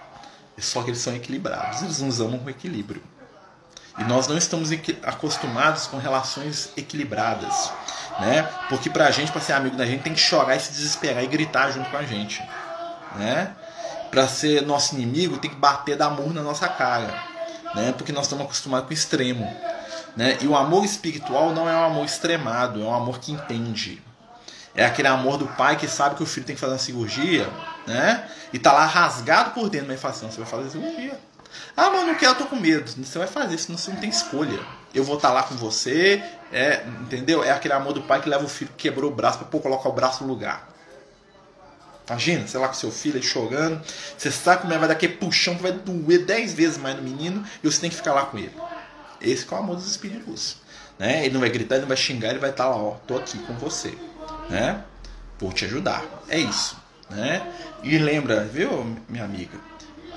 É 0.58 0.60
só 0.60 0.82
que 0.82 0.90
eles 0.90 1.00
são 1.00 1.14
equilibrados, 1.14 1.82
eles 1.82 2.00
nos 2.00 2.20
amam 2.20 2.40
com 2.40 2.50
equilíbrio. 2.50 3.02
E 3.98 4.04
nós 4.04 4.26
não 4.26 4.36
estamos 4.36 4.70
acostumados 5.02 5.86
com 5.86 5.98
relações 5.98 6.70
equilibradas, 6.76 7.72
né? 8.18 8.42
Porque 8.68 8.90
pra 8.90 9.10
gente, 9.10 9.30
para 9.30 9.40
ser 9.40 9.52
amigo 9.52 9.76
da 9.76 9.86
gente, 9.86 10.02
tem 10.02 10.14
que 10.14 10.20
chorar 10.20 10.56
e 10.56 10.60
se 10.60 10.72
desesperar 10.72 11.22
e 11.22 11.26
gritar 11.26 11.70
junto 11.70 11.88
com 11.90 11.96
a 11.96 12.02
gente, 12.02 12.42
né? 13.16 13.54
Para 14.10 14.26
ser 14.26 14.62
nosso 14.62 14.94
inimigo, 14.94 15.38
tem 15.38 15.50
que 15.50 15.56
bater 15.56 15.96
da 15.96 16.06
amor 16.06 16.34
na 16.34 16.42
nossa 16.42 16.68
cara, 16.68 17.12
né? 17.74 17.92
Porque 17.96 18.12
nós 18.12 18.24
estamos 18.24 18.44
acostumados 18.44 18.86
com 18.86 18.90
o 18.90 18.94
extremo, 18.94 19.44
né? 20.16 20.38
E 20.40 20.46
o 20.46 20.56
amor 20.56 20.84
espiritual 20.84 21.52
não 21.52 21.68
é 21.68 21.74
um 21.74 21.84
amor 21.84 22.04
extremado, 22.04 22.82
é 22.82 22.84
um 22.84 22.94
amor 22.94 23.20
que 23.20 23.32
entende. 23.32 24.02
É 24.74 24.84
aquele 24.84 25.08
amor 25.08 25.36
do 25.36 25.46
pai 25.46 25.76
que 25.76 25.88
sabe 25.88 26.14
que 26.14 26.22
o 26.22 26.26
filho 26.26 26.46
tem 26.46 26.54
que 26.54 26.60
fazer 26.60 26.72
uma 26.72 26.78
cirurgia, 26.78 27.48
né? 27.86 28.28
E 28.52 28.58
tá 28.58 28.72
lá 28.72 28.86
rasgado 28.86 29.50
por 29.50 29.68
dentro, 29.68 29.88
mas 29.88 30.00
fala 30.00 30.14
assim, 30.14 30.30
você 30.30 30.40
vai 30.40 30.48
fazer 30.48 30.68
a 30.68 30.70
cirurgia. 30.70 31.20
Ah, 31.76 31.90
mas 31.90 32.06
não 32.06 32.14
quero, 32.14 32.32
eu 32.32 32.36
tô 32.36 32.46
com 32.46 32.56
medo. 32.56 32.90
Você 32.90 33.18
vai 33.18 33.26
fazer, 33.26 33.58
senão 33.58 33.78
você 33.78 33.90
não 33.90 33.98
tem 33.98 34.10
escolha. 34.10 34.60
Eu 34.94 35.04
vou 35.04 35.16
estar 35.16 35.28
tá 35.28 35.34
lá 35.34 35.42
com 35.42 35.56
você, 35.56 36.22
é, 36.52 36.84
entendeu? 37.00 37.42
É 37.42 37.50
aquele 37.50 37.74
amor 37.74 37.92
do 37.92 38.02
pai 38.02 38.20
que 38.20 38.28
leva 38.28 38.44
o 38.44 38.48
filho 38.48 38.70
que 38.76 38.88
quebrou 38.88 39.10
o 39.10 39.14
braço 39.14 39.38
para 39.38 39.60
colocar 39.60 39.88
o 39.88 39.92
braço 39.92 40.24
no 40.24 40.30
lugar. 40.30 40.68
Imagina, 42.10 42.44
sei 42.48 42.58
lá, 42.58 42.66
com 42.66 42.74
seu 42.74 42.90
filho 42.90 43.16
aí 43.16 43.22
chorando. 43.22 43.80
Você 44.18 44.32
sabe 44.32 44.62
como 44.62 44.76
vai 44.76 44.88
dar 44.88 44.94
aquele 44.94 45.14
puxão 45.14 45.54
que 45.54 45.62
vai 45.62 45.70
doer 45.70 46.24
10 46.24 46.54
vezes 46.54 46.76
mais 46.76 46.96
no 46.96 47.02
menino 47.02 47.44
e 47.62 47.70
você 47.70 47.80
tem 47.80 47.88
que 47.88 47.94
ficar 47.94 48.12
lá 48.12 48.26
com 48.26 48.36
ele. 48.36 48.52
Esse 49.20 49.46
é 49.48 49.54
o 49.54 49.58
amor 49.58 49.76
dos 49.76 49.88
espíritos. 49.88 50.56
Né? 50.98 51.24
Ele 51.24 51.34
não 51.34 51.40
vai 51.40 51.50
gritar, 51.50 51.76
ele 51.76 51.82
não 51.82 51.88
vai 51.88 51.96
xingar, 51.96 52.30
ele 52.30 52.40
vai 52.40 52.50
estar 52.50 52.64
tá 52.64 52.70
lá, 52.70 52.76
ó, 52.76 52.96
tô 53.06 53.16
aqui 53.16 53.38
com 53.38 53.54
você. 53.54 53.94
Né? 54.48 54.82
Vou 55.38 55.52
te 55.52 55.64
ajudar. 55.66 56.04
É 56.28 56.36
isso. 56.36 56.76
Né? 57.08 57.48
E 57.84 57.96
lembra, 57.96 58.44
viu, 58.44 58.96
minha 59.08 59.24
amiga? 59.24 59.70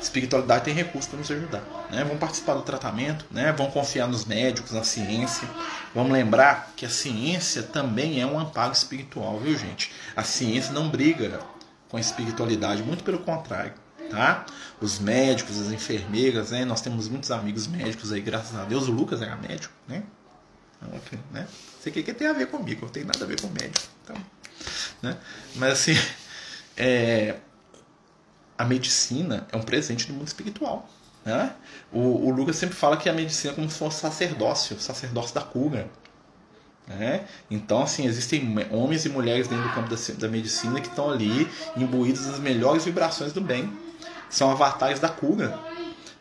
espiritualidade 0.04 0.66
tem 0.66 0.74
recursos 0.74 1.10
para 1.10 1.20
nos 1.20 1.32
ajudar. 1.32 1.64
Né? 1.90 2.04
Vamos 2.04 2.20
participar 2.20 2.56
do 2.56 2.62
tratamento, 2.62 3.26
né? 3.32 3.54
vamos 3.58 3.74
confiar 3.74 4.08
nos 4.08 4.26
médicos, 4.26 4.72
na 4.72 4.84
ciência. 4.84 5.48
Vamos 5.96 6.12
lembrar 6.12 6.74
que 6.76 6.86
a 6.86 6.90
ciência 6.90 7.64
também 7.64 8.22
é 8.22 8.26
um 8.26 8.38
amparo 8.38 8.74
espiritual, 8.74 9.40
viu 9.40 9.58
gente? 9.58 9.92
A 10.16 10.24
ciência 10.24 10.74
não 10.74 10.90
briga 10.90 11.40
com 11.94 11.98
a 11.98 12.00
espiritualidade, 12.00 12.82
muito 12.82 13.04
pelo 13.04 13.20
contrário. 13.20 13.72
Tá? 14.10 14.48
Os 14.82 14.98
médicos, 14.98 15.62
as 15.62 15.72
enfermeiras, 15.72 16.50
né? 16.50 16.66
nós 16.66 16.82
temos 16.82 17.08
muitos 17.08 17.30
amigos 17.30 17.68
médicos 17.68 18.12
aí, 18.12 18.20
graças 18.20 18.58
a 18.58 18.66
Deus. 18.66 18.88
O 18.88 18.92
Lucas 18.92 19.22
era 19.22 19.36
médico, 19.36 19.72
né? 19.88 20.02
Então, 20.82 21.20
né? 21.32 21.48
Sei 21.80 21.94
que, 21.94 22.02
que 22.02 22.12
tem 22.12 22.26
a 22.26 22.34
ver 22.34 22.48
comigo, 22.48 22.82
não 22.82 22.90
tem 22.90 23.04
nada 23.04 23.24
a 23.24 23.28
ver 23.28 23.40
com 23.40 23.48
médico. 23.48 23.86
Então, 24.04 24.16
né? 25.04 25.16
Mas 25.56 25.74
assim, 25.74 25.94
é, 26.76 27.36
a 28.58 28.66
medicina 28.66 29.46
é 29.52 29.56
um 29.56 29.62
presente 29.62 30.08
do 30.08 30.14
mundo 30.14 30.28
espiritual. 30.28 30.90
Né? 31.24 31.54
O, 31.92 32.28
o, 32.28 32.32
Lucas 32.32 32.56
sempre 32.56 32.76
fala 32.76 32.98
que 32.98 33.08
a 33.08 33.14
medicina 33.14 33.54
é 33.54 33.56
como 33.56 33.70
se 33.70 33.78
fosse 33.78 34.00
sacerdócio, 34.00 34.80
sacerdócio 34.80 35.36
da 35.36 35.42
cura. 35.42 35.88
Né? 36.88 37.22
Então, 37.50 37.82
assim, 37.82 38.06
existem 38.06 38.56
homens 38.72 39.06
e 39.06 39.10
mulheres 39.10 39.48
dentro 39.48 39.68
do 39.68 39.74
campo 39.74 39.90
da, 39.90 39.98
da 40.18 40.28
medicina 40.28 40.82
que 40.82 40.88
estão 40.88 41.10
ali 41.10 41.48
imbuídos 41.78 42.26
das 42.26 42.40
melhores 42.40 42.84
vibrações 42.84 43.32
do 43.32 43.42
bem. 43.42 43.72
São 44.30 44.52
avatares 44.52 45.00
da 45.00 45.10
cura, 45.10 45.58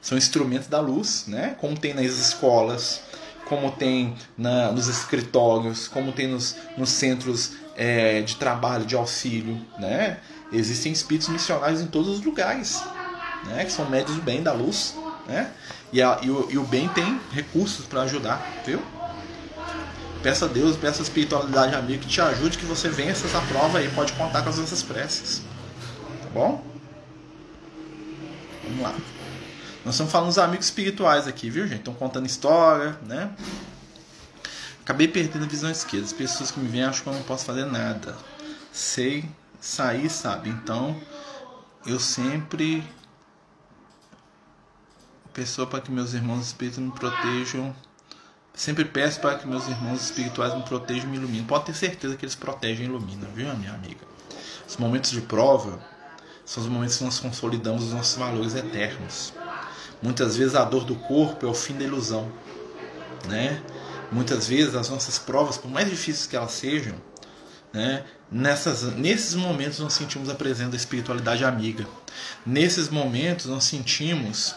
são 0.00 0.16
instrumentos 0.18 0.68
da 0.68 0.80
luz, 0.80 1.24
né? 1.26 1.56
como 1.60 1.78
tem 1.78 1.94
nas 1.94 2.04
escolas, 2.04 3.00
como 3.46 3.70
tem 3.70 4.14
na, 4.36 4.70
nos 4.70 4.88
escritórios, 4.88 5.88
como 5.88 6.12
tem 6.12 6.28
nos, 6.28 6.56
nos 6.76 6.90
centros 6.90 7.52
é, 7.76 8.20
de 8.20 8.36
trabalho, 8.36 8.84
de 8.84 8.94
auxílio. 8.94 9.60
Né? 9.78 10.18
Existem 10.52 10.92
espíritos 10.92 11.28
missionários 11.28 11.80
em 11.80 11.86
todos 11.86 12.18
os 12.18 12.24
lugares, 12.24 12.82
né? 13.46 13.64
que 13.64 13.72
são 13.72 13.88
médios 13.88 14.16
do 14.16 14.22
bem, 14.22 14.42
da 14.42 14.52
luz. 14.52 14.94
Né? 15.26 15.50
E, 15.92 16.02
a, 16.02 16.18
e, 16.22 16.30
o, 16.30 16.50
e 16.50 16.58
o 16.58 16.64
bem 16.64 16.88
tem 16.88 17.20
recursos 17.32 17.86
para 17.86 18.02
ajudar, 18.02 18.44
viu? 18.64 18.82
Peça 20.22 20.44
a 20.44 20.48
Deus, 20.48 20.76
peça 20.76 21.00
a 21.00 21.02
espiritualidade 21.02 21.74
amigo 21.74 22.02
que 22.02 22.08
te 22.08 22.20
ajude, 22.20 22.56
que 22.56 22.64
você 22.64 22.88
vença 22.88 23.26
essa 23.26 23.40
prova 23.42 23.82
e 23.82 23.88
pode 23.90 24.12
contar 24.12 24.42
com 24.42 24.50
as 24.50 24.58
nossas 24.58 24.82
preces. 24.82 25.42
Tá 26.22 26.28
bom? 26.32 26.64
Vamos 28.62 28.82
lá. 28.82 28.94
Nós 29.84 29.94
estamos 29.94 30.12
falando 30.12 30.28
dos 30.28 30.38
amigos 30.38 30.66
espirituais 30.66 31.26
aqui, 31.26 31.50
viu, 31.50 31.66
gente? 31.66 31.80
Estão 31.80 31.94
contando 31.94 32.26
história, 32.26 32.96
né? 33.04 33.34
Acabei 34.82 35.08
perdendo 35.08 35.44
a 35.44 35.48
visão 35.48 35.70
esquerda. 35.70 36.06
As 36.06 36.12
pessoas 36.12 36.52
que 36.52 36.60
me 36.60 36.68
veem 36.68 36.84
acham 36.84 37.02
que 37.02 37.08
eu 37.08 37.14
não 37.14 37.22
posso 37.22 37.44
fazer 37.44 37.64
nada. 37.64 38.16
Sei 38.72 39.24
sair, 39.60 40.08
sabe? 40.08 40.50
Então, 40.50 40.96
eu 41.84 41.98
sempre 41.98 42.84
pessoa 45.32 45.66
para 45.66 45.80
que 45.80 45.90
meus 45.90 46.12
irmãos 46.12 46.46
espíritos 46.46 46.78
me 46.78 46.92
protejam. 46.92 47.74
Sempre 48.54 48.84
peço 48.84 49.20
para 49.20 49.38
que 49.38 49.46
meus 49.46 49.66
irmãos 49.66 50.02
espirituais 50.02 50.54
me 50.54 50.62
protejam 50.62 51.04
e 51.04 51.06
me 51.06 51.16
iluminem. 51.16 51.44
Pode 51.44 51.66
ter 51.66 51.74
certeza 51.74 52.16
que 52.16 52.24
eles 52.24 52.34
protegem 52.34 52.86
e 52.86 52.88
iluminam, 52.88 53.30
viu, 53.34 53.54
minha 53.56 53.72
amiga? 53.72 54.06
Os 54.68 54.76
momentos 54.76 55.10
de 55.10 55.22
prova 55.22 55.82
são 56.44 56.62
os 56.62 56.68
momentos 56.68 56.98
que 56.98 57.04
nós 57.04 57.18
consolidamos 57.18 57.84
os 57.84 57.92
nossos 57.92 58.16
valores 58.16 58.54
eternos. 58.54 59.32
Muitas 60.02 60.36
vezes 60.36 60.54
a 60.54 60.64
dor 60.64 60.84
do 60.84 60.96
corpo 60.96 61.46
é 61.46 61.48
o 61.48 61.54
fim 61.54 61.74
da 61.74 61.84
ilusão, 61.84 62.30
né? 63.28 63.62
Muitas 64.10 64.48
vezes 64.48 64.74
as 64.74 64.90
nossas 64.90 65.18
provas, 65.18 65.56
por 65.56 65.70
mais 65.70 65.88
difíceis 65.88 66.26
que 66.26 66.36
elas 66.36 66.52
sejam, 66.52 66.94
né? 67.72 68.04
Nessas, 68.30 68.82
nesses 68.94 69.34
momentos 69.34 69.78
nós 69.78 69.92
sentimos 69.92 70.28
a 70.28 70.34
presença 70.34 70.70
da 70.70 70.76
espiritualidade 70.76 71.44
amiga. 71.44 71.86
Nesses 72.44 72.88
momentos 72.88 73.46
nós 73.46 73.64
sentimos 73.64 74.54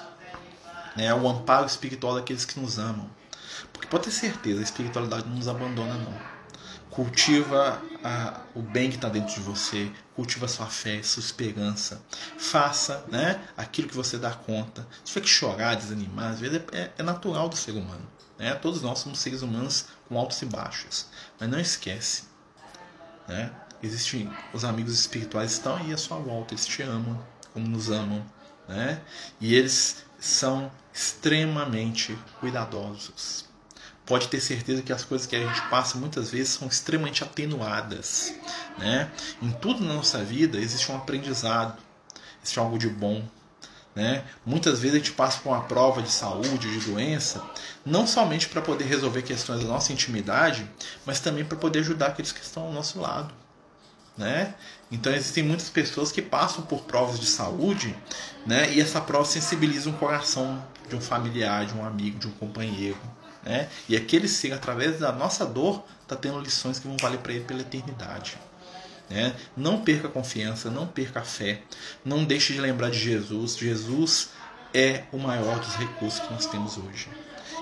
né, 0.96 1.14
o 1.14 1.28
amparo 1.28 1.66
espiritual 1.66 2.16
daqueles 2.16 2.46
que 2.46 2.60
nos 2.60 2.80
amam. 2.80 3.10
Porque 3.76 3.88
pode 3.88 4.06
ter 4.06 4.12
certeza, 4.12 4.60
a 4.60 4.64
espiritualidade 4.64 5.28
não 5.28 5.36
nos 5.36 5.48
abandona 5.48 5.94
não 5.96 6.36
cultiva 6.96 7.82
a, 8.02 8.40
o 8.56 8.62
bem 8.62 8.90
que 8.90 8.96
está 8.96 9.10
dentro 9.10 9.34
de 9.34 9.42
você, 9.42 9.92
cultiva 10.16 10.46
a 10.46 10.48
sua 10.48 10.68
fé, 10.68 11.04
sua 11.04 11.20
esperança. 11.20 12.02
Faça 12.38 13.04
né, 13.10 13.46
aquilo 13.58 13.90
que 13.90 13.96
você 13.96 14.18
dá 14.18 14.32
conta. 14.32 14.88
Se 15.04 15.12
tiver 15.12 15.22
que 15.26 15.30
chorar, 15.30 15.76
desanimar, 15.76 16.32
às 16.32 16.40
vezes 16.40 16.62
é, 16.72 16.92
é 16.98 17.04
natural 17.04 17.50
do 17.50 17.58
ser 17.58 17.72
humano. 17.72 18.08
Né? 18.40 18.56
Todos 18.56 18.82
nós 18.82 19.00
somos 19.00 19.20
seres 19.20 19.42
humanos 19.42 19.88
com 20.08 20.18
altos 20.18 20.42
e 20.42 20.46
baixos. 20.46 21.08
Mas 21.38 21.50
não 21.50 21.60
esquece. 21.60 22.24
Né? 23.28 23.52
Existem 23.84 24.32
os 24.54 24.64
amigos 24.64 24.98
espirituais 24.98 25.52
estão 25.52 25.76
aí 25.76 25.94
à 25.94 25.98
sua 25.98 26.18
volta, 26.18 26.54
eles 26.54 26.66
te 26.66 26.82
amam, 26.82 27.22
como 27.52 27.68
nos 27.68 27.92
amam. 27.92 28.26
Né? 28.70 29.02
E 29.42 29.54
eles 29.54 30.06
são 30.18 30.72
extremamente 30.94 32.18
cuidadosos 32.40 33.54
pode 34.06 34.28
ter 34.28 34.40
certeza 34.40 34.82
que 34.82 34.94
as 34.94 35.04
coisas 35.04 35.26
que 35.26 35.36
a 35.36 35.40
gente 35.40 35.62
passa 35.70 35.98
muitas 35.98 36.30
vezes 36.30 36.50
são 36.50 36.68
extremamente 36.68 37.24
atenuadas. 37.24 38.34
Né? 38.78 39.10
Em 39.42 39.52
tudo 39.52 39.84
na 39.84 39.94
nossa 39.94 40.24
vida 40.24 40.58
existe 40.58 40.92
um 40.92 40.96
aprendizado, 40.96 41.78
existe 42.42 42.60
algo 42.60 42.78
de 42.78 42.88
bom. 42.88 43.28
Né? 43.96 44.24
Muitas 44.46 44.80
vezes 44.80 44.96
a 44.96 45.00
gente 45.00 45.14
passa 45.14 45.40
por 45.40 45.50
uma 45.50 45.64
prova 45.64 46.02
de 46.02 46.12
saúde, 46.12 46.80
de 46.80 46.92
doença, 46.92 47.42
não 47.86 48.06
somente 48.06 48.50
para 48.50 48.62
poder 48.62 48.84
resolver 48.84 49.22
questões 49.22 49.62
da 49.62 49.68
nossa 49.68 49.94
intimidade, 49.94 50.70
mas 51.06 51.20
também 51.20 51.46
para 51.46 51.58
poder 51.58 51.80
ajudar 51.80 52.08
aqueles 52.08 52.34
que 52.34 52.42
estão 52.42 52.64
ao 52.64 52.74
nosso 52.74 53.00
lado. 53.00 53.34
Né? 54.18 54.54
Então 54.92 55.14
existem 55.14 55.44
muitas 55.44 55.70
pessoas 55.70 56.12
que 56.12 56.22
passam 56.22 56.64
por 56.64 56.84
provas 56.84 57.20
de 57.20 57.26
saúde, 57.26 57.96
né? 58.46 58.72
E 58.74 58.80
essa 58.80 59.02
prova 59.02 59.26
sensibiliza 59.26 59.90
o 59.90 59.94
coração 59.94 60.64
de 60.88 60.96
um 60.96 61.02
familiar, 61.02 61.66
de 61.66 61.74
um 61.74 61.86
amigo, 61.86 62.18
de 62.18 62.28
um 62.28 62.32
companheiro. 62.32 62.98
Né? 63.46 63.70
E 63.88 63.96
aquele 63.96 64.28
ser, 64.28 64.54
através 64.54 65.00
da 65.00 65.12
nossa 65.12 65.46
dor, 65.46 65.84
está 66.02 66.16
tendo 66.16 66.40
lições 66.40 66.80
que 66.80 66.88
vão 66.88 66.98
valer 66.98 67.20
para 67.20 67.34
ele 67.34 67.46
pela 67.46 67.62
eternidade. 67.62 68.38
Né? 69.10 69.36
Não 69.56 69.82
perca 69.82 70.08
a 70.08 70.12
confiança, 70.12 70.72
não 70.72 70.88
perca 70.88 71.20
a 71.20 71.24
fé, 71.24 71.62
não 72.04 72.26
deixe 72.26 72.54
de 72.54 72.60
lembrar 72.60 72.90
de 72.90 73.00
Jesus. 73.00 73.56
Jesus 73.56 74.30
é 74.74 75.04
o 75.12 75.18
maior 75.18 75.60
dos 75.60 75.76
recursos 75.76 76.20
que 76.20 76.34
nós 76.34 76.48
temos 76.48 76.78
hoje. 76.78 77.08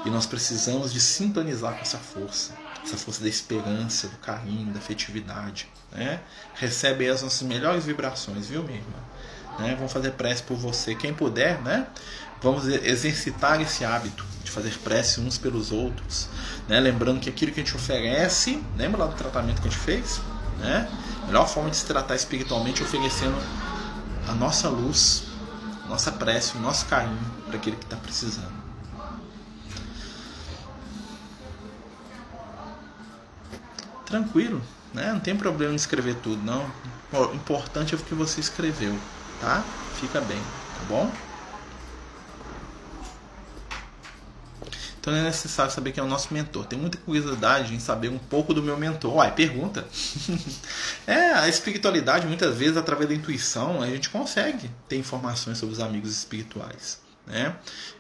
E 0.06 0.10
nós 0.10 0.26
precisamos 0.26 0.92
de 0.94 1.02
sintonizar 1.02 1.76
com 1.76 1.82
essa 1.82 1.98
força, 1.98 2.54
essa 2.84 2.98
força 2.98 3.22
da 3.22 3.30
esperança, 3.30 4.08
do 4.08 4.18
carinho, 4.18 4.72
da 4.72 4.80
afetividade. 4.80 5.68
Né? 5.92 6.22
Recebe 6.56 7.10
as 7.10 7.22
nossas 7.22 7.42
melhores 7.42 7.86
vibrações, 7.86 8.48
viu, 8.48 8.64
minha 8.64 8.80
irmã? 8.80 8.98
Né? 9.60 9.76
Vamos 9.76 9.92
fazer 9.92 10.12
prece 10.12 10.44
por 10.44 10.58
você. 10.58 10.96
Quem 10.96 11.14
puder, 11.14 11.62
né? 11.62 11.88
vamos 12.42 12.68
exercitar 12.68 13.62
esse 13.62 13.86
hábito 13.86 14.33
fazer 14.54 14.78
prece 14.80 15.20
uns 15.20 15.38
pelos 15.38 15.72
outros, 15.72 16.30
né? 16.68 16.80
lembrando 16.80 17.20
que 17.20 17.30
aquilo 17.30 17.52
que 17.52 17.60
a 17.60 17.64
gente 17.64 17.76
oferece, 17.76 18.62
lembra 18.78 19.06
lá 19.06 19.08
do 19.08 19.16
tratamento 19.16 19.62
que 19.62 19.68
a 19.68 19.72
gente 19.72 19.80
fez? 19.80 20.22
Né? 20.60 20.88
A 21.24 21.26
melhor 21.28 21.48
forma 21.48 21.70
de 21.70 21.78
se 21.78 21.86
tratar 21.86 22.16
espiritualmente 22.16 22.82
é 22.82 22.86
oferecendo 22.86 23.36
a 24.28 24.34
nossa 24.34 24.70
luz, 24.70 25.24
a 25.86 25.88
nossa 25.88 26.12
prece, 26.12 26.58
o 26.58 26.62
nosso 26.62 26.86
carinho 26.86 27.20
para 27.48 27.58
aquele 27.58 27.76
que 27.76 27.84
está 27.84 27.98
precisando. 27.98 28.64
Tranquilo, 34.06 34.62
né? 34.94 35.12
Não 35.12 35.20
tem 35.20 35.36
problema 35.36 35.74
em 35.74 35.76
escrever 35.76 36.16
tudo, 36.16 36.42
não. 36.44 36.66
O 37.12 37.34
importante 37.34 37.96
é 37.96 37.98
o 37.98 38.02
que 38.02 38.14
você 38.14 38.40
escreveu, 38.40 38.96
tá? 39.42 39.64
Fica 40.00 40.22
bem, 40.22 40.38
tá 40.38 40.86
bom? 40.88 41.12
Então 45.04 45.14
é 45.14 45.22
necessário 45.22 45.70
saber 45.70 45.92
quem 45.92 46.02
é 46.02 46.06
o 46.06 46.10
nosso 46.10 46.34
mentor. 46.34 46.66
Tem 46.66 46.80
muita 46.80 46.98
curiosidade 46.98 47.76
em 47.76 47.80
saber 47.80 48.08
um 48.08 48.18
pouco 48.18 48.54
do 48.54 48.64
meu 48.64 48.78
mentor. 48.78 49.16
Uai, 49.16 49.36
pergunta. 49.36 49.86
é, 51.06 51.34
a 51.34 51.50
espiritualidade, 51.50 52.26
muitas 52.26 52.56
vezes, 52.56 52.78
através 52.78 53.10
da 53.10 53.14
intuição, 53.14 53.82
a 53.82 53.88
gente 53.88 54.10
consegue 54.10 54.72
ter 54.88 54.96
informações 54.96 55.58
sobre 55.58 55.74
os 55.74 55.82
amigos 55.82 56.10
espirituais. 56.10 57.02
Né? 57.28 57.54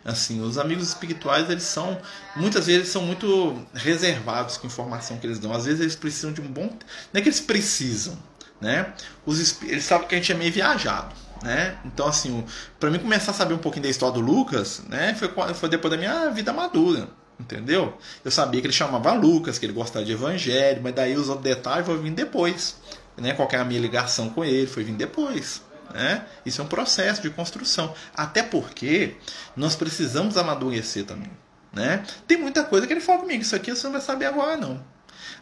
Assim, 0.05 0.39
os 0.39 0.57
amigos 0.57 0.87
espirituais, 0.87 1.49
eles 1.49 1.63
são, 1.63 2.01
muitas 2.37 2.67
vezes, 2.67 2.87
são 2.87 3.01
muito 3.01 3.61
reservados 3.73 4.55
com 4.55 4.65
a 4.65 4.69
informação 4.69 5.17
que 5.17 5.27
eles 5.27 5.39
dão. 5.39 5.51
Às 5.51 5.65
vezes, 5.65 5.81
eles 5.81 5.97
precisam 5.97 6.31
de 6.31 6.39
um 6.39 6.47
bom. 6.47 6.69
Não 7.11 7.19
é 7.19 7.21
que 7.21 7.27
eles 7.27 7.41
precisam, 7.41 8.17
né? 8.61 8.93
Os, 9.25 9.61
eles 9.63 9.83
sabem 9.83 10.07
que 10.07 10.15
a 10.15 10.17
gente 10.19 10.31
é 10.31 10.35
meio 10.35 10.53
viajado 10.53 11.22
né? 11.43 11.77
Então, 11.85 12.07
assim, 12.07 12.43
para 12.79 12.89
mim 12.89 12.99
começar 12.99 13.31
a 13.31 13.33
saber 13.33 13.53
um 13.53 13.59
pouquinho 13.59 13.83
da 13.83 13.89
história 13.89 14.15
do 14.15 14.21
Lucas, 14.21 14.81
né? 14.87 15.13
Foi, 15.15 15.29
foi 15.53 15.69
depois 15.69 15.91
da 15.91 15.97
minha 15.97 16.29
vida 16.29 16.53
madura, 16.53 17.09
entendeu? 17.39 17.97
Eu 18.23 18.31
sabia 18.31 18.61
que 18.61 18.67
ele 18.67 18.73
chamava 18.73 19.13
Lucas, 19.13 19.59
que 19.59 19.65
ele 19.65 19.73
gostava 19.73 20.05
de 20.05 20.13
evangelho, 20.13 20.81
mas 20.81 20.95
daí 20.95 21.15
os 21.15 21.29
outros 21.29 21.43
detalhes 21.43 21.85
vão 21.85 21.97
vir 21.97 22.11
depois, 22.11 22.77
né? 23.17 23.33
Qual 23.33 23.47
é 23.51 23.57
a 23.57 23.65
minha 23.65 23.79
ligação 23.79 24.29
com 24.29 24.43
ele, 24.43 24.65
foi 24.67 24.83
vir 24.83 24.95
depois. 24.95 25.61
Né? 25.93 26.25
Isso 26.43 26.59
é 26.59 26.63
um 26.63 26.67
processo 26.67 27.21
de 27.21 27.29
construção. 27.29 27.93
Até 28.15 28.41
porque 28.41 29.15
nós 29.55 29.75
precisamos 29.75 30.37
amadurecer 30.37 31.05
também. 31.05 31.29
Né? 31.71 32.03
Tem 32.27 32.37
muita 32.37 32.63
coisa 32.63 32.87
que 32.87 32.93
ele 32.93 33.01
fala 33.01 33.19
comigo, 33.19 33.41
isso 33.41 33.55
aqui 33.55 33.69
você 33.69 33.83
não 33.85 33.93
vai 33.93 34.01
saber 34.01 34.25
agora 34.25 34.57
não. 34.57 34.83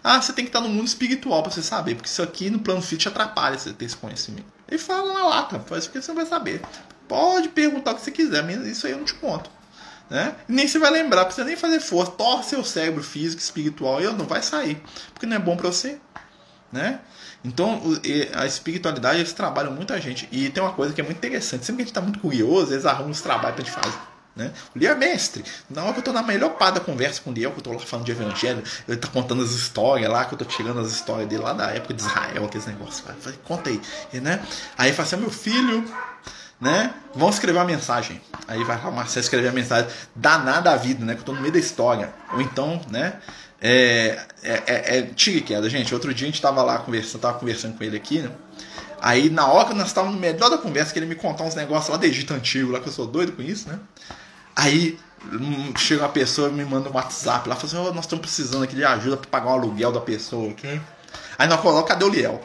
Ah, 0.04 0.22
você 0.22 0.34
tem 0.34 0.46
que 0.46 0.50
estar 0.50 0.62
no 0.62 0.70
mundo 0.70 0.88
espiritual 0.88 1.44
para 1.44 1.52
você 1.52 1.62
saber, 1.62 1.96
porque 1.96 2.10
isso 2.10 2.24
aqui 2.24 2.50
no 2.50 2.60
plano 2.60 2.82
físico 2.82 3.10
atrapalha 3.10 3.58
você 3.58 3.72
ter 3.72 3.86
esse 3.86 3.96
conhecimento. 3.96 4.46
Ele 4.72 4.80
fala 4.80 5.14
na 5.14 5.26
lata, 5.26 5.60
faz 5.60 5.86
o 5.86 5.92
que 5.92 6.02
você 6.02 6.08
não 6.08 6.16
vai 6.16 6.26
saber. 6.26 6.62
Pode 7.08 7.50
perguntar 7.50 7.92
o 7.92 7.96
que 7.96 8.02
você 8.02 8.12
quiser, 8.12 8.50
isso 8.66 8.88
aí 8.88 8.94
eu 8.94 9.00
não 9.00 9.06
te 9.06 9.14
conto. 9.16 9.50
Né? 10.10 10.34
Nem 10.48 10.66
você 10.66 10.80
vai 10.80 10.90
lembrar, 10.90 11.26
precisa 11.26 11.46
nem 11.46 11.58
fazer 11.58 11.82
força. 11.82 12.12
Torce 12.14 12.52
seu 12.52 12.64
cérebro 12.64 13.04
físico, 13.04 13.42
espiritual, 13.42 14.02
e 14.02 14.06
não 14.06 14.26
vai 14.26 14.42
sair, 14.42 14.82
porque 15.14 15.26
não 15.26 15.36
é 15.36 15.40
bom 15.40 15.58
para 15.58 15.68
você. 15.68 16.00
Né? 16.72 17.02
Então, 17.44 17.82
a 18.34 18.46
espiritualidade, 18.46 19.20
eles 19.20 19.34
trabalham 19.34 19.74
muita 19.74 20.00
gente. 20.00 20.30
E 20.32 20.50
tem 20.50 20.64
uma 20.64 20.72
coisa 20.72 20.94
que 20.94 21.02
é 21.02 21.04
muito 21.04 21.18
interessante: 21.18 21.66
sempre 21.66 21.78
que 21.78 21.82
a 21.82 21.86
gente 21.86 21.92
está 21.92 22.02
muito 22.02 22.20
curioso, 22.20 22.74
eles 22.74 22.86
arrumam 22.86 23.12
os 23.12 23.22
trabalhos 23.22 23.56
que 23.56 23.62
a 23.62 23.66
gente 23.66 23.74
faz. 23.74 24.11
Né? 24.42 24.52
O 24.76 24.80
Lia 24.80 24.90
é 24.90 24.96
mestre. 24.96 25.44
Na 25.70 25.84
hora 25.84 25.94
que 25.94 26.00
eu 26.00 26.04
tô 26.04 26.12
na 26.12 26.24
melhor 26.24 26.58
parte 26.58 26.76
da 26.76 26.80
conversa 26.80 27.22
com 27.22 27.30
o 27.30 27.34
Liel, 27.34 27.52
que 27.52 27.60
eu 27.60 27.64
tô 27.64 27.72
lá 27.72 27.80
falando 27.80 28.06
de 28.06 28.12
evangelho, 28.12 28.64
ele 28.88 28.98
tá 28.98 29.08
contando 29.08 29.44
as 29.44 29.52
histórias 29.52 30.10
lá, 30.10 30.26
que 30.26 30.34
eu 30.34 30.38
tô 30.38 30.46
tirando 30.46 30.80
as 30.80 30.92
histórias 30.92 31.30
dele 31.30 31.44
lá 31.44 31.54
da 31.54 31.70
época 31.70 31.94
de 31.94 32.02
Israel, 32.02 32.46
aqueles 32.46 32.66
negócios. 32.66 33.04
Falei, 33.20 33.40
conta 33.44 33.70
aí. 33.70 33.80
E, 34.12 34.20
né? 34.20 34.44
Aí 34.78 34.88
ele 34.88 34.96
fala 34.96 35.08
assim: 35.08 35.18
meu 35.18 35.30
filho, 35.30 35.86
né? 36.60 36.94
Vamos 37.14 37.36
escrever 37.36 37.60
uma 37.60 37.66
mensagem. 37.66 38.20
Aí 38.48 38.64
vai 38.64 38.82
lá 38.84 38.90
Marcelo 38.90 39.24
escrever 39.24 39.50
a 39.50 39.54
mensagem 39.54 39.90
danada 40.16 40.72
a 40.72 40.76
vida, 40.76 41.06
né? 41.06 41.14
Que 41.14 41.22
eu 41.22 41.26
tô 41.26 41.34
no 41.34 41.42
meio 41.42 41.54
da 41.54 41.60
história. 41.60 42.12
Ou 42.34 42.42
então, 42.42 42.82
né? 42.90 43.14
É, 43.64 44.20
é, 44.42 44.64
é, 44.66 44.98
é 44.98 45.02
tira 45.04 45.38
e 45.38 45.42
queda, 45.42 45.70
gente. 45.70 45.94
Outro 45.94 46.12
dia 46.14 46.28
a 46.28 46.32
gente 46.32 46.42
tava 46.42 46.64
lá 46.64 46.80
conversando, 46.80 47.22
tava 47.22 47.38
conversando 47.38 47.78
com 47.78 47.84
ele 47.84 47.96
aqui, 47.96 48.20
né? 48.20 48.32
Aí 49.00 49.32
na 49.32 49.48
hora 49.48 49.70
que 49.70 49.74
nós 49.74 49.88
estávamos 49.88 50.16
no 50.16 50.22
melhor 50.22 50.50
da 50.50 50.60
conversa, 50.60 50.94
que 50.94 51.00
ele 51.00 51.08
me 51.08 51.16
contar 51.16 51.44
uns 51.44 51.56
negócios 51.56 51.90
lá 51.90 51.98
do 51.98 52.06
Egito 52.06 52.34
Antigo, 52.36 52.72
lá 52.72 52.80
que 52.80 52.88
eu 52.88 52.94
sou 52.94 53.08
doido 53.08 53.32
com 53.32 53.42
isso, 53.42 53.68
né? 53.68 53.80
Aí 54.62 55.00
hum, 55.26 55.74
chega 55.76 56.04
uma 56.04 56.10
pessoa 56.10 56.50
me 56.50 56.64
manda 56.64 56.88
um 56.88 56.94
WhatsApp 56.94 57.50
lá, 57.50 57.56
fala 57.56 57.68
assim, 57.68 57.78
oh, 57.78 57.94
nós 57.96 58.06
estamos 58.06 58.22
precisando 58.22 58.64
aqui 58.64 58.76
de 58.76 58.86
ajuda 58.86 59.18
para 59.18 59.28
pagar 59.28 59.48
o 59.48 59.54
aluguel 59.54 59.92
da 59.92 60.00
pessoa 60.00 60.52
aqui. 60.52 60.80
Aí 61.36 61.48
nós 61.48 61.60
colocamos, 61.60 61.90
cadê 61.90 62.06
o 62.06 62.10
Liel? 62.10 62.40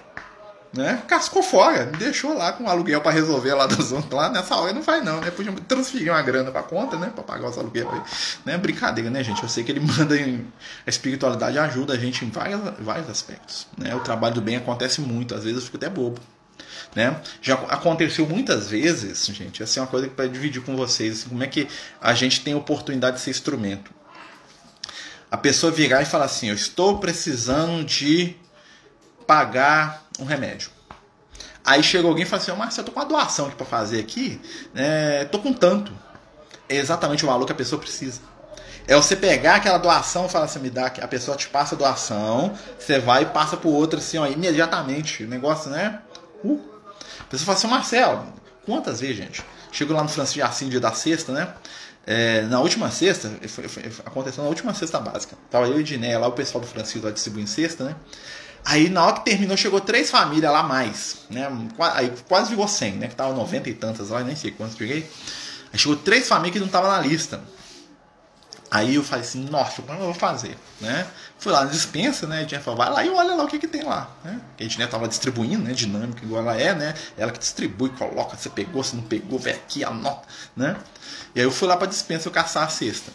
Né? 0.73 1.03
Cascou 1.07 1.43
fora, 1.43 1.87
me 1.87 1.97
deixou 1.99 2.35
lá 2.35 2.53
com 2.53 2.65
o 2.65 2.71
aluguel 2.71 3.03
para 3.03 3.13
resolver 3.13 3.53
lá 3.53 3.67
das 3.67 3.93
outras. 3.93 4.13
Lá 4.13 4.31
nessa 4.31 4.57
hora 4.57 4.73
não 4.73 4.83
faz 4.83 5.05
não, 5.05 5.21
né? 5.21 5.31
Podia 5.31 5.53
transferir 5.69 6.11
uma 6.11 6.21
grana 6.23 6.51
pra 6.51 6.63
conta, 6.63 6.97
né? 6.97 7.11
Pra 7.15 7.23
pagar 7.23 7.49
os 7.49 7.59
aluguel 7.59 7.91
aí. 7.91 8.01
Né? 8.47 8.59
Brincadeira, 8.59 9.11
né, 9.11 9.23
gente? 9.23 9.43
Eu 9.43 9.49
sei 9.49 9.63
que 9.63 9.73
ele 9.73 9.81
manda 9.85 10.19
em... 10.19 10.47
A 10.87 10.91
espiritualidade 10.91 11.59
ajuda 11.59 11.93
a 11.93 11.99
gente 11.99 12.25
em 12.25 12.31
vários, 12.31 12.61
vários 12.79 13.11
aspectos. 13.11 13.67
Né? 13.77 13.95
O 13.95 14.01
trabalho 14.01 14.35
do 14.35 14.41
bem 14.41 14.57
acontece 14.57 15.03
muito, 15.03 15.35
às 15.35 15.45
vezes 15.45 15.59
eu 15.59 15.65
fico 15.65 15.77
até 15.77 15.89
bobo. 15.89 16.21
Né? 16.97 17.15
Já 17.43 17.55
aconteceu 17.55 18.27
muitas 18.27 18.71
vezes, 18.71 19.27
gente, 19.27 19.63
essa 19.63 19.79
é 19.79 19.83
uma 19.83 19.87
coisa 19.87 20.09
que 20.09 20.15
para 20.15 20.27
dividir 20.27 20.63
com 20.63 20.75
vocês, 20.75 21.19
assim, 21.19 21.29
como 21.29 21.45
é 21.45 21.47
que 21.47 21.69
a 22.01 22.15
gente 22.15 22.41
tem 22.41 22.55
oportunidade 22.55 23.17
de 23.17 23.23
ser 23.23 23.31
instrumento. 23.31 23.93
A 25.31 25.37
pessoa 25.37 25.71
virar 25.71 26.01
e 26.01 26.07
falar 26.07 26.25
assim: 26.25 26.49
Eu 26.49 26.55
estou 26.55 26.99
precisando 26.99 27.85
de 27.85 28.35
pagar 29.27 30.07
um 30.19 30.25
remédio. 30.25 30.71
Aí 31.63 31.83
chega 31.83 32.09
alguém 32.09 32.23
e 32.23 32.27
fala 32.27 32.41
assim: 32.41 32.51
oh, 32.53 32.57
Marcelo, 32.57 32.89
eu 32.89 32.93
tô 32.93 32.93
com 32.93 33.01
uma 33.01 33.07
doação 33.07 33.47
aqui 33.49 33.57
para 33.57 33.67
fazer 33.67 34.01
aqui, 34.01 34.41
é, 34.75 35.27
tô 35.27 35.39
com 35.39 35.53
tanto. 35.53 35.93
É 36.67 36.77
exatamente 36.77 37.25
o 37.25 37.27
valor 37.27 37.45
que 37.45 37.53
a 37.53 37.57
pessoa 37.57 37.79
precisa. 37.79 38.23
É 38.89 38.97
você 38.97 39.15
pegar 39.15 39.57
aquela 39.57 39.77
doação 39.77 40.25
e 40.25 40.29
falar 40.31 40.47
assim, 40.47 40.61
me 40.61 40.71
dá, 40.71 40.87
a 40.87 41.09
pessoa 41.09 41.37
te 41.37 41.49
passa 41.49 41.75
a 41.75 41.79
doação, 41.79 42.57
você 42.79 42.99
vai 42.99 43.25
e 43.25 43.27
passa 43.27 43.57
pro 43.57 43.69
outro 43.69 43.99
assim, 43.99 44.17
ó, 44.17 44.27
imediatamente. 44.27 45.25
O 45.25 45.29
negócio, 45.29 45.71
né? 45.71 46.01
Uh, 46.43 46.76
a 47.21 47.25
pessoa 47.25 47.47
fala 47.47 47.59
assim, 47.59 47.67
Marcelo, 47.69 48.27
quantas 48.65 49.01
vezes, 49.01 49.17
gente? 49.17 49.45
Chego 49.73 49.93
lá 49.93 50.03
no 50.03 50.09
Francisco 50.09 50.35
de 50.35 50.43
Assis, 50.43 50.69
dia 50.69 50.81
da 50.81 50.93
sexta, 50.93 51.33
né? 51.33 51.49
É, 52.07 52.43
na 52.43 52.61
última 52.61 52.91
sexta, 52.91 53.31
foi, 53.49 53.67
foi, 53.67 53.83
aconteceu 54.05 54.43
na 54.43 54.49
última 54.49 54.73
sexta 54.73 55.01
básica. 55.01 55.37
Tava 55.51 55.67
eu 55.67 55.81
e 55.81 55.83
Diné 55.83 56.17
lá, 56.17 56.29
o 56.29 56.33
pessoal 56.33 56.63
do 56.63 56.67
Francisco 56.67 57.05
lá 57.05 57.13
distribuindo 57.13 57.51
sexta, 57.51 57.85
né? 57.85 57.97
Aí 58.65 58.89
na 58.89 59.05
hora 59.05 59.17
que 59.17 59.25
terminou, 59.25 59.57
chegou 59.57 59.81
três 59.81 60.11
famílias 60.11 60.53
lá 60.53 60.63
mais, 60.63 61.19
né? 61.31 61.49
Aí 61.95 62.13
quase 62.29 62.51
virou 62.51 62.67
100, 62.67 62.93
né? 62.93 63.09
Que 63.09 63.15
tava 63.15 63.33
90 63.33 63.71
e 63.71 63.75
tantas 63.75 64.11
lá, 64.11 64.23
nem 64.23 64.35
sei 64.35 64.51
quantos 64.51 64.77
peguei. 64.77 65.09
Aí 65.73 65.79
chegou 65.79 65.97
três 65.97 66.29
famílias 66.29 66.55
que 66.55 66.61
não 66.61 66.69
tava 66.69 66.89
na 66.89 67.01
lista. 67.01 67.41
Aí 68.71 68.97
eu 68.97 69.05
falei 69.05 69.25
assim, 69.25 69.45
nossa, 69.45 69.81
como 69.83 69.99
eu 69.99 70.07
vou 70.07 70.15
fazer? 70.15 70.57
Né? 70.81 71.07
Fui 71.39 71.53
lá 71.53 71.65
na 71.65 71.71
dispensa, 71.71 72.27
né? 72.27 72.39
A 72.39 72.41
gente 72.41 72.59
falou, 72.59 72.79
vai 72.79 72.91
lá 72.91 73.05
e 73.05 73.11
olha 73.11 73.35
lá 73.35 73.45
o 73.45 73.49
que, 73.49 73.59
que 73.59 73.69
tem 73.69 73.85
lá. 73.85 74.11
Né? 74.25 74.41
A 74.59 74.63
gente 74.63 74.79
né, 74.79 74.87
tava 74.87 75.07
distribuindo, 75.07 75.63
né? 75.63 75.73
Dinâmica 75.73 76.25
igual 76.25 76.43
ela 76.43 76.61
é, 76.61 76.75
né? 76.75 76.95
Ela 77.17 77.31
que 77.31 77.39
distribui, 77.39 77.91
coloca, 77.91 78.37
você 78.37 78.51
pegou, 78.51 78.83
você 78.83 78.97
não 78.97 79.05
pegou, 79.05 79.39
vem 79.39 79.55
aqui, 79.55 79.85
anota, 79.85 80.27
né? 80.57 80.77
E 81.35 81.41
aí 81.41 81.47
eu 81.47 81.53
fui 81.53 81.69
lá 81.69 81.77
pra 81.77 81.87
dispensa 81.87 82.29
eu 82.29 82.33
caçar 82.33 82.65
a 82.65 82.69
cesta. 82.69 83.13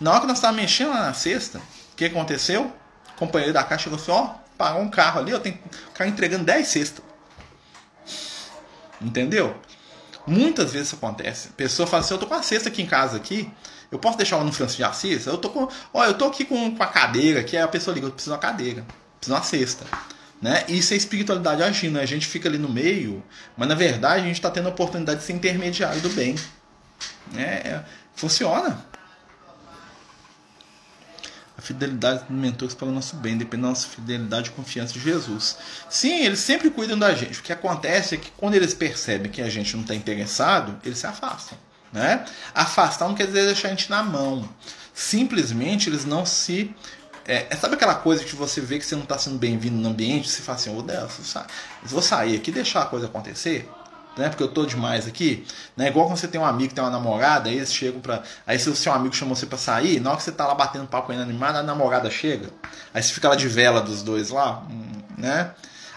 Na 0.00 0.10
hora 0.12 0.20
que 0.20 0.26
nós 0.26 0.38
estávamos 0.38 0.62
mexendo 0.62 0.90
lá 0.90 1.06
na 1.06 1.14
cesta, 1.14 1.58
o 1.92 1.96
que 1.96 2.06
aconteceu? 2.06 2.72
O 3.14 3.18
companheiro 3.18 3.52
da 3.52 3.62
caixa 3.62 3.84
chegou 3.84 3.98
assim, 3.98 4.10
ó, 4.10 4.34
parou 4.56 4.80
um 4.80 4.88
carro 4.88 5.20
ali, 5.20 5.30
eu 5.30 5.40
tenho 5.40 5.58
o 5.88 5.92
cara 5.92 6.08
entregando 6.08 6.44
10 6.44 6.66
cestas. 6.66 7.04
Entendeu? 9.00 9.54
Muitas 10.26 10.72
vezes 10.72 10.88
isso 10.88 10.96
acontece. 10.96 11.48
A 11.48 11.52
pessoa 11.52 11.86
fala 11.86 12.02
assim, 12.02 12.14
eu 12.14 12.18
tô 12.18 12.26
com 12.26 12.34
a 12.34 12.42
cesta 12.42 12.68
aqui 12.68 12.82
em 12.82 12.86
casa 12.86 13.16
aqui, 13.16 13.50
eu 13.90 13.98
posso 13.98 14.16
deixar 14.16 14.36
ela 14.36 14.44
no 14.44 14.52
Francisco 14.52 14.78
de 14.78 14.84
Assis? 14.84 15.26
Eu 15.26 15.38
tô 15.38 15.50
com. 15.50 15.68
Ó, 15.92 16.04
eu 16.04 16.14
tô 16.14 16.26
aqui 16.26 16.44
com, 16.44 16.74
com 16.74 16.82
a 16.82 16.86
cadeira, 16.86 17.42
que 17.44 17.56
a 17.56 17.68
pessoa 17.68 17.94
liga, 17.94 18.06
eu 18.06 18.12
preciso 18.12 18.32
de 18.32 18.34
uma 18.34 18.40
cadeira, 18.40 18.84
preciso 19.20 19.26
de 19.26 19.32
uma 19.32 19.42
cesta. 19.42 19.84
Né? 20.40 20.64
Isso 20.68 20.92
é 20.92 20.96
espiritualidade 20.96 21.62
agindo. 21.62 21.98
A 21.98 22.06
gente 22.06 22.26
fica 22.26 22.48
ali 22.48 22.58
no 22.58 22.68
meio, 22.68 23.22
mas 23.56 23.68
na 23.68 23.74
verdade 23.74 24.22
a 24.22 24.26
gente 24.26 24.36
está 24.36 24.50
tendo 24.50 24.66
a 24.66 24.70
oportunidade 24.70 25.20
de 25.20 25.26
ser 25.26 25.32
intermediário 25.32 26.00
do 26.00 26.10
bem. 26.10 26.34
É, 27.34 27.42
é, 27.42 27.84
funciona. 28.14 28.84
A 31.56 31.62
fidelidade 31.62 32.24
dos 32.24 32.36
mentores 32.36 32.74
para 32.74 32.86
o 32.86 32.92
nosso 32.92 33.16
bem 33.16 33.38
depende 33.38 33.62
da 33.62 33.68
nossa 33.70 33.88
fidelidade 33.88 34.50
e 34.50 34.52
confiança 34.52 34.98
em 34.98 35.00
Jesus. 35.00 35.56
Sim, 35.88 36.24
eles 36.24 36.40
sempre 36.40 36.70
cuidam 36.70 36.98
da 36.98 37.14
gente. 37.14 37.40
O 37.40 37.42
que 37.42 37.52
acontece 37.52 38.14
é 38.14 38.18
que 38.18 38.30
quando 38.36 38.54
eles 38.54 38.74
percebem 38.74 39.32
que 39.32 39.40
a 39.40 39.48
gente 39.48 39.74
não 39.74 39.82
está 39.82 39.94
interessado, 39.94 40.78
eles 40.84 40.98
se 40.98 41.06
afastam. 41.06 41.56
Né? 41.96 42.26
Afastar 42.54 43.08
não 43.08 43.14
quer 43.14 43.26
dizer 43.26 43.46
deixar 43.46 43.68
a 43.68 43.70
gente 43.70 43.88
na 43.88 44.02
mão. 44.02 44.46
Simplesmente 44.92 45.88
eles 45.88 46.04
não 46.04 46.26
se. 46.26 46.76
É, 47.26 47.46
é 47.48 47.56
sabe 47.56 47.74
aquela 47.74 47.94
coisa 47.94 48.22
que 48.22 48.36
você 48.36 48.60
vê 48.60 48.78
que 48.78 48.84
você 48.84 48.94
não 48.94 49.04
está 49.04 49.16
sendo 49.16 49.38
bem-vindo 49.38 49.76
no 49.76 49.88
ambiente? 49.88 50.28
Você 50.28 50.42
fala 50.42 50.58
assim: 50.58 50.76
oh, 50.76 50.82
Deus, 50.82 51.34
vou 51.84 52.02
sair 52.02 52.36
aqui 52.36 52.52
deixar 52.52 52.82
a 52.82 52.84
coisa 52.84 53.06
acontecer? 53.06 53.66
Né? 54.14 54.28
Porque 54.28 54.42
eu 54.42 54.48
tô 54.48 54.66
demais 54.66 55.08
aqui. 55.08 55.46
Né? 55.74 55.88
Igual 55.88 56.06
quando 56.06 56.18
você 56.18 56.28
tem 56.28 56.38
um 56.38 56.44
amigo 56.44 56.74
tem 56.74 56.84
uma 56.84 56.90
namorada, 56.90 57.48
aí 57.48 57.56
eles 57.56 57.72
chegam 57.72 57.98
pra. 58.02 58.22
Aí 58.46 58.58
se 58.58 58.68
o 58.68 58.76
seu 58.76 58.92
amigo 58.92 59.16
chamou 59.16 59.34
você 59.34 59.46
pra 59.46 59.56
sair, 59.56 59.98
na 59.98 60.10
hora 60.10 60.18
que 60.18 60.24
você 60.24 60.32
tá 60.32 60.46
lá 60.46 60.54
batendo 60.54 60.86
papo 60.86 61.12
ainda 61.12 61.24
a 61.24 61.62
namorada 61.62 62.10
chega. 62.10 62.50
Aí 62.92 63.02
você 63.02 63.10
fica 63.14 63.26
lá 63.26 63.36
de 63.36 63.48
vela 63.48 63.80
dos 63.80 64.02
dois 64.02 64.28
lá, 64.28 64.62
hum, 64.70 65.02
né? 65.16 65.50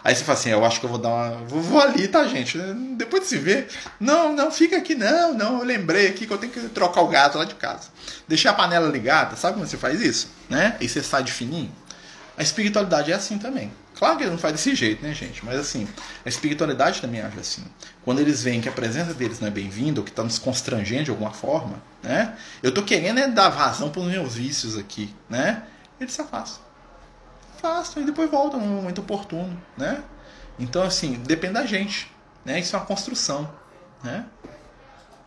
Aí 0.04 0.16
você 0.16 0.24
fala 0.24 0.38
assim, 0.38 0.50
eu 0.50 0.64
acho 0.64 0.80
que 0.80 0.86
eu 0.86 0.89
vou 0.89 1.00
dar 1.00 1.10
uma. 1.10 1.30
Vou, 1.45 1.62
vou 1.62 1.82
ali, 1.82 2.08
tá, 2.08 2.26
gente? 2.28 2.58
Depois 2.97 3.24
de 3.24 3.30
se 3.30 3.38
ver. 3.38 3.68
Não, 4.00 4.34
não, 4.34 4.52
fica 4.52 4.78
aqui, 4.78 4.95
não, 4.95 5.34
não. 5.34 5.60
Eu 5.60 5.66
lembrei 5.66 6.08
aqui 6.08 6.26
que 6.26 6.34
eu 6.34 6.38
tenho 6.38 6.52
que 6.52 6.62
trocar 6.70 7.02
o 7.02 7.08
gato 7.08 7.38
lá 7.38 7.45
de 7.45 7.56
casa. 7.56 7.89
Deixar 8.28 8.52
a 8.52 8.54
panela 8.54 8.89
ligada, 8.89 9.36
sabe 9.36 9.56
como 9.56 9.68
você 9.68 9.78
faz 9.78 10.02
isso? 10.02 10.30
Né? 10.50 10.78
E 10.80 10.88
você 10.88 11.04
sai 11.04 11.24
de 11.24 11.32
fininho. 11.32 11.72
A 12.38 12.41
espiritualidade 12.41 13.12
é 13.12 13.16
assim 13.16 13.38
também. 13.38 13.72
Claro 13.97 14.16
que 14.16 14.24
ele 14.24 14.32
não 14.32 14.38
faz 14.38 14.54
desse 14.54 14.74
jeito, 14.74 15.04
né, 15.04 15.14
gente? 15.14 15.43
Mas 15.43 15.60
assim, 15.60 15.86
a 16.26 16.30
espiritualidade 16.30 17.02
também 17.02 17.20
age 17.20 17.38
assim. 17.38 17.66
Quando 18.06 18.20
eles 18.20 18.41
veem 18.41 18.62
que 18.62 18.70
a 18.70 18.72
presença 18.72 19.14
deles 19.14 19.41
não 19.41 19.50
é 19.50 19.52
bem-vinda, 19.52 20.00
ou 20.00 20.06
que 20.06 20.10
está 20.10 20.24
nos 20.24 20.39
constrangendo 20.39 21.04
de 21.04 21.12
alguma 21.12 21.32
forma, 21.32 21.82
né? 22.02 22.34
Eu 22.64 22.74
tô 22.74 22.82
querendo 22.84 23.20
é 23.20 23.28
dar 23.28 23.50
vazão 23.50 23.89
para 23.89 24.02
os 24.02 24.08
meus 24.08 24.36
vícios 24.36 24.78
aqui, 24.78 25.14
né? 25.30 25.64
Eles 26.00 26.14
se 26.14 26.22
afastam 26.22 26.68
afastam 27.60 28.01
e 28.01 28.05
depois 28.05 28.30
voltam 28.32 28.60
no 28.60 28.68
momento 28.68 29.01
oportuno, 29.01 29.62
né? 29.78 30.03
Então, 30.57 30.82
assim, 30.84 31.14
depende 31.14 31.53
da 31.53 31.66
gente, 31.66 32.12
né? 32.43 32.60
Isso 32.60 32.76
é 32.76 32.80
uma 32.80 32.86
construção, 32.86 33.49
né? 34.03 34.26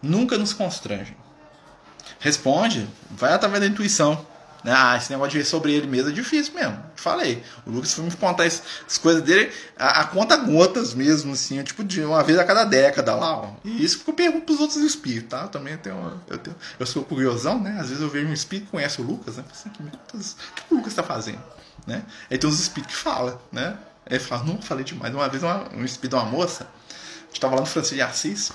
Nunca 0.02 0.36
nos 0.36 0.52
constrange. 0.52 1.16
Responde, 2.18 2.88
vai 3.10 3.32
através 3.32 3.60
da 3.60 3.68
intuição. 3.68 4.26
Né? 4.64 4.72
Ah, 4.74 4.96
esse 4.96 5.10
negócio 5.10 5.32
de 5.32 5.38
ver 5.38 5.44
sobre 5.44 5.72
ele 5.72 5.86
mesmo 5.86 6.10
é 6.10 6.12
difícil 6.12 6.54
mesmo. 6.54 6.78
Falei. 6.94 7.42
O 7.66 7.70
Lucas 7.70 7.94
foi 7.94 8.04
me 8.04 8.10
contar 8.12 8.44
as, 8.44 8.62
as 8.86 8.96
coisas 8.96 9.22
dele 9.22 9.52
a, 9.76 10.02
a, 10.02 10.04
conta 10.04 10.36
gotas 10.36 10.94
mesmo, 10.94 11.32
assim, 11.32 11.62
tipo 11.62 11.82
de 11.82 12.02
uma 12.02 12.22
vez 12.22 12.38
a 12.38 12.44
cada 12.44 12.64
década 12.64 13.14
lá. 13.14 13.38
Ó. 13.38 13.50
E 13.64 13.84
isso 13.84 13.98
que 13.98 14.08
eu 14.08 14.14
pergunto 14.14 14.46
pros 14.46 14.60
outros 14.60 14.78
espíritos, 14.78 15.30
tá? 15.30 15.42
Eu 15.42 15.48
também 15.48 15.76
tenho 15.76 16.20
eu, 16.28 16.38
tenho. 16.38 16.56
eu 16.78 16.86
sou 16.86 17.04
curiosão, 17.04 17.60
né? 17.60 17.76
Às 17.80 17.88
vezes 17.88 18.02
eu 18.02 18.08
vejo 18.08 18.28
um 18.28 18.32
espírito 18.32 18.66
que 18.66 18.70
conhece 18.70 19.00
o 19.00 19.04
Lucas, 19.04 19.36
né? 19.36 19.44
Assim, 19.50 19.68
o 19.68 19.72
que 19.72 20.74
o 20.74 20.76
Lucas 20.76 20.92
está 20.92 21.02
fazendo? 21.02 21.42
Né? 21.86 22.04
Aí 22.30 22.38
tem 22.38 22.48
uns 22.48 22.60
espíritos 22.60 22.96
que 22.96 23.02
falam, 23.02 23.40
né? 23.50 23.76
Aí 24.08 24.18
fala, 24.18 24.44
não, 24.44 24.60
falei 24.60 24.84
demais. 24.84 25.12
Uma 25.14 25.28
vez 25.28 25.42
uma, 25.42 25.68
um 25.74 25.84
espírito 25.84 26.16
de 26.16 26.22
uma 26.22 26.24
moça, 26.24 26.64
a 26.64 27.26
gente 27.26 27.40
tava 27.40 27.54
lá 27.54 27.60
no 27.60 27.66
Francisco 27.66 27.96
de 27.96 28.02
Assis, 28.02 28.52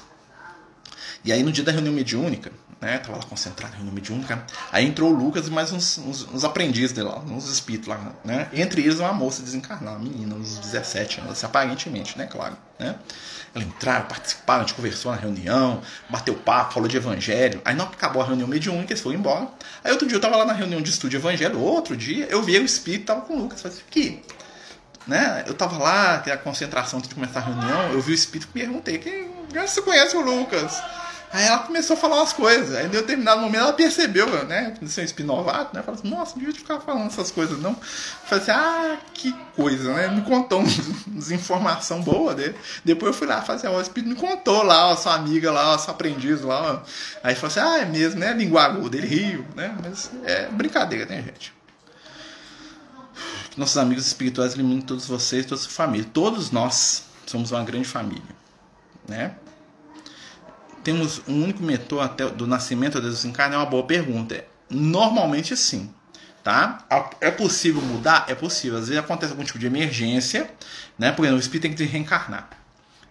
e 1.24 1.32
aí 1.32 1.44
no 1.44 1.52
dia 1.52 1.64
da 1.64 1.72
reunião 1.72 1.94
mediúnica, 1.94 2.52
né? 2.80 2.98
Tava 3.00 3.18
lá 3.18 3.24
concentrado 3.24 3.72
na 3.72 3.78
reunião 3.78 3.94
mediúnica, 3.94 4.44
aí 4.72 4.86
entrou 4.86 5.12
o 5.12 5.16
Lucas 5.16 5.48
e 5.48 5.52
mais 5.52 5.72
uns, 5.72 5.98
uns, 5.98 6.28
uns 6.32 6.44
aprendizes 6.44 6.92
dele 6.92 7.10
lá, 7.10 7.20
uns 7.20 7.50
espíritos 7.50 7.88
lá, 7.88 8.14
né? 8.24 8.48
Entre 8.54 8.82
eles 8.82 9.00
uma 9.00 9.14
moça 9.14 9.42
desencarnada, 9.42 9.98
uma 9.98 10.10
menina, 10.10 10.36
uns 10.36 10.60
17 10.60 11.22
anos, 11.22 11.34
assim, 11.34 11.46
aparentemente, 11.46 12.18
né? 12.18 12.28
Claro, 12.28 12.58
né? 12.80 12.96
Ela 13.56 13.64
entraram, 13.64 14.06
participaram, 14.06 14.62
a 14.62 14.64
gente 14.66 14.76
conversou 14.76 15.12
na 15.12 15.18
reunião, 15.18 15.82
bateu 16.10 16.36
papo, 16.36 16.76
falou 16.76 16.88
de 16.88 16.98
evangelho. 16.98 17.62
Aí, 17.66 17.74
não 17.76 17.86
acabou 17.86 18.22
a 18.22 18.26
reunião 18.26 18.48
mediúnica, 18.48 18.94
eles 18.94 19.02
foram 19.02 19.18
embora. 19.18 19.48
Aí, 19.84 19.92
outro 19.92 20.08
dia, 20.08 20.18
eu 20.18 20.22
tava 20.22 20.36
lá 20.36 20.46
na 20.46 20.54
reunião 20.54 20.82
de 20.82 20.90
estudo 20.90 21.10
de 21.10 21.16
evangelho. 21.16 21.60
Outro 21.60 21.98
dia, 21.98 22.28
eu 22.30 22.44
vi 22.44 22.58
o 22.60 22.64
espírito, 22.64 23.06
tava 23.06 23.22
com 23.22 23.34
o 23.34 23.38
Lucas. 23.40 23.62
Falei 23.62 23.78
assim, 23.78 24.22
Né? 25.08 25.44
Eu 25.48 25.56
tava 25.56 25.78
lá, 25.78 26.20
que 26.20 26.30
a 26.30 26.38
concentração 26.38 27.00
antes 27.00 27.10
de 27.10 27.16
começar 27.16 27.40
a 27.40 27.44
reunião, 27.44 27.94
eu 27.94 28.02
vi 28.02 28.12
o 28.12 28.16
espírito 28.16 28.50
e 28.54 28.60
perguntei: 28.60 28.98
quem, 29.00 29.32
você 29.66 29.82
conhece 29.82 30.16
o 30.16 30.22
Lucas? 30.22 30.80
Aí 31.32 31.46
ela 31.46 31.60
começou 31.60 31.96
a 31.96 32.00
falar 32.00 32.18
umas 32.18 32.32
coisas. 32.32 32.74
Aí, 32.76 32.86
em 32.86 32.90
determinado 32.90 33.42
momento, 33.42 33.62
ela 33.62 33.74
percebeu, 33.74 34.46
né? 34.46 34.74
Ser 34.86 35.02
um 35.02 35.04
espinovato, 35.04 35.76
né? 35.76 35.84
Falou 35.84 36.00
assim: 36.00 36.10
Nossa, 36.10 36.32
não 36.32 36.40
devia 36.40 36.56
ficar 36.56 36.80
falando 36.80 37.08
essas 37.08 37.32
coisas, 37.32 37.60
não. 37.60 37.76
Falei 38.26 38.44
assim: 38.44 38.52
Ah, 38.52 38.98
que 39.14 39.34
coisa, 39.56 39.94
né? 39.94 40.08
Me 40.08 40.22
contou 40.22 40.62
uns, 40.64 41.30
informação 41.30 42.02
boa 42.02 42.34
dele. 42.34 42.56
Depois 42.86 43.12
eu 43.12 43.18
fui 43.18 43.28
lá 43.28 43.42
fazer, 43.42 43.68
ó, 43.68 43.78
o 43.78 43.82
espírito 43.82 44.10
me 44.10 44.16
contou 44.16 44.64
lá, 44.64 44.92
ó, 44.92 44.96
sua 44.96 45.16
amiga 45.16 45.52
lá, 45.52 45.74
ó, 45.74 45.78
sua 45.78 45.94
aprendiz 45.94 46.42
lá. 46.42 46.74
Ó. 46.74 46.80
Aí 47.22 47.36
falou 47.36 47.48
assim: 47.48 47.60
Ah, 47.60 47.80
é 47.80 47.86
mesmo, 47.86 48.20
né? 48.20 48.34
Língua 48.34 48.64
aguda, 48.64 48.96
ele 48.98 49.08
riu, 49.08 49.46
né? 49.56 49.76
Mas 49.84 50.10
é 50.24 50.48
brincadeira, 50.48 51.06
né, 51.06 51.22
gente? 51.22 51.58
nossos 53.58 53.78
amigos 53.78 54.06
espirituais 54.06 54.54
iluminem 54.54 54.82
todos 54.82 55.08
vocês, 55.08 55.46
toda 55.46 55.60
sua 55.60 55.72
família. 55.72 56.08
Todos 56.14 56.52
nós 56.52 57.04
somos 57.26 57.52
uma 57.52 57.64
grande 57.64 57.88
família, 57.88 58.36
né? 59.08 59.36
Temos 60.88 61.22
um 61.28 61.44
único 61.44 61.62
mentor 61.62 62.02
até 62.02 62.30
do 62.30 62.48
nascimento 62.48 63.02
Deus 63.02 63.16
desencarne? 63.16 63.56
É 63.56 63.58
uma 63.58 63.66
boa 63.66 63.84
pergunta. 63.84 64.46
Normalmente 64.70 65.54
sim, 65.58 65.94
tá? 66.42 66.78
É 67.20 67.30
possível 67.30 67.82
mudar? 67.82 68.24
É 68.30 68.34
possível. 68.34 68.80
Às 68.80 68.88
vezes 68.88 69.04
acontece 69.04 69.34
algum 69.34 69.44
tipo 69.44 69.60
de 69.60 69.66
emergência, 69.68 70.50
né? 70.98 71.12
Por 71.12 71.26
exemplo, 71.26 71.40
o 71.40 71.42
espírito 71.42 71.64
tem 71.64 71.76
que 71.76 71.84
reencarnar. 71.84 72.52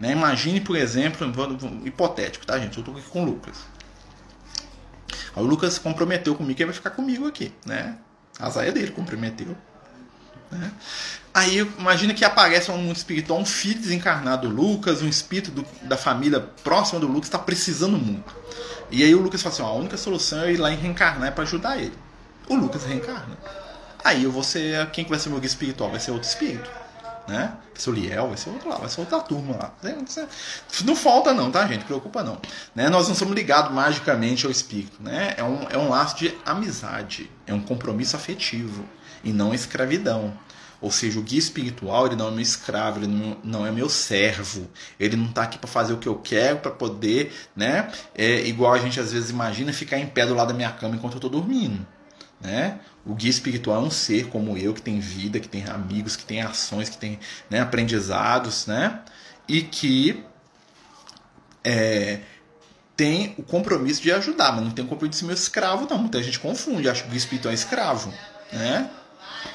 Né? 0.01 0.13
Imagine, 0.13 0.63
por 0.63 0.75
exemplo, 0.75 1.31
hipotético, 1.85 2.47
tá, 2.47 2.59
gente? 2.59 2.79
Eu 2.79 2.83
tô 2.83 2.93
aqui 2.93 3.03
com 3.03 3.25
o 3.25 3.27
Lucas. 3.27 3.59
O 5.35 5.43
Lucas 5.43 5.79
comprometeu 5.79 6.35
comigo 6.35 6.57
que 6.57 6.63
ele 6.63 6.71
vai 6.71 6.77
ficar 6.77 6.93
comigo 6.93 7.29
aqui, 7.29 7.53
né? 7.67 7.99
A 8.39 8.49
zaia 8.49 8.73
dele 8.73 8.91
comprometeu. 8.91 9.55
Né? 10.51 10.73
Aí 11.37 11.59
imagina 11.79 12.15
que 12.15 12.25
aparece 12.25 12.71
um 12.71 12.79
mundo 12.79 12.97
espiritual, 12.97 13.39
um 13.39 13.45
filho 13.45 13.79
desencarnado 13.79 14.49
do 14.49 14.55
Lucas, 14.55 15.03
um 15.03 15.07
espírito 15.07 15.51
do, 15.51 15.67
da 15.83 15.95
família 15.95 16.41
próxima 16.41 16.99
do 16.99 17.07
Lucas 17.07 17.27
está 17.27 17.39
precisando 17.39 17.99
muito. 17.99 18.35
E 18.91 19.05
aí 19.05 19.15
o 19.15 19.21
Lucas 19.21 19.43
fala 19.43 19.55
assim: 19.55 19.63
ó, 19.63 19.67
a 19.67 19.75
única 19.75 19.99
solução 19.99 20.45
é 20.45 20.53
ir 20.53 20.57
lá 20.57 20.71
e 20.71 20.77
reencarnar 20.77 21.35
para 21.35 21.43
ajudar 21.45 21.77
ele. 21.77 21.93
O 22.49 22.55
Lucas 22.55 22.85
reencarna. 22.85 23.37
Aí 24.03 24.25
eu 24.25 24.33
vou 24.33 24.43
ser. 24.43 24.91
Quem 24.93 25.05
que 25.05 25.11
vai 25.11 25.19
ser 25.19 25.29
meu 25.29 25.39
guia 25.39 25.47
espiritual? 25.47 25.91
Vai 25.91 26.01
ser 26.01 26.11
outro 26.11 26.27
espírito. 26.27 26.71
Né? 27.29 27.53
Vai 27.71 27.83
ser 27.83 27.91
o 27.91 27.93
Liel, 27.93 28.29
vai 28.29 28.37
ser 28.39 28.49
outro 28.49 28.71
lá, 28.71 28.77
vai 28.77 28.89
ser 28.89 29.01
outra 29.01 29.21
turma 29.21 29.57
lá. 29.57 29.75
Não 30.87 30.97
falta 30.97 31.35
não, 31.35 31.51
tá, 31.51 31.67
gente? 31.67 31.85
Preocupa 31.85 32.23
não. 32.23 32.41
Né? 32.75 32.89
Nós 32.89 33.09
não 33.09 33.15
somos 33.15 33.35
ligados 33.35 33.73
magicamente 33.73 34.47
ao 34.47 34.51
espírito. 34.51 35.03
Né? 35.03 35.35
É, 35.37 35.45
um, 35.45 35.67
é 35.69 35.77
um 35.77 35.91
laço 35.91 36.17
de 36.17 36.35
amizade, 36.47 37.31
é 37.47 37.53
um 37.53 37.61
compromisso 37.61 38.17
afetivo 38.17 38.87
e 39.23 39.35
não 39.35 39.53
escravidão. 39.53 40.33
Ou 40.87 40.93
seja, 40.93 41.19
o 41.19 41.23
guia 41.23 41.41
espiritual 41.41 42.07
ele 42.07 42.15
não 42.15 42.29
é 42.29 42.31
meu 42.31 42.41
escravo, 42.41 43.01
ele 43.01 43.09
não, 43.09 43.37
não 43.43 43.67
é 43.67 43.73
meu 43.73 43.89
servo. 43.89 44.71
Ele 45.01 45.17
não 45.17 45.27
está 45.27 45.43
aqui 45.43 45.59
para 45.59 45.67
fazer 45.67 45.93
o 45.93 45.97
que 45.97 46.07
eu 46.07 46.15
quero, 46.15 46.59
para 46.59 46.71
poder, 46.71 47.33
né? 47.57 47.91
É, 48.15 48.47
igual 48.47 48.73
a 48.73 48.79
gente 48.79 49.01
às 49.01 49.11
vezes 49.11 49.31
imagina 49.31 49.73
ficar 49.73 49.99
em 49.99 50.07
pé 50.07 50.25
do 50.25 50.33
lado 50.33 50.47
da 50.47 50.55
minha 50.55 50.71
cama 50.71 50.95
enquanto 50.95 51.15
eu 51.15 51.17
estou 51.17 51.29
dormindo. 51.29 51.85
Né? 52.41 52.79
O 53.05 53.17
guia 53.17 53.31
espiritual 53.31 53.83
é 53.83 53.85
um 53.85 53.91
ser 53.91 54.29
como 54.29 54.57
eu, 54.57 54.73
que 54.73 54.81
tem 54.81 55.01
vida, 55.01 55.41
que 55.41 55.49
tem 55.49 55.65
amigos, 55.65 56.15
que 56.15 56.25
tem 56.25 56.41
ações, 56.41 56.89
que 56.89 56.97
tem 56.97 57.19
né, 57.51 57.59
aprendizados, 57.59 58.69
né? 58.69 59.01
E 59.49 59.63
que 59.63 60.25
é, 61.65 62.21
tem 62.97 63.35
o 63.37 63.43
compromisso 63.43 64.01
de 64.01 64.13
ajudar, 64.13 64.53
mas 64.53 64.63
não 64.63 64.71
tem 64.71 64.85
o 64.85 64.89
compromisso 64.89 65.19
de 65.19 65.19
ser 65.19 65.27
meu 65.27 65.35
escravo, 65.35 65.89
não. 65.91 65.99
Muita 65.99 66.23
gente 66.23 66.39
confunde, 66.39 66.89
acha 66.89 67.03
que 67.03 67.09
o 67.09 67.11
guia 67.11 67.19
espiritual 67.19 67.51
é 67.51 67.57
escravo, 67.57 68.15
né? 68.53 68.89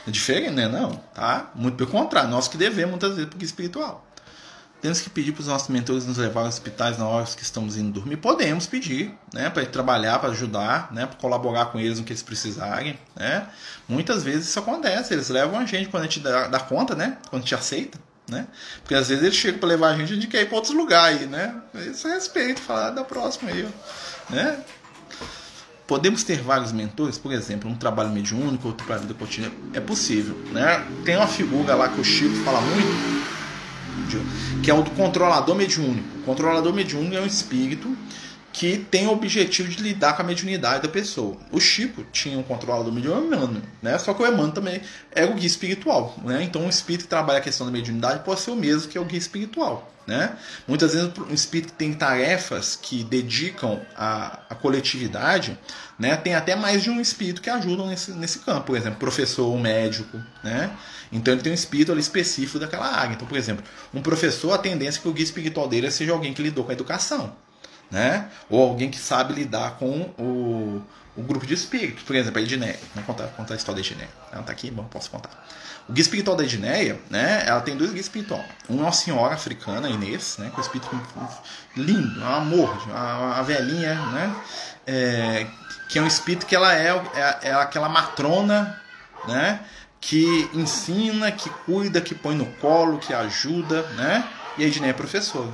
É 0.07 0.11
diferente, 0.11 0.51
né? 0.51 0.67
Não, 0.67 0.91
tá? 1.13 1.51
Muito 1.55 1.75
pelo 1.75 1.89
contrário, 1.89 2.29
nós 2.29 2.47
que 2.47 2.57
devemos 2.57 2.91
muitas 2.91 3.15
vezes 3.15 3.29
porque 3.29 3.45
espiritual. 3.45 4.07
Temos 4.81 4.99
que 4.99 5.11
pedir 5.11 5.31
para 5.31 5.41
os 5.41 5.47
nossos 5.47 5.69
mentores 5.69 6.07
nos 6.07 6.17
levar 6.17 6.41
aos 6.41 6.55
hospitais 6.55 6.97
na 6.97 7.07
hora 7.07 7.23
que 7.25 7.43
estamos 7.43 7.77
indo 7.77 7.91
dormir. 7.91 8.17
Podemos 8.17 8.65
pedir, 8.65 9.15
né? 9.31 9.47
Para 9.47 9.63
trabalhar, 9.67 10.17
para 10.17 10.31
ajudar, 10.31 10.91
né? 10.91 11.05
Para 11.05 11.17
colaborar 11.17 11.67
com 11.67 11.79
eles 11.79 11.99
no 11.99 12.03
que 12.03 12.11
eles 12.11 12.23
precisarem, 12.23 12.99
né? 13.15 13.47
Muitas 13.87 14.23
vezes 14.23 14.49
isso 14.49 14.57
acontece. 14.57 15.13
Eles 15.13 15.29
levam 15.29 15.59
a 15.59 15.65
gente 15.67 15.87
quando 15.87 16.01
a 16.01 16.05
gente 16.07 16.19
dá, 16.19 16.47
dá 16.47 16.59
conta, 16.59 16.95
né? 16.95 17.19
Quando 17.29 17.43
a 17.43 17.45
gente 17.45 17.53
aceita, 17.53 17.99
né? 18.27 18.47
Porque 18.81 18.95
às 18.95 19.09
vezes 19.09 19.23
eles 19.23 19.35
chegam 19.35 19.59
para 19.59 19.69
levar 19.69 19.89
a 19.89 19.97
gente, 19.97 20.13
a 20.13 20.15
gente 20.15 20.27
quer 20.27 20.41
ir 20.41 20.45
para 20.47 20.55
outros 20.55 20.73
lugares, 20.73 21.29
né? 21.29 21.61
Isso 21.75 22.07
é 22.07 22.15
respeito, 22.15 22.59
falar 22.59 22.89
da 22.89 23.03
próxima 23.03 23.51
aí, 23.51 23.69
né? 24.31 24.63
Podemos 25.87 26.23
ter 26.23 26.41
vários 26.41 26.71
mentores, 26.71 27.17
por 27.17 27.33
exemplo, 27.33 27.69
um 27.69 27.75
trabalho 27.75 28.09
mediúnico, 28.09 28.69
outro 28.69 28.85
para 28.85 28.95
a 28.95 28.99
vida 28.99 29.13
cotidiana. 29.13 29.53
É 29.73 29.79
possível. 29.79 30.35
Né? 30.51 30.85
Tem 31.03 31.17
uma 31.17 31.27
figura 31.27 31.75
lá 31.75 31.89
que 31.89 31.99
o 31.99 32.03
Chico 32.03 32.35
fala 32.43 32.61
muito, 32.61 33.31
que 34.63 34.71
é 34.71 34.73
o 34.73 34.81
do 34.81 34.91
controlador 34.91 35.55
mediúnico. 35.55 36.07
O 36.19 36.23
controlador 36.23 36.73
mediúnico 36.73 37.15
é 37.15 37.21
um 37.21 37.25
espírito 37.25 37.95
que 38.53 38.77
tem 38.77 39.07
o 39.07 39.11
objetivo 39.11 39.69
de 39.69 39.81
lidar 39.81 40.13
com 40.13 40.21
a 40.21 40.25
mediunidade 40.25 40.83
da 40.83 40.89
pessoa. 40.89 41.37
O 41.51 41.59
Chico 41.59 42.03
tinha 42.11 42.37
um 42.37 42.43
controlador 42.43 42.91
mediúnico, 42.91 43.27
Emmanuel, 43.27 43.61
né? 43.81 43.97
Só 43.97 44.13
que 44.13 44.21
o 44.21 44.27
Emmanuel 44.27 44.51
também 44.51 44.81
é 45.11 45.25
o 45.25 45.33
guia 45.33 45.47
espiritual, 45.47 46.15
né? 46.23 46.43
Então, 46.43 46.65
o 46.65 46.69
espírito 46.69 47.03
que 47.03 47.09
trabalha 47.09 47.39
a 47.39 47.41
questão 47.41 47.65
da 47.65 47.71
mediunidade 47.71 48.23
pode 48.23 48.41
ser 48.41 48.51
o 48.51 48.55
mesmo 48.55 48.89
que 48.89 48.97
é 48.97 49.01
o 49.01 49.05
guia 49.05 49.19
espiritual. 49.19 49.91
Né? 50.05 50.35
Muitas 50.67 50.93
vezes 50.93 51.11
um 51.17 51.33
espírito 51.33 51.73
que 51.73 51.77
tem 51.77 51.93
tarefas 51.93 52.75
que 52.75 53.03
dedicam 53.03 53.79
à, 53.95 54.39
à 54.49 54.55
coletividade, 54.55 55.57
né? 55.97 56.17
tem 56.17 56.33
até 56.33 56.55
mais 56.55 56.81
de 56.81 56.89
um 56.89 56.99
espírito 56.99 57.41
que 57.41 57.49
ajudam 57.49 57.87
nesse, 57.87 58.11
nesse 58.11 58.39
campo. 58.39 58.67
Por 58.67 58.75
exemplo, 58.75 58.99
professor, 58.99 59.53
um 59.53 59.59
médico. 59.59 60.19
Né? 60.43 60.75
Então 61.11 61.33
ele 61.33 61.43
tem 61.43 61.51
um 61.51 61.55
espírito 61.55 61.91
ali 61.91 62.01
específico 62.01 62.57
daquela 62.57 62.87
área. 62.87 63.13
Então, 63.13 63.27
por 63.27 63.37
exemplo, 63.37 63.63
um 63.93 64.01
professor, 64.01 64.53
a 64.53 64.57
tendência 64.57 64.99
é 64.99 65.01
que 65.01 65.07
o 65.07 65.13
guia 65.13 65.23
espiritual 65.23 65.67
dele 65.67 65.89
seja 65.91 66.11
alguém 66.11 66.33
que 66.33 66.41
lidou 66.41 66.63
com 66.63 66.71
a 66.71 66.73
educação. 66.73 67.35
Né? 67.91 68.29
Ou 68.49 68.69
alguém 68.69 68.89
que 68.89 68.97
sabe 68.97 69.33
lidar 69.33 69.71
com 69.71 70.09
o, 70.17 70.81
o 71.15 71.21
grupo 71.21 71.45
de 71.45 71.53
espíritos. 71.53 72.03
Por 72.03 72.15
exemplo, 72.15 72.39
a 72.39 72.41
Edneia. 72.41 72.79
Vamos 72.95 73.05
contar, 73.05 73.27
contar 73.27 73.53
a 73.53 73.57
história 73.57 73.81
da 73.81 73.87
Edneia. 73.87 74.09
Ela 74.31 74.41
está 74.41 74.51
aqui? 74.51 74.71
Bom, 74.71 74.85
posso 74.85 75.09
contar. 75.09 75.29
O 75.89 75.93
guia 75.93 76.01
espiritual 76.03 76.37
da 76.37 76.43
Edneia, 76.43 76.99
né, 77.09 77.43
ela 77.45 77.59
tem 77.61 77.75
dois 77.75 77.91
guias 77.91 78.05
espirituais. 78.05 78.45
Um 78.69 78.79
é 78.79 78.83
uma 78.83 78.91
senhora 78.91 79.33
africana, 79.33 79.89
Inês, 79.89 80.37
né, 80.37 80.51
com 80.53 80.61
espírito 80.61 80.89
lindo, 81.75 82.21
um 82.21 82.25
amor, 82.25 82.81
uma 82.87 83.41
velhinha, 83.41 83.95
né, 83.95 84.35
é, 84.85 85.47
que 85.89 85.99
é 85.99 86.01
um 86.01 86.07
espírito 86.07 86.45
que 86.45 86.55
ela 86.55 86.73
é, 86.73 86.89
é, 87.13 87.49
é 87.49 87.53
aquela 87.53 87.89
matrona, 87.89 88.79
né, 89.27 89.59
que 89.99 90.49
ensina, 90.53 91.31
que 91.31 91.49
cuida, 91.49 91.99
que 91.99 92.15
põe 92.15 92.35
no 92.35 92.45
colo, 92.45 92.97
que 92.97 93.13
ajuda, 93.13 93.81
né, 93.89 94.23
e 94.57 94.63
a 94.63 94.67
Edneia 94.67 94.91
é 94.91 94.93
professora. 94.93 95.51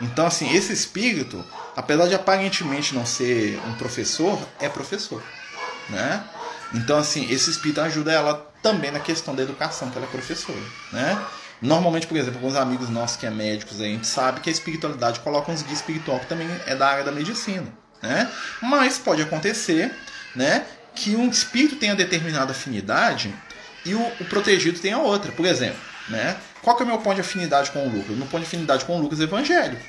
Então, 0.00 0.26
assim, 0.26 0.54
esse 0.54 0.72
espírito, 0.72 1.44
apesar 1.76 2.06
de 2.06 2.14
aparentemente 2.14 2.94
não 2.94 3.04
ser 3.04 3.60
um 3.66 3.74
professor, 3.74 4.38
é 4.60 4.68
professor, 4.68 5.22
né? 5.88 6.22
Então, 6.74 6.98
assim, 6.98 7.30
esse 7.30 7.50
espírito 7.50 7.80
ajuda 7.80 8.12
ela 8.12 8.48
também 8.62 8.90
na 8.90 9.00
questão 9.00 9.34
da 9.34 9.42
educação, 9.42 9.90
que 9.90 9.96
ela 9.96 10.06
é 10.06 10.10
professora, 10.10 10.60
né? 10.92 11.18
Normalmente, 11.60 12.06
por 12.06 12.16
exemplo, 12.16 12.38
alguns 12.38 12.54
amigos 12.54 12.88
nossos 12.88 13.16
que 13.16 13.26
é 13.26 13.30
médicos, 13.30 13.80
a 13.80 13.84
gente 13.84 14.06
sabe 14.06 14.40
que 14.40 14.48
a 14.48 14.52
espiritualidade 14.52 15.20
coloca 15.20 15.50
uns 15.50 15.62
guias 15.62 15.78
espiritual 15.80 16.20
que 16.20 16.26
também 16.26 16.48
é 16.66 16.76
da 16.76 16.86
área 16.88 17.04
da 17.04 17.10
medicina, 17.10 17.66
né? 18.00 18.30
Mas 18.62 18.98
pode 18.98 19.22
acontecer, 19.22 19.92
né, 20.36 20.64
que 20.94 21.16
um 21.16 21.28
espírito 21.28 21.76
tenha 21.76 21.96
determinada 21.96 22.52
afinidade 22.52 23.34
e 23.84 23.94
o, 23.94 24.00
o 24.20 24.24
protegido 24.26 24.78
tenha 24.78 24.98
outra. 24.98 25.32
Por 25.32 25.46
exemplo, 25.46 25.80
né? 26.08 26.36
Qual 26.62 26.76
que 26.76 26.82
é 26.82 26.86
o 26.86 26.88
meu 26.88 26.98
ponto 26.98 27.14
de 27.14 27.20
afinidade 27.20 27.70
com 27.70 27.86
o 27.86 27.90
Lucas? 27.90 28.16
Meu 28.16 28.26
ponto 28.26 28.40
de 28.40 28.46
afinidade 28.46 28.84
com 28.84 28.98
o 28.98 29.00
Lucas 29.00 29.20
é 29.20 29.24
evangélico, 29.24 29.82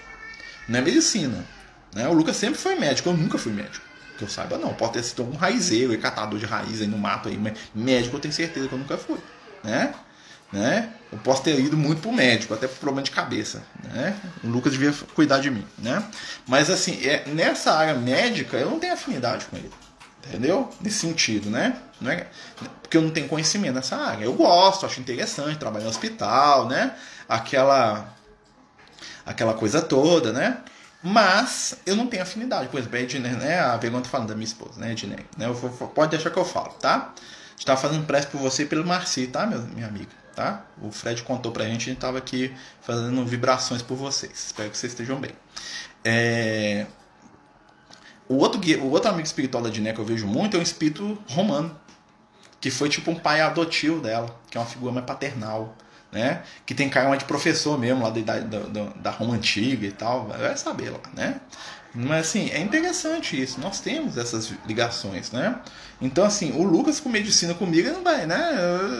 não 0.67 0.79
é 0.79 0.81
medicina. 0.81 1.45
Né? 1.93 2.07
O 2.07 2.13
Lucas 2.13 2.37
sempre 2.37 2.59
foi 2.59 2.75
médico, 2.75 3.09
eu 3.09 3.13
nunca 3.13 3.37
fui 3.37 3.51
médico. 3.51 3.85
Que 4.17 4.23
eu 4.23 4.29
saiba, 4.29 4.57
não. 4.57 4.73
Pode 4.73 4.93
ter 4.93 5.03
sido 5.03 5.23
um 5.23 5.35
raizeiro, 5.35 5.97
catador 5.97 6.37
de 6.37 6.45
raiz 6.45 6.81
aí 6.81 6.87
no 6.87 6.97
mato 6.97 7.29
aí, 7.29 7.37
mas 7.37 7.57
médico 7.73 8.17
eu 8.17 8.19
tenho 8.19 8.33
certeza 8.33 8.67
que 8.67 8.73
eu 8.73 8.79
nunca 8.79 8.97
fui. 8.97 9.17
Né? 9.63 9.93
Né? 10.51 10.89
Eu 11.11 11.17
posso 11.19 11.43
ter 11.43 11.59
ido 11.59 11.77
muito 11.77 12.01
pro 12.01 12.11
médico, 12.11 12.53
até 12.53 12.67
por 12.67 12.77
problema 12.77 13.03
de 13.03 13.11
cabeça. 13.11 13.63
Né? 13.83 14.15
O 14.43 14.47
Lucas 14.47 14.73
devia 14.73 14.93
cuidar 15.15 15.39
de 15.39 15.49
mim. 15.49 15.65
Né? 15.77 16.03
Mas 16.47 16.69
assim, 16.69 16.99
é, 17.05 17.23
nessa 17.27 17.73
área 17.73 17.93
médica, 17.95 18.57
eu 18.57 18.69
não 18.69 18.79
tenho 18.79 18.93
afinidade 18.93 19.45
com 19.45 19.57
ele. 19.57 19.71
Entendeu? 20.27 20.69
Nesse 20.81 20.99
sentido, 20.99 21.49
né? 21.49 21.77
Não 21.99 22.11
é, 22.11 22.27
porque 22.81 22.97
eu 22.97 23.01
não 23.01 23.09
tenho 23.09 23.27
conhecimento 23.27 23.75
nessa 23.75 23.95
área. 23.95 24.25
Eu 24.25 24.33
gosto, 24.33 24.85
acho 24.85 24.99
interessante, 24.99 25.57
trabalhar 25.57 25.85
no 25.85 25.89
hospital, 25.89 26.67
né? 26.67 26.95
Aquela, 27.27 28.13
aquela 29.25 29.53
coisa 29.53 29.81
toda, 29.81 30.31
né? 30.31 30.59
Mas 31.01 31.77
eu 31.85 31.95
não 31.95 32.07
tenho 32.07 32.23
afinidade. 32.23 32.67
Por 32.67 32.79
exemplo, 32.79 32.97
a 32.97 33.01
Edner, 33.01 33.37
né? 33.37 33.59
A 33.59 33.77
pergunta 33.77 34.03
tá 34.03 34.09
falando 34.09 34.27
da 34.27 34.35
minha 34.35 34.45
esposa, 34.45 34.79
né, 34.79 34.91
Edner? 34.91 35.25
Né? 35.37 35.45
Eu 35.47 35.55
pode 35.55 36.11
deixar 36.11 36.29
que 36.29 36.37
eu 36.37 36.45
falo, 36.45 36.73
tá? 36.73 37.13
A 37.15 37.51
gente 37.51 37.65
tá 37.65 37.77
fazendo 37.77 38.05
prece 38.05 38.27
por 38.27 38.39
você 38.39 38.63
e 38.63 38.65
pelo 38.65 38.85
Marci, 38.85 39.27
tá, 39.27 39.45
meu, 39.45 39.61
minha 39.61 39.87
amiga? 39.87 40.11
Tá? 40.35 40.65
O 40.81 40.91
Fred 40.91 41.21
contou 41.23 41.51
pra 41.51 41.65
gente, 41.65 41.89
a 41.89 41.93
gente 41.93 41.99
tava 41.99 42.17
aqui 42.17 42.53
fazendo 42.81 43.25
vibrações 43.25 43.81
por 43.81 43.95
vocês. 43.97 44.47
Espero 44.47 44.69
que 44.69 44.77
vocês 44.77 44.93
estejam 44.93 45.19
bem. 45.19 45.31
É... 46.03 46.85
O, 48.29 48.35
outro, 48.35 48.61
o 48.81 48.91
outro 48.91 49.09
amigo 49.09 49.25
espiritual 49.25 49.61
da 49.61 49.69
Diné 49.69 49.91
que 49.91 49.99
eu 49.99 50.05
vejo 50.05 50.25
muito 50.25 50.55
é 50.55 50.59
um 50.59 50.63
espírito 50.63 51.17
romano. 51.27 51.77
Que 52.61 52.71
foi 52.71 52.87
tipo 52.87 53.11
um 53.11 53.15
pai 53.15 53.41
adotivo 53.41 53.99
dela, 53.99 54.33
que 54.49 54.57
é 54.57 54.61
uma 54.61 54.67
figura 54.67 54.93
mais 54.93 55.05
paternal 55.05 55.75
né? 56.11 56.41
Que 56.65 56.73
tem 56.73 56.89
cara 56.89 57.15
de 57.15 57.25
professor 57.25 57.77
mesmo, 57.77 58.03
lá 58.03 58.09
da, 58.09 58.39
da, 58.39 58.83
da 58.95 59.11
Roma 59.11 59.35
Antiga 59.35 59.85
e 59.85 59.91
tal, 59.91 60.27
vai 60.27 60.55
saber 60.57 60.89
lá, 60.89 60.99
né? 61.15 61.39
Mas 61.93 62.27
assim, 62.27 62.49
é 62.51 62.59
interessante 62.59 63.39
isso. 63.41 63.59
Nós 63.59 63.79
temos 63.79 64.17
essas 64.17 64.51
ligações, 64.67 65.31
né? 65.31 65.59
Então, 65.99 66.23
assim, 66.23 66.51
o 66.51 66.63
Lucas 66.63 66.99
com 66.99 67.09
medicina 67.09 67.53
comigo 67.53 67.89
não 67.91 68.03
vai, 68.03 68.25
né? 68.27 68.55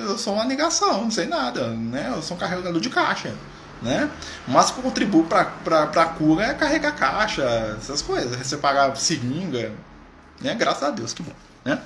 Eu 0.08 0.18
sou 0.18 0.34
uma 0.34 0.44
negação, 0.44 1.04
não 1.04 1.12
sei 1.12 1.28
nada, 1.28 1.70
né? 1.70 2.12
Eu 2.16 2.22
sou 2.22 2.36
um 2.36 2.40
carregador 2.40 2.82
de 2.82 2.90
caixa, 2.90 3.34
né? 3.82 4.10
O 4.48 4.52
máximo 4.52 4.92
para 5.28 5.84
a 5.84 6.06
cura 6.06 6.46
é 6.46 6.54
carregar 6.54 6.96
caixa, 6.96 7.44
essas 7.80 8.02
coisas. 8.02 8.36
Você 8.36 8.58
pagar 8.58 8.96
seringa, 8.96 9.72
né? 10.42 10.56
Graças 10.56 10.84
a 10.84 10.92
Deus, 10.92 11.14
que 11.14 11.24
bom, 11.24 11.34
né? 11.64 11.82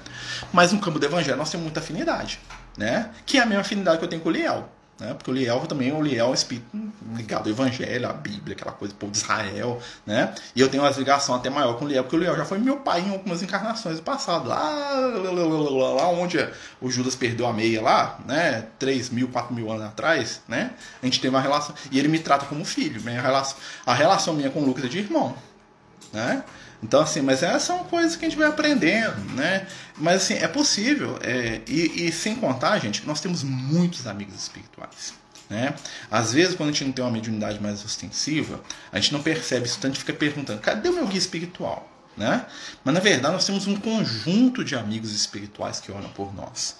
Mas 0.52 0.72
no 0.72 0.80
campo 0.80 1.00
do 1.00 1.06
evangelho 1.06 1.38
nós 1.38 1.50
temos 1.50 1.64
muita 1.64 1.80
afinidade, 1.80 2.39
né? 2.78 3.10
Que 3.26 3.38
é 3.38 3.41
a 3.41 3.46
mesma 3.46 3.62
afinidade 3.62 3.98
que 3.98 4.06
eu 4.06 4.10
tenho 4.10 4.22
com 4.22 4.30
o 4.30 4.32
Liel. 4.32 4.70
Né? 5.04 5.14
Porque 5.14 5.30
o 5.30 5.34
Liel 5.34 5.60
também 5.68 5.91
o 5.91 6.01
Liel 6.01 6.28
é 6.28 6.30
um 6.30 6.34
espírito 6.34 6.66
ligado 7.14 7.47
ao 7.47 7.51
Evangelho, 7.51 8.10
à 8.10 8.14
Bíblia, 8.14 8.56
aquela 8.56 8.72
coisa 8.72 8.93
povo 8.93 9.12
de 9.12 9.18
Israel, 9.18 9.78
né? 10.06 10.34
E 10.56 10.62
eu 10.62 10.70
tenho 10.70 10.82
uma 10.82 10.89
ligação 10.89 11.36
até 11.36 11.49
maior 11.49 11.78
com 11.78 11.84
o 11.84 11.88
Liel, 11.89 12.04
porque 12.04 12.16
o 12.16 12.20
Liel 12.20 12.38
já 12.38 12.45
foi 12.45 12.58
meu 12.58 12.78
pai 12.78 13.01
em 13.01 13.12
algumas 13.12 13.43
encarnações 13.43 13.97
do 13.97 14.04
passado, 14.04 14.47
lá, 14.47 14.62
lá 14.62 16.08
onde 16.08 16.38
o 16.80 16.89
Judas 16.89 17.16
perdeu 17.16 17.45
a 17.45 17.51
meia 17.51 17.82
lá, 17.82 18.18
né? 18.26 18.66
3 18.80 19.10
mil, 19.10 19.28
4 19.28 19.54
mil 19.54 19.70
anos 19.70 19.84
atrás, 19.84 20.41
né? 20.47 20.72
A 21.01 21.06
gente 21.06 21.20
teve 21.20 21.36
uma 21.36 21.41
relação, 21.41 21.76
e 21.91 21.99
ele 21.99 22.08
me 22.08 22.20
trata 22.20 22.45
como 22.45 22.64
filho, 22.64 23.01
minha 23.01 23.22
relação, 23.22 23.58
a 23.86 23.93
relação 23.93 24.34
minha 24.34 24.49
com 24.49 24.62
o 24.62 24.66
Lucas 24.66 24.86
é 24.86 24.88
de 24.88 24.99
irmão, 24.99 25.36
né? 26.14 26.45
Então, 26.84 27.01
assim, 27.01 27.21
mas 27.21 27.41
essas 27.41 27.63
são 27.63 27.86
coisas 27.86 28.17
que 28.17 28.25
a 28.25 28.29
gente 28.29 28.38
vai 28.38 28.47
aprendendo, 28.47 29.17
né? 29.36 29.65
Mas, 29.97 30.23
assim, 30.23 30.34
é 30.34 30.47
possível. 30.47 31.17
É, 31.21 31.61
e, 31.65 32.07
e, 32.07 32.11
sem 32.11 32.36
contar, 32.36 32.77
gente, 32.79 33.07
nós 33.07 33.21
temos 33.21 33.41
muitos 33.41 34.05
amigos 34.05 34.36
espirituais. 34.36 35.13
Né? 35.49 35.73
Às 36.11 36.34
vezes, 36.34 36.55
quando 36.55 36.69
a 36.69 36.71
gente 36.73 36.86
não 36.86 36.91
tem 36.91 37.05
uma 37.05 37.11
mediunidade 37.11 37.61
mais 37.61 37.84
ostensiva, 37.86 38.61
a 38.91 38.99
gente 38.99 39.13
não 39.13 39.21
percebe 39.21 39.65
isso, 39.65 39.75
tanto 39.75 39.86
a 39.86 39.89
gente 39.89 39.99
fica 39.99 40.13
perguntando: 40.13 40.59
cadê 40.59 40.89
o 40.89 40.93
meu 40.93 41.07
guia 41.07 41.17
espiritual? 41.17 41.89
Né? 42.15 42.45
Mas 42.84 42.93
na 42.93 42.99
verdade, 42.99 43.34
nós 43.34 43.45
temos 43.45 43.65
um 43.65 43.75
conjunto 43.75 44.63
de 44.63 44.75
amigos 44.75 45.13
espirituais 45.13 45.79
que 45.79 45.91
oram 45.91 46.09
por 46.09 46.34
nós 46.36 46.75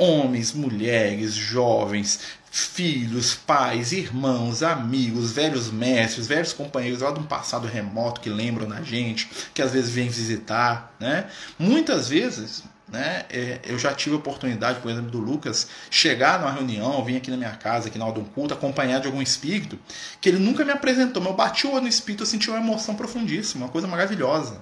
homens, 0.00 0.52
mulheres, 0.54 1.34
jovens, 1.34 2.20
filhos, 2.50 3.34
pais, 3.34 3.92
irmãos, 3.92 4.62
amigos, 4.62 5.30
velhos 5.30 5.70
mestres, 5.70 6.26
velhos 6.26 6.52
companheiros 6.54 7.02
lá 7.02 7.12
de 7.12 7.20
um 7.20 7.24
passado 7.24 7.68
remoto 7.68 8.20
que 8.20 8.30
lembram 8.30 8.66
da 8.66 8.82
gente, 8.82 9.30
que 9.54 9.62
às 9.62 9.72
vezes 9.72 9.90
vêm 9.90 10.08
visitar, 10.08 10.92
né? 10.98 11.28
Muitas 11.58 12.08
vezes, 12.08 12.64
né, 12.88 13.24
é, 13.30 13.60
eu 13.64 13.78
já 13.78 13.94
tive 13.94 14.16
a 14.16 14.18
oportunidade, 14.18 14.80
por 14.80 14.90
exemplo, 14.90 15.10
do 15.10 15.18
Lucas 15.18 15.68
chegar 15.90 16.40
numa 16.40 16.50
reunião, 16.50 17.04
vir 17.04 17.18
aqui 17.18 17.30
na 17.30 17.36
minha 17.36 17.52
casa, 17.52 17.88
aqui 17.88 17.98
na 17.98 18.06
hora 18.06 18.14
de 18.14 18.20
um 18.20 18.24
culto, 18.24 18.54
acompanhado 18.54 19.02
de 19.02 19.06
algum 19.06 19.22
espírito, 19.22 19.78
que 20.20 20.28
ele 20.28 20.38
nunca 20.38 20.64
me 20.64 20.72
apresentou, 20.72 21.22
mas 21.22 21.30
eu 21.30 21.36
bati 21.36 21.66
o 21.66 21.72
olho 21.72 21.82
no 21.82 21.88
espírito, 21.88 22.22
eu 22.22 22.26
senti 22.26 22.50
uma 22.50 22.58
emoção 22.58 22.96
profundíssima, 22.96 23.66
uma 23.66 23.70
coisa 23.70 23.86
maravilhosa. 23.86 24.60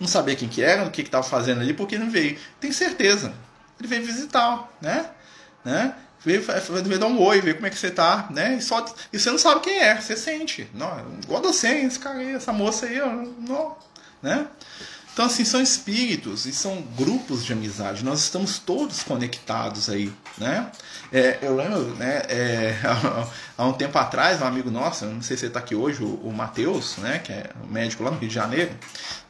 Não 0.00 0.08
sabia 0.08 0.34
quem 0.34 0.48
que 0.48 0.60
era, 0.60 0.84
o 0.84 0.90
que 0.90 1.02
estava 1.02 1.22
fazendo 1.22 1.60
ali, 1.60 1.72
porque 1.72 1.96
não 1.96 2.10
veio. 2.10 2.36
Tenho 2.58 2.74
certeza, 2.74 3.32
ele 3.78 3.88
veio 3.88 4.04
visitar, 4.04 4.68
né? 4.80 5.10
né? 5.64 5.94
Veio, 6.24 6.40
veio 6.84 6.98
dar 6.98 7.06
um 7.06 7.20
oi, 7.20 7.40
ver 7.40 7.54
como 7.54 7.66
é 7.66 7.70
que 7.70 7.78
você 7.78 7.90
tá, 7.90 8.28
né? 8.30 8.54
E, 8.54 8.62
só, 8.62 8.84
e 9.12 9.18
você 9.18 9.30
não 9.30 9.38
sabe 9.38 9.60
quem 9.60 9.80
é, 9.80 10.00
você 10.00 10.16
sente. 10.16 10.68
Não, 10.72 11.18
igual 11.22 11.42
você, 11.42 11.68
esse 11.68 11.98
cara 11.98 12.18
aí, 12.18 12.34
essa 12.34 12.52
moça 12.52 12.86
aí, 12.86 12.98
não, 12.98 13.76
né? 14.22 14.46
Então, 15.12 15.26
assim, 15.26 15.44
são 15.44 15.60
espíritos 15.60 16.46
e 16.46 16.52
são 16.52 16.80
grupos 16.96 17.44
de 17.44 17.52
amizade. 17.52 18.02
Nós 18.02 18.20
estamos 18.20 18.58
todos 18.58 19.02
conectados 19.02 19.90
aí, 19.90 20.10
né? 20.38 20.70
É, 21.12 21.38
eu 21.42 21.54
lembro, 21.54 21.80
né, 21.96 22.22
é, 22.28 22.78
há 23.58 23.66
um 23.66 23.74
tempo 23.74 23.98
atrás, 23.98 24.40
um 24.40 24.46
amigo 24.46 24.70
nosso, 24.70 25.04
não 25.04 25.20
sei 25.20 25.36
se 25.36 25.44
ele 25.44 25.50
está 25.50 25.60
aqui 25.60 25.74
hoje, 25.74 26.02
o, 26.02 26.14
o 26.14 26.32
Matheus, 26.32 26.96
né, 26.96 27.18
que 27.18 27.30
é 27.30 27.50
médico 27.68 28.02
lá 28.02 28.10
no 28.10 28.16
Rio 28.16 28.28
de 28.28 28.34
Janeiro, 28.34 28.74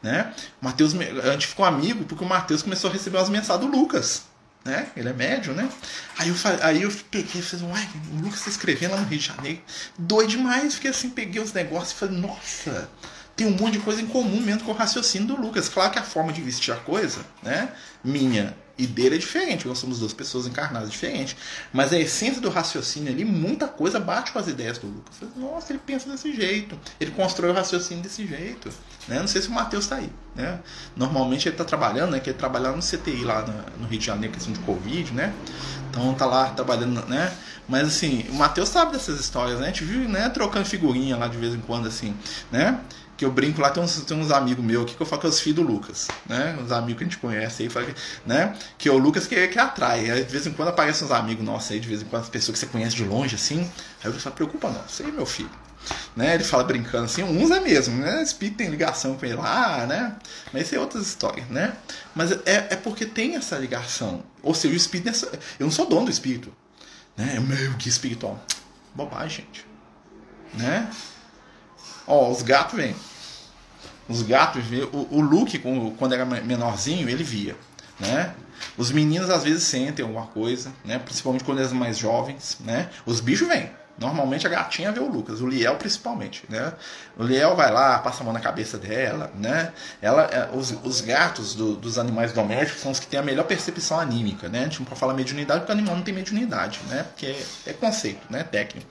né? 0.01 0.33
O 0.61 0.65
Matheus, 0.65 0.93
a 0.95 1.31
gente 1.31 1.47
ficou 1.47 1.65
amigo 1.65 2.05
porque 2.05 2.23
o 2.23 2.27
Matheus 2.27 2.63
começou 2.63 2.89
a 2.89 2.93
receber 2.93 3.17
umas 3.17 3.29
mensagens 3.29 3.69
do 3.69 3.77
Lucas 3.77 4.23
né? 4.63 4.87
Ele 4.95 5.09
é 5.09 5.13
médio, 5.13 5.53
né? 5.53 5.69
Aí 6.17 6.29
eu, 6.29 6.35
aí 6.61 6.81
eu 6.81 6.91
peguei 7.11 7.41
e 7.41 7.43
falei, 7.43 7.65
uai, 7.65 7.89
o 8.13 8.21
Lucas 8.21 8.41
tá 8.41 8.49
escrevendo 8.49 8.91
lá 8.91 9.01
no 9.01 9.07
Rio 9.07 9.19
de 9.19 9.25
Janeiro. 9.25 9.61
Doido 9.97 10.29
demais. 10.29 10.75
Fiquei 10.75 10.91
assim, 10.91 11.09
peguei 11.09 11.41
os 11.41 11.53
negócios 11.53 11.91
e 11.91 11.95
falei, 11.95 12.17
nossa, 12.17 12.89
tem 13.35 13.47
um 13.47 13.51
monte 13.51 13.73
de 13.73 13.79
coisa 13.79 14.01
em 14.01 14.07
comum 14.07 14.39
mesmo 14.39 14.63
com 14.63 14.71
o 14.71 14.75
raciocínio 14.75 15.27
do 15.27 15.35
Lucas. 15.35 15.67
Claro 15.67 15.91
que 15.91 15.99
a 15.99 16.03
forma 16.03 16.31
de 16.31 16.41
vestir 16.41 16.73
a 16.73 16.77
coisa, 16.77 17.25
né? 17.41 17.69
Minha 18.03 18.55
e 18.75 18.87
dele 18.87 19.15
é 19.15 19.17
diferente, 19.19 19.67
nós 19.67 19.77
somos 19.77 19.99
duas 19.99 20.13
pessoas 20.13 20.47
encarnadas 20.47 20.89
diferentes. 20.89 21.35
Mas 21.71 21.93
a 21.93 21.99
essência 21.99 22.41
do 22.41 22.49
raciocínio 22.49 23.11
ali, 23.11 23.23
muita 23.23 23.67
coisa 23.67 23.99
bate 23.99 24.31
com 24.31 24.39
as 24.39 24.47
ideias 24.47 24.79
do 24.79 24.87
Lucas. 24.87 25.15
Nossa, 25.35 25.71
ele 25.71 25.79
pensa 25.85 26.09
desse 26.09 26.33
jeito, 26.33 26.77
ele 26.99 27.11
constrói 27.11 27.51
o 27.51 27.53
raciocínio 27.53 28.01
desse 28.01 28.25
jeito. 28.25 28.69
Né? 29.07 29.19
Não 29.19 29.27
sei 29.27 29.41
se 29.41 29.47
o 29.47 29.51
Matheus 29.51 29.83
está 29.83 29.97
aí. 29.97 30.09
Né? 30.35 30.59
Normalmente 30.95 31.47
ele 31.47 31.53
está 31.53 31.63
trabalhando, 31.63 32.11
né? 32.11 32.19
Que 32.19 32.31
ele 32.31 32.37
trabalha 32.37 32.71
no 32.71 32.81
CTI 32.81 33.23
lá 33.23 33.45
no 33.79 33.87
Rio 33.87 33.99
de 33.99 34.05
Janeiro, 34.05 34.33
questão 34.33 34.51
de 34.51 34.59
Covid, 34.61 35.13
né? 35.13 35.31
Então 35.89 36.11
tá 36.15 36.25
lá 36.25 36.49
trabalhando, 36.49 37.05
né? 37.05 37.31
Mas 37.67 37.87
assim, 37.87 38.25
o 38.29 38.33
Matheus 38.33 38.69
sabe 38.69 38.93
dessas 38.93 39.19
histórias, 39.19 39.59
né? 39.59 39.65
A 39.65 39.69
gente 39.69 39.83
viu, 39.83 40.09
né, 40.09 40.27
trocando 40.29 40.65
figurinha 40.65 41.15
lá 41.15 41.27
de 41.27 41.37
vez 41.37 41.53
em 41.53 41.59
quando, 41.59 41.87
assim, 41.87 42.15
né? 42.51 42.79
Que 43.23 43.25
eu 43.25 43.31
brinco 43.31 43.61
lá, 43.61 43.69
tem 43.69 43.81
uns, 43.81 44.01
tem 44.01 44.17
uns 44.17 44.31
amigos 44.31 44.63
meus 44.63 44.83
aqui 44.83 44.95
que 44.95 45.01
eu 45.01 45.05
falo 45.05 45.21
que 45.21 45.27
é 45.27 45.29
os 45.29 45.39
filhos 45.39 45.55
do 45.55 45.71
Lucas, 45.71 46.09
né? 46.27 46.57
Uns 46.61 46.73
amigos 46.73 46.97
que 46.97 47.03
a 47.05 47.07
gente 47.07 47.17
conhece 47.17 47.63
aí, 47.63 47.95
né? 48.25 48.53
Que 48.77 48.89
é 48.89 48.91
o 48.91 48.97
Lucas 48.97 49.25
que, 49.25 49.47
que 49.47 49.57
atrai. 49.57 50.11
Aí, 50.11 50.25
de 50.25 50.31
vez 50.31 50.45
em 50.45 50.51
quando 50.51 50.67
aparecem 50.67 51.05
uns 51.05 51.11
amigos 51.11 51.45
nossos 51.45 51.71
aí, 51.71 51.79
de 51.79 51.87
vez 51.87 52.01
em 52.01 52.05
quando, 52.05 52.23
as 52.23 52.29
pessoas 52.29 52.59
que 52.59 52.65
você 52.65 52.71
conhece 52.71 52.97
de 52.97 53.05
longe, 53.05 53.35
assim. 53.35 53.61
Aí 54.03 54.11
eu 54.11 54.13
falo, 54.13 54.35
preocupa 54.35 54.69
não, 54.69 54.81
aí 54.81 55.09
é 55.09 55.11
meu 55.11 55.25
filho. 55.25 55.49
Né? 56.15 56.35
Ele 56.35 56.43
fala 56.43 56.65
brincando 56.65 57.05
assim, 57.05 57.23
uns 57.23 57.49
é 57.49 57.61
mesmo, 57.61 57.95
né? 57.95 58.19
O 58.19 58.23
espírito 58.23 58.57
tem 58.57 58.69
ligação 58.69 59.15
com 59.15 59.25
ele 59.25 59.35
lá, 59.35 59.85
né? 59.85 60.17
Mas 60.51 60.63
isso 60.63 60.75
é 60.75 60.79
outras 60.79 61.07
histórias, 61.07 61.47
né? 61.47 61.73
Mas 62.13 62.31
é, 62.31 62.67
é 62.71 62.75
porque 62.75 63.05
tem 63.05 63.35
essa 63.35 63.57
ligação. 63.57 64.21
Ou 64.41 64.53
seja, 64.53 64.73
o 64.73 64.77
espírito. 64.77 65.25
Eu 65.57 65.65
não 65.65 65.71
sou 65.71 65.85
dono 65.87 66.05
do 66.05 66.11
espírito. 66.11 66.53
Né? 67.15 67.35
É 67.37 67.39
meu 67.39 67.73
que 67.75 67.87
espiritual. 67.87 68.43
Bobagem, 68.93 69.45
gente. 69.45 69.65
Né? 70.53 70.89
Ó, 72.05 72.29
os 72.29 72.41
gatos 72.41 72.75
vêm. 72.75 72.95
Os 74.07 74.21
gatos, 74.21 74.63
o, 74.91 75.17
o 75.17 75.21
Luke, 75.21 75.59
quando 75.97 76.13
era 76.13 76.25
menorzinho, 76.25 77.09
ele 77.09 77.23
via, 77.23 77.55
né? 77.99 78.33
Os 78.77 78.91
meninos 78.91 79.29
às 79.29 79.43
vezes 79.43 79.63
sentem 79.63 80.03
alguma 80.03 80.27
coisa, 80.27 80.71
né? 80.83 80.99
Principalmente 80.99 81.43
quando 81.43 81.59
eles 81.59 81.69
são 81.69 81.77
mais 81.77 81.97
jovens, 81.97 82.57
né? 82.61 82.89
Os 83.05 83.19
bichos 83.19 83.47
vêm. 83.47 83.69
Normalmente 83.97 84.47
a 84.47 84.49
gatinha 84.49 84.91
vê 84.91 84.99
o 84.99 85.07
Lucas, 85.07 85.39
o 85.39 85.47
Liel 85.47 85.75
principalmente, 85.75 86.43
né? 86.49 86.73
O 87.15 87.23
Liel 87.23 87.55
vai 87.55 87.71
lá, 87.71 87.99
passa 87.99 88.21
a 88.21 88.23
mão 88.23 88.33
na 88.33 88.39
cabeça 88.39 88.75
dela, 88.77 89.31
né? 89.35 89.71
Ela, 90.01 90.23
é, 90.23 90.49
os, 90.51 90.71
os 90.83 90.99
gatos 90.99 91.53
do, 91.53 91.75
dos 91.75 91.99
animais 91.99 92.33
domésticos 92.33 92.81
são 92.81 92.91
os 92.91 92.99
que 92.99 93.05
têm 93.05 93.19
a 93.19 93.23
melhor 93.23 93.45
percepção 93.45 93.99
anímica, 93.99 94.49
né? 94.49 94.61
A 94.61 94.63
gente 94.63 94.79
não 94.79 94.85
pode 94.87 94.99
falar 94.99 95.13
mediunidade 95.13 95.59
porque 95.59 95.71
o 95.71 95.75
animal 95.75 95.95
não 95.95 96.03
tem 96.03 96.13
mediunidade, 96.13 96.79
né? 96.89 97.03
Porque 97.03 97.27
é, 97.27 97.45
é 97.67 97.73
conceito, 97.73 98.25
né? 98.31 98.43
Técnico. 98.43 98.87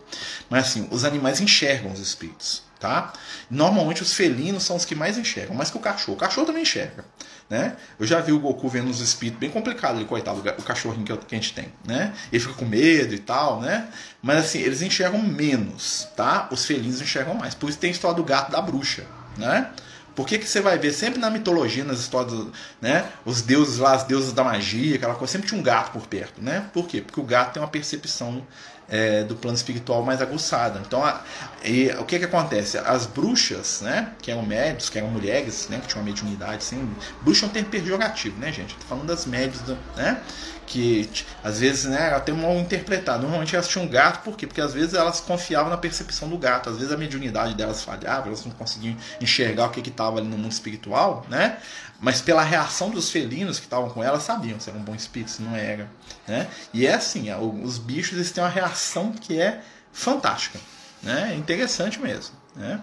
Mas 0.49 0.67
assim, 0.67 0.87
os 0.93 1.05
animais 1.05 1.41
enxergam 1.41 1.91
os 1.91 1.99
espíritos 1.99 2.63
tá? 2.83 3.12
Normalmente 3.49 4.03
os 4.03 4.12
felinos 4.12 4.64
são 4.64 4.74
os 4.74 4.85
que 4.85 4.93
mais 4.93 5.16
enxergam, 5.16 5.55
mais 5.55 5.70
que 5.70 5.76
o 5.76 5.80
cachorro. 5.80 6.14
O 6.14 6.18
cachorro 6.18 6.45
também 6.45 6.62
enxerga, 6.62 7.05
né? 7.49 7.76
Eu 7.99 8.05
já 8.05 8.20
vi 8.20 8.33
o 8.33 8.41
Goku 8.41 8.68
vendo 8.68 8.91
os 8.91 9.01
espíritos 9.01 9.39
bem 9.39 9.51
complicado, 9.51 9.99
ele, 9.99 10.05
coitado, 10.05 10.43
o 10.59 10.62
cachorrinho 10.64 11.05
que 11.05 11.12
a 11.12 11.39
gente 11.39 11.55
tem, 11.55 11.72
né? 11.87 12.12
Ele 12.33 12.43
fica 12.43 12.55
com 12.55 12.64
medo 12.64 13.14
e 13.14 13.20
tal, 13.20 13.61
né? 13.61 13.89
Mas 14.20 14.47
assim, 14.47 14.59
eles 14.59 14.83
enxergam 14.83 15.22
menos, 15.22 16.09
tá? 16.16 16.49
Os 16.51 16.66
felinos 16.66 17.01
enxergam 17.01 17.35
mais. 17.35 17.55
Por 17.55 17.70
isso 17.70 17.78
tem 17.78 17.89
a 17.89 17.93
história 17.93 18.16
do 18.16 18.24
gato 18.24 18.51
da 18.51 18.61
bruxa, 18.61 19.07
né? 19.37 19.70
Por 20.16 20.26
que, 20.26 20.39
que 20.39 20.47
você 20.47 20.61
vai 20.61 20.76
ver 20.76 20.93
sempre 20.93 21.20
na 21.20 21.30
mitologia, 21.30 21.85
nas 21.85 22.01
histórias, 22.01 22.49
né? 22.80 23.07
Os 23.24 23.43
deuses 23.43 23.78
lá, 23.78 23.95
as 23.95 24.03
deusas 24.03 24.33
da 24.33 24.43
magia, 24.43 24.97
aquela 24.97 25.14
coisa, 25.14 25.33
sempre 25.33 25.49
tinha 25.49 25.59
um 25.59 25.62
gato 25.62 25.93
por 25.93 26.07
perto, 26.07 26.43
né? 26.43 26.66
Por 26.72 26.87
quê? 26.89 27.01
Porque 27.01 27.20
o 27.20 27.24
gato 27.24 27.55
tem 27.55 27.62
uma 27.62 27.68
percepção 27.68 28.45
é, 28.93 29.24
do 29.24 29.34
plano 29.34 29.57
espiritual 29.57 30.05
mais 30.05 30.20
aguçada. 30.20 30.78
Então, 30.86 31.03
a, 31.03 31.22
e, 31.64 31.88
o 31.99 32.05
que 32.05 32.18
que 32.18 32.26
acontece? 32.26 32.76
As 32.76 33.07
bruxas, 33.07 33.80
né, 33.80 34.12
que 34.20 34.30
eram 34.30 34.43
médios, 34.43 34.90
que 34.90 34.99
eram 34.99 35.09
mulheres, 35.09 35.66
né, 35.70 35.80
que 35.80 35.88
tinham 35.88 36.03
uma 36.03 36.11
mediunidade, 36.11 36.57
assim, 36.57 36.95
bruxa 37.22 37.47
é 37.47 37.49
um 37.49 37.53
termo 37.53 37.70
pejorativo, 37.70 38.38
né, 38.38 38.53
gente? 38.53 38.74
Tô 38.74 38.84
falando 38.84 39.07
das 39.07 39.24
médias, 39.24 39.62
né, 39.97 40.20
que 40.66 41.09
às 41.43 41.59
vezes, 41.59 41.86
né, 41.86 42.11
ela 42.11 42.20
tem 42.20 42.34
mal 42.34 42.55
interpretado. 42.57 43.22
Normalmente 43.22 43.55
elas 43.55 43.66
tinham 43.66 43.86
gato, 43.88 44.22
por 44.22 44.36
quê? 44.36 44.47
Porque 44.47 44.61
às 44.61 44.74
vezes 44.74 44.93
elas 44.93 45.20
confiavam 45.20 45.70
na 45.70 45.78
percepção 45.78 46.28
do 46.28 46.36
gato, 46.36 46.68
às 46.68 46.76
vezes 46.76 46.93
a 46.93 46.97
mediunidade 46.97 47.55
delas 47.55 47.82
falhava, 47.82 48.28
elas 48.28 48.45
não 48.45 48.53
conseguiam 48.53 48.97
enxergar 49.20 49.66
o 49.66 49.70
que 49.70 49.88
estava 49.88 50.18
ali 50.18 50.28
no 50.28 50.36
mundo 50.36 50.53
espiritual, 50.53 51.24
né? 51.30 51.59
Mas 52.03 52.20
pela 52.20 52.42
reação 52.42 52.90
dos 52.90 53.11
felinos 53.11 53.61
que 53.61 53.66
estavam 53.66 53.88
com 53.88 54.03
ela, 54.03 54.18
sabiam 54.18 54.59
se 54.59 54.68
era 54.68 54.76
um 54.76 54.82
bom 54.82 54.92
espírito, 54.92 55.30
se 55.30 55.40
não 55.40 55.55
era. 55.55 55.88
Né? 56.26 56.48
E 56.74 56.84
é 56.84 56.94
assim, 56.94 57.32
os 57.32 57.78
bichos 57.78 58.14
eles 58.14 58.32
têm 58.32 58.42
uma 58.42 58.50
reação 58.50 59.12
que 59.12 59.40
é 59.40 59.62
fantástica. 59.92 60.59
Né? 61.00 61.30
É 61.32 61.36
interessante 61.36 62.00
mesmo. 62.00 62.34
Né? 62.57 62.82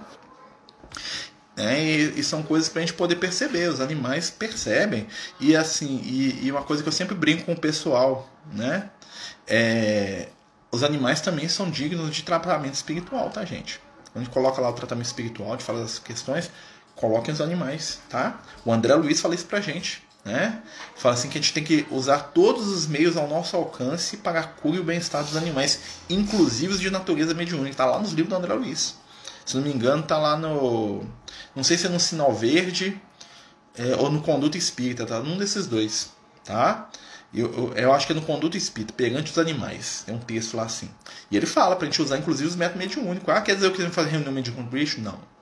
É, 1.58 1.84
e, 1.84 2.20
e, 2.22 2.24
são 2.24 2.42
coisas 2.42 2.70
para 2.70 2.82
a 2.82 2.86
gente 2.86 2.96
poder 2.96 3.18
perceber, 3.18 3.68
os 3.68 3.82
animais 3.82 4.30
percebem. 4.30 5.06
E 5.38 5.54
assim, 5.54 6.00
e, 6.06 6.46
e, 6.46 6.52
uma 6.52 6.64
coisa 6.64 6.82
que 6.82 6.88
eu 6.88 6.94
sempre 6.94 7.14
brinco 7.14 7.44
com 7.44 7.52
o 7.52 7.60
pessoal, 7.60 8.30
né? 8.54 8.90
É, 9.46 10.30
os 10.72 10.82
animais 10.82 11.20
também 11.20 11.50
são 11.50 11.70
dignos 11.70 12.16
de 12.16 12.24
tratamento 12.24 12.76
espiritual, 12.76 13.30
tá, 13.30 13.44
gente? 13.44 13.82
A 14.16 14.20
gente 14.20 14.30
coloca 14.30 14.62
lá 14.62 14.70
o 14.70 14.74
tratamento 14.74 15.08
espiritual, 15.08 15.50
a 15.50 15.52
gente 15.52 15.66
fala 15.66 15.82
das 15.82 16.00
questões, 16.00 16.50
coloquem 17.00 17.34
os 17.34 17.40
animais, 17.40 18.00
tá? 18.10 18.42
O 18.66 18.74
André 18.74 18.94
Luiz 18.96 19.22
fala 19.22 19.34
isso 19.34 19.46
pra 19.46 19.62
gente, 19.62 20.04
né? 20.26 20.62
Fala 20.98 21.16
assim 21.16 21.30
que 21.30 21.38
a 21.38 21.42
gente 21.42 21.54
tem 21.54 21.64
que 21.64 21.88
usar 21.90 22.20
todos 22.34 22.68
os 22.68 22.88
meios 22.88 23.16
ao 23.16 23.26
nosso 23.26 23.56
alcance 23.56 24.18
para 24.18 24.42
a 24.42 24.44
cura 24.44 24.76
e 24.76 24.80
o 24.82 24.84
bem-estar 24.84 25.24
dos 25.24 25.38
animais, 25.38 25.80
inclusive 26.10 26.74
os 26.74 26.80
de 26.80 26.92
natureza 26.92 27.34
mediúnica. 27.34 27.78
Tá 27.78 27.86
lá 27.86 28.00
nos 28.00 28.12
livros 28.12 28.30
do 28.30 28.36
André 28.36 28.54
Luiz. 28.54 28.96
Se 29.46 29.56
não 29.56 29.64
me 29.64 29.74
engano, 29.74 30.04
tá 30.04 30.18
lá 30.18 30.36
no. 30.36 31.06
Não 31.56 31.64
sei 31.64 31.78
se 31.78 31.86
é 31.86 31.90
no 31.90 32.00
Sinal 32.02 32.34
Verde 32.34 33.02
é, 33.76 33.96
ou 33.96 34.12
no 34.12 34.22
Conduto 34.22 34.58
Espírita, 34.58 35.06
tá? 35.06 35.22
Num 35.22 35.38
desses 35.38 35.68
dois, 35.68 36.12
tá? 36.44 36.90
Eu, 37.34 37.54
eu, 37.54 37.74
eu, 37.76 37.94
acho 37.94 38.06
que 38.06 38.12
é 38.12 38.16
no 38.16 38.24
Conduto 38.24 38.58
Espírita, 38.58 38.94
Perante 38.94 39.32
os 39.32 39.38
Animais. 39.38 40.04
Tem 40.06 40.14
um 40.14 40.20
texto 40.20 40.58
lá 40.58 40.64
assim. 40.64 40.90
E 41.32 41.38
ele 41.38 41.46
fala 41.46 41.78
pra 41.78 41.86
gente 41.86 42.02
usar, 42.02 42.18
inclusive, 42.18 42.50
os 42.50 42.56
métodos 42.58 42.86
mediúnicos. 42.86 43.30
Ah, 43.30 43.40
quer 43.40 43.56
dizer 43.56 43.72
que 43.72 43.82
eu 43.82 43.90
fazer 43.90 44.10
reunião 44.10 44.34
mediúnica 44.34 44.70
com 44.70 45.02
Não. 45.02 45.39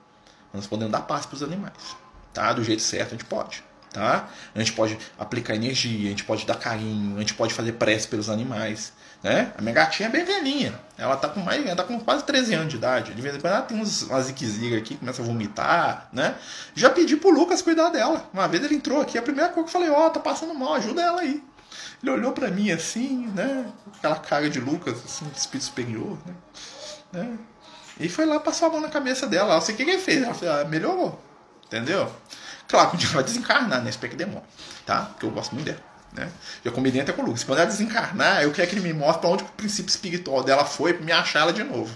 Nós 0.52 0.66
podemos 0.66 0.92
dar 0.92 1.02
paz 1.02 1.26
pros 1.26 1.42
animais. 1.42 1.96
Tá? 2.32 2.52
Do 2.52 2.62
jeito 2.62 2.82
certo, 2.82 3.08
a 3.08 3.10
gente 3.10 3.24
pode. 3.24 3.62
Tá? 3.92 4.28
A 4.54 4.58
gente 4.58 4.72
pode 4.72 4.98
aplicar 5.18 5.54
energia, 5.54 6.06
a 6.06 6.10
gente 6.10 6.24
pode 6.24 6.46
dar 6.46 6.56
carinho, 6.56 7.16
a 7.16 7.20
gente 7.20 7.34
pode 7.34 7.54
fazer 7.54 7.72
prece 7.72 8.06
pelos 8.06 8.28
animais. 8.28 8.92
Né? 9.22 9.52
A 9.58 9.62
minha 9.62 9.74
gatinha 9.74 10.08
é 10.08 10.12
bem 10.12 10.24
velhinha. 10.24 10.78
Ela 10.96 11.16
tá 11.16 11.28
com 11.28 11.40
mais, 11.40 11.64
ela 11.64 11.74
tá 11.74 11.82
com 11.82 11.98
quase 11.98 12.22
13 12.24 12.54
anos 12.54 12.68
de 12.68 12.76
idade. 12.76 13.14
De 13.14 13.20
vez 13.20 13.34
em 13.34 13.40
quando 13.40 13.54
ela 13.54 13.62
tem 13.62 13.80
uns, 13.80 14.02
umas 14.02 14.26
ziquezigas 14.26 14.78
aqui, 14.78 14.96
começa 14.96 15.22
a 15.22 15.24
vomitar, 15.24 16.08
né? 16.12 16.36
Já 16.74 16.90
pedi 16.90 17.16
pro 17.16 17.30
Lucas 17.30 17.62
cuidar 17.62 17.88
dela. 17.88 18.28
Uma 18.32 18.46
vez 18.46 18.62
ele 18.62 18.76
entrou 18.76 19.00
aqui, 19.00 19.18
a 19.18 19.22
primeira 19.22 19.50
coisa 19.50 19.68
que 19.68 19.76
eu 19.76 19.80
falei, 19.80 19.90
ó, 19.90 20.06
oh, 20.06 20.10
tá 20.10 20.20
passando 20.20 20.54
mal, 20.54 20.74
ajuda 20.74 21.02
ela 21.02 21.20
aí. 21.20 21.42
Ele 22.02 22.12
olhou 22.12 22.32
para 22.32 22.48
mim 22.48 22.70
assim, 22.70 23.26
né? 23.34 23.66
Aquela 23.96 24.16
cara 24.16 24.48
de 24.48 24.60
Lucas, 24.60 25.02
assim, 25.04 25.26
de 25.26 25.38
espírito 25.38 25.64
superior, 25.66 26.16
né? 26.24 26.34
né? 27.12 27.38
E 27.98 28.08
foi 28.08 28.26
lá, 28.26 28.38
passou 28.38 28.68
a 28.68 28.70
mão 28.70 28.80
na 28.80 28.88
cabeça 28.88 29.26
dela. 29.26 29.54
Eu 29.54 29.60
sei 29.60 29.74
o 29.74 29.76
que 29.76 29.82
ele 29.82 29.98
fez. 29.98 30.22
Ela 30.22 30.60
ah, 30.60 30.64
melhorou. 30.64 31.20
Entendeu? 31.66 32.10
Claro 32.66 32.90
que 32.90 33.06
um 33.06 33.10
vai 33.10 33.24
desencarnar, 33.24 33.82
né? 33.82 33.90
Espero 33.90 34.10
que 34.10 34.16
demore, 34.16 34.44
tá? 34.84 35.02
Porque 35.02 35.26
eu 35.26 35.30
gosto 35.30 35.54
muito 35.54 35.66
dela. 35.66 35.80
Né? 36.12 36.30
Já 36.64 36.70
combinei 36.70 37.00
até 37.00 37.12
com 37.12 37.22
o 37.22 37.26
Lucas. 37.26 37.44
Quando 37.44 37.58
ela 37.58 37.66
desencarnar, 37.66 38.42
eu 38.42 38.50
quero 38.52 38.68
que 38.68 38.74
ele 38.74 38.82
me 38.82 38.92
mostre 38.92 39.20
para 39.20 39.30
onde 39.30 39.44
o 39.44 39.46
princípio 39.48 39.90
espiritual 39.90 40.42
dela 40.42 40.64
foi 40.64 40.94
para 40.94 41.04
me 41.04 41.12
achar 41.12 41.40
ela 41.40 41.52
de 41.52 41.62
novo. 41.62 41.94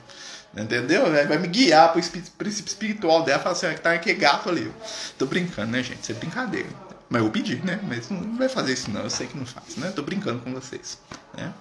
Entendeu? 0.54 1.10
Vai 1.10 1.38
me 1.38 1.48
guiar 1.48 1.92
para 1.92 2.00
o 2.00 2.30
princípio 2.36 2.68
espiritual 2.68 3.22
dela. 3.22 3.38
Falar 3.38 3.52
assim, 3.52 3.66
ah, 3.66 3.74
que 3.74 3.80
tá 3.80 3.92
aquele 3.92 4.18
gato 4.18 4.48
ali. 4.48 4.70
Tô 5.18 5.26
brincando, 5.26 5.72
né, 5.72 5.82
gente? 5.82 6.02
Isso 6.02 6.12
é 6.12 6.14
brincadeira. 6.14 6.68
Mas 7.08 7.22
eu 7.22 7.30
pedi, 7.30 7.56
né? 7.56 7.78
Mas 7.82 8.08
não 8.08 8.36
vai 8.36 8.48
fazer 8.48 8.72
isso 8.72 8.90
não, 8.90 9.02
eu 9.02 9.10
sei 9.10 9.26
que 9.26 9.36
não 9.36 9.44
faz, 9.44 9.76
né? 9.76 9.92
Tô 9.94 10.02
brincando 10.02 10.40
com 10.40 10.52
vocês, 10.54 10.98
né? 11.36 11.52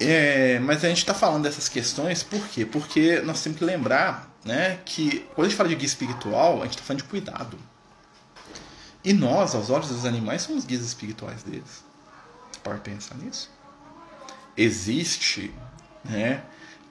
É, 0.00 0.58
mas 0.60 0.84
a 0.84 0.88
gente 0.88 0.98
está 0.98 1.14
falando 1.14 1.44
dessas 1.44 1.68
questões 1.68 2.22
por 2.22 2.46
quê? 2.48 2.66
Porque 2.66 3.20
nós 3.20 3.42
temos 3.42 3.58
que 3.58 3.64
lembrar 3.64 4.32
né, 4.44 4.80
que 4.84 5.20
quando 5.34 5.46
a 5.46 5.48
gente 5.48 5.56
fala 5.56 5.68
de 5.68 5.76
guia 5.76 5.86
espiritual, 5.86 6.60
a 6.60 6.64
gente 6.64 6.72
está 6.72 6.82
falando 6.82 7.02
de 7.02 7.08
cuidado. 7.08 7.58
E 9.04 9.12
nós, 9.12 9.54
aos 9.54 9.70
olhos 9.70 9.88
dos 9.88 10.04
animais, 10.04 10.42
somos 10.42 10.64
guias 10.64 10.82
espirituais 10.82 11.42
deles. 11.42 11.84
Para 12.62 12.78
pensar 12.78 13.16
nisso. 13.16 13.50
Existe 14.56 15.52
né, 16.04 16.42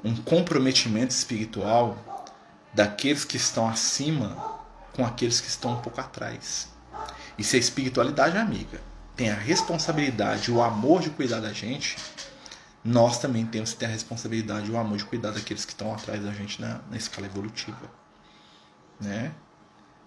um 0.03 0.15
comprometimento 0.15 1.13
espiritual 1.13 2.25
daqueles 2.73 3.23
que 3.23 3.37
estão 3.37 3.67
acima 3.67 4.59
com 4.93 5.05
aqueles 5.05 5.39
que 5.39 5.47
estão 5.47 5.73
um 5.73 5.81
pouco 5.81 6.01
atrás. 6.01 6.69
E 7.37 7.43
se 7.43 7.55
a 7.55 7.59
espiritualidade 7.59 8.37
amiga 8.37 8.81
tem 9.15 9.29
a 9.29 9.35
responsabilidade, 9.35 10.51
o 10.51 10.61
amor 10.61 11.01
de 11.01 11.09
cuidar 11.09 11.39
da 11.39 11.53
gente, 11.53 11.97
nós 12.83 13.19
também 13.19 13.45
temos 13.45 13.73
que 13.73 13.79
ter 13.79 13.85
a 13.85 13.89
responsabilidade 13.89 14.69
e 14.69 14.71
o 14.71 14.77
amor 14.77 14.97
de 14.97 15.05
cuidar 15.05 15.31
daqueles 15.31 15.65
que 15.65 15.71
estão 15.71 15.93
atrás 15.93 16.23
da 16.23 16.31
gente 16.31 16.59
na, 16.59 16.81
na 16.89 16.97
escala 16.97 17.27
evolutiva. 17.27 17.91
Né? 18.99 19.31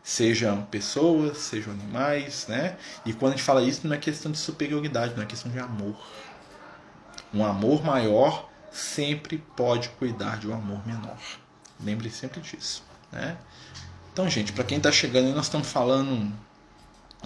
Sejam 0.02 0.62
pessoas, 0.66 1.38
sejam 1.38 1.72
animais, 1.72 2.46
né? 2.46 2.76
E 3.06 3.12
quando 3.14 3.32
a 3.32 3.36
gente 3.36 3.44
fala 3.44 3.62
isso, 3.62 3.86
não 3.86 3.94
é 3.94 3.98
questão 3.98 4.30
de 4.30 4.38
superioridade, 4.38 5.14
não 5.14 5.22
é 5.22 5.26
questão 5.26 5.50
de 5.50 5.58
amor. 5.58 5.96
Um 7.32 7.44
amor 7.44 7.82
maior 7.82 8.50
sempre 8.70 9.38
pode 9.56 9.88
cuidar 9.90 10.38
de 10.38 10.46
um 10.46 10.54
amor 10.54 10.86
menor. 10.86 11.16
Lembre 11.82 12.10
sempre 12.10 12.40
disso, 12.40 12.84
né? 13.10 13.38
Então, 14.12 14.28
gente, 14.28 14.52
para 14.52 14.62
quem 14.62 14.76
está 14.78 14.92
chegando, 14.92 15.34
nós 15.34 15.46
estamos 15.46 15.68
falando 15.68 16.32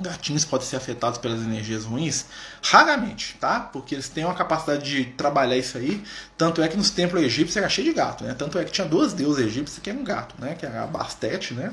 Gatinhos 0.01 0.45
podem 0.45 0.67
ser 0.67 0.77
afetados 0.77 1.19
pelas 1.19 1.41
energias 1.41 1.85
ruins? 1.85 2.27
Raramente, 2.63 3.37
tá? 3.41 3.61
Porque 3.61 3.95
eles 3.95 4.09
têm 4.09 4.25
uma 4.25 4.35
capacidade 4.35 4.85
de 4.85 5.05
trabalhar 5.13 5.57
isso 5.57 5.79
aí. 5.79 6.03
Tanto 6.37 6.63
é 6.63 6.69
que 6.69 6.77
nos 6.77 6.91
templos 6.91 7.23
egípcios 7.23 7.57
era 7.57 7.69
cheio 7.69 7.89
de 7.89 7.95
gato, 7.95 8.25
né? 8.25 8.35
Tanto 8.35 8.59
é 8.59 8.65
que 8.65 8.71
tinha 8.71 8.87
duas 8.87 9.13
deusas 9.13 9.45
egípcias 9.45 9.79
que 9.81 9.91
eram 9.91 10.05
gato, 10.05 10.35
né? 10.39 10.55
Que 10.55 10.67
era 10.67 10.85
a 10.85 10.87
Bastet, 10.87 11.55
né? 11.55 11.73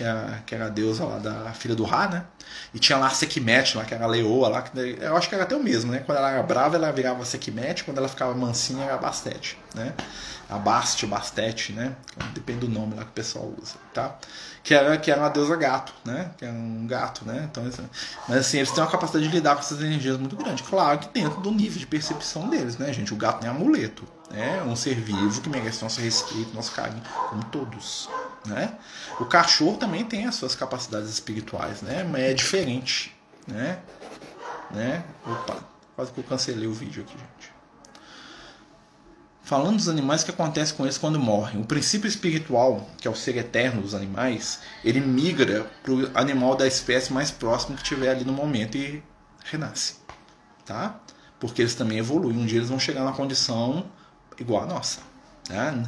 Que 0.00 0.04
era, 0.04 0.42
que 0.46 0.54
era 0.54 0.64
a 0.64 0.68
deusa 0.70 1.04
lá 1.04 1.18
da 1.18 1.52
filha 1.52 1.74
do 1.74 1.84
Ra, 1.84 2.08
né? 2.08 2.24
E 2.72 2.78
tinha 2.78 2.96
lá 2.96 3.08
a 3.08 3.10
Sekhmet, 3.10 3.76
lá, 3.76 3.84
que 3.84 3.92
era 3.92 4.04
a 4.04 4.08
leoa 4.08 4.48
lá. 4.48 4.62
Que, 4.62 4.96
eu 4.98 5.14
acho 5.14 5.28
que 5.28 5.34
era 5.34 5.44
até 5.44 5.54
o 5.54 5.62
mesmo, 5.62 5.92
né? 5.92 5.98
Quando 5.98 6.16
ela 6.16 6.30
era 6.30 6.42
brava, 6.42 6.76
ela 6.76 6.90
virava 6.90 7.22
Sekhmet. 7.22 7.84
Quando 7.84 7.98
ela 7.98 8.08
ficava 8.08 8.32
mansinha, 8.34 8.86
era 8.86 8.96
Bastet, 8.96 9.58
né? 9.74 9.92
A 10.48 10.56
Bast, 10.56 11.04
Bastet, 11.06 11.74
né? 11.74 11.94
Depende 12.32 12.60
do 12.60 12.68
nome 12.70 12.94
lá 12.94 13.02
que 13.02 13.10
o 13.10 13.12
pessoal 13.12 13.52
usa, 13.60 13.74
tá? 13.92 14.16
que 14.62 14.74
era, 14.74 14.96
que 14.96 15.10
era 15.10 15.20
uma 15.20 15.28
deusa 15.28 15.54
gato, 15.56 15.92
né? 16.04 16.30
Que 16.38 16.44
é 16.44 16.50
um 16.50 16.86
gato, 16.86 17.24
né? 17.26 17.48
Então, 17.50 17.62
mas 18.26 18.38
assim, 18.38 18.58
eles 18.58 18.70
têm 18.70 18.82
uma 18.82 18.90
capacidade 18.90 19.28
de 19.28 19.34
lidar 19.34 19.54
com 19.54 19.60
essas 19.60 19.80
energias 19.80 20.16
muito 20.16 20.36
grande. 20.36 20.62
Claro 20.62 20.98
que 20.98 21.08
dentro 21.08 21.40
do 21.40 21.50
nível 21.50 21.78
de 21.78 21.86
percepção 21.86 22.48
deles, 22.48 22.78
né, 22.78 22.92
gente? 22.92 23.12
O 23.12 23.16
gato 23.16 23.44
não 23.44 23.52
é 23.52 23.54
amuleto. 23.54 24.04
É 24.32 24.62
um 24.62 24.76
ser 24.76 24.94
vivo 24.94 25.40
que 25.40 25.48
merece 25.48 25.82
nosso 25.82 26.00
respeito, 26.00 26.54
nosso 26.54 26.72
carinho, 26.72 27.02
como 27.28 27.44
todos. 27.46 28.08
Né? 28.46 28.78
O 29.18 29.24
cachorro 29.24 29.76
também 29.76 30.04
tem 30.04 30.26
as 30.26 30.36
suas 30.36 30.54
capacidades 30.54 31.10
espirituais, 31.10 31.82
né? 31.82 32.04
Mas 32.04 32.22
é 32.22 32.34
diferente, 32.34 33.14
né? 33.46 33.80
né? 34.70 35.04
Opa, 35.26 35.64
quase 35.96 36.12
que 36.12 36.18
eu 36.18 36.24
cancelei 36.24 36.68
o 36.68 36.72
vídeo 36.72 37.02
aqui, 37.02 37.12
gente. 37.12 37.60
Falando 39.42 39.78
dos 39.78 39.88
animais, 39.88 40.22
o 40.22 40.26
que 40.26 40.30
acontece 40.30 40.72
com 40.72 40.84
eles 40.84 40.96
quando 40.96 41.18
morrem? 41.18 41.60
O 41.60 41.64
princípio 41.64 42.06
espiritual, 42.06 42.88
que 42.98 43.08
é 43.08 43.10
o 43.10 43.16
ser 43.16 43.36
eterno 43.36 43.82
dos 43.82 43.96
animais, 43.96 44.60
ele 44.84 45.00
migra 45.00 45.68
para 45.82 45.92
o 45.92 46.10
animal 46.14 46.54
da 46.54 46.68
espécie 46.68 47.12
mais 47.12 47.32
próximo 47.32 47.76
que 47.76 47.82
tiver 47.82 48.10
ali 48.10 48.24
no 48.24 48.32
momento 48.32 48.76
e 48.76 49.02
renasce. 49.44 49.96
Tá? 50.64 51.00
Porque 51.40 51.62
eles 51.62 51.74
também 51.74 51.98
evoluem. 51.98 52.38
Um 52.38 52.46
dia 52.46 52.58
eles 52.58 52.68
vão 52.68 52.78
chegar 52.78 53.02
na 53.04 53.10
condição 53.10 53.90
igual 54.40 54.64
a 54.64 54.66
nossa. 54.66 55.00
Né? 55.48 55.84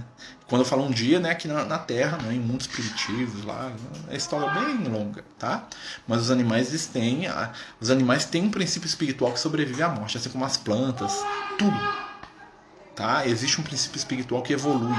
Quando 0.47 0.63
eu 0.63 0.65
falo 0.67 0.85
um 0.85 0.91
dia, 0.91 1.19
né, 1.19 1.31
aqui 1.31 1.49
na, 1.49 1.65
na 1.65 1.79
Terra, 1.79 2.19
né, 2.19 2.35
em 2.35 2.39
mundos 2.39 2.67
primitivos, 2.67 3.45
lá, 3.45 3.73
é 4.11 4.17
história 4.17 4.49
bem 4.51 4.89
longa, 4.89 5.25
tá? 5.39 5.67
Mas 6.07 6.21
os 6.21 6.31
animais 6.31 6.69
eles 6.69 6.87
têm, 6.87 7.25
os 7.81 7.91
animais 7.91 8.25
têm 8.25 8.45
um 8.45 8.51
princípio 8.51 8.87
espiritual 8.87 9.33
que 9.33 9.41
sobrevive 9.41 9.83
à 9.83 9.89
morte, 9.89 10.19
assim 10.19 10.29
como 10.29 10.45
as 10.45 10.57
plantas, 10.57 11.25
tudo 11.59 11.79
tá? 12.95 13.27
Existe 13.27 13.61
um 13.61 13.65
princípio 13.65 13.97
espiritual 13.97 14.43
que 14.43 14.53
evolui, 14.53 14.97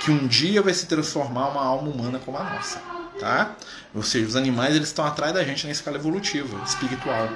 que 0.00 0.10
um 0.10 0.26
dia 0.26 0.62
vai 0.62 0.74
se 0.74 0.86
transformar 0.86 1.48
uma 1.48 1.64
alma 1.64 1.90
humana 1.90 2.18
como 2.18 2.38
a 2.38 2.44
nossa, 2.44 2.80
tá? 3.18 3.56
Ou 3.94 4.02
seja, 4.02 4.26
os 4.26 4.36
animais 4.36 4.74
eles 4.74 4.88
estão 4.88 5.04
atrás 5.04 5.32
da 5.32 5.44
gente 5.44 5.66
na 5.66 5.72
escala 5.72 5.96
evolutiva, 5.96 6.62
espiritual, 6.64 7.28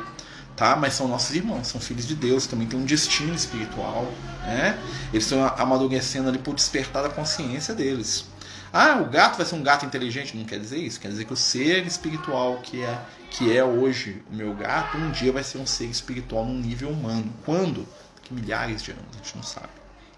tá? 0.57 0.77
Mas 0.77 0.95
são 0.95 1.07
nossos 1.07 1.35
irmãos, 1.35 1.69
são 1.69 1.81
filhos 1.81 2.07
de 2.07 2.15
Deus, 2.15 2.47
também 2.47 2.67
tem 2.67 2.79
um 2.79 2.85
destino 2.85 3.35
espiritual, 3.35 4.11
né? 4.43 4.79
Eles 5.13 5.25
estão 5.25 5.47
amadurecendo 5.59 6.29
ali 6.29 6.39
por 6.39 6.55
despertar 6.55 7.03
da 7.03 7.09
consciência 7.09 7.75
deles. 7.75 8.27
Ah, 8.73 8.99
o 9.01 9.07
gato 9.09 9.37
vai 9.37 9.47
ser 9.47 9.55
um 9.55 9.63
gato 9.63 9.87
inteligente? 9.87 10.37
Não 10.37 10.45
quer 10.45 10.59
dizer 10.59 10.79
isso. 10.79 11.01
Quer 11.01 11.09
dizer 11.09 11.25
que 11.25 11.33
o 11.33 11.37
ser 11.37 11.87
espiritual 11.87 12.59
que 12.63 12.83
é, 12.83 12.99
que 13.31 13.57
é 13.57 13.65
hoje 13.65 14.23
o 14.31 14.35
meu 14.35 14.55
gato, 14.55 14.99
um 14.99 15.11
dia 15.11 15.33
vai 15.33 15.45
ser 15.45 15.59
um 15.59 15.67
ser 15.67 15.87
espiritual 15.87 16.45
num 16.45 16.59
nível 16.59 16.91
humano. 16.91 17.33
Quando? 17.45 17.87
Milhares 18.31 18.83
de 18.83 18.91
anos, 18.91 19.05
a 19.15 19.17
gente 19.19 19.37
não 19.37 19.43
sabe 19.43 19.69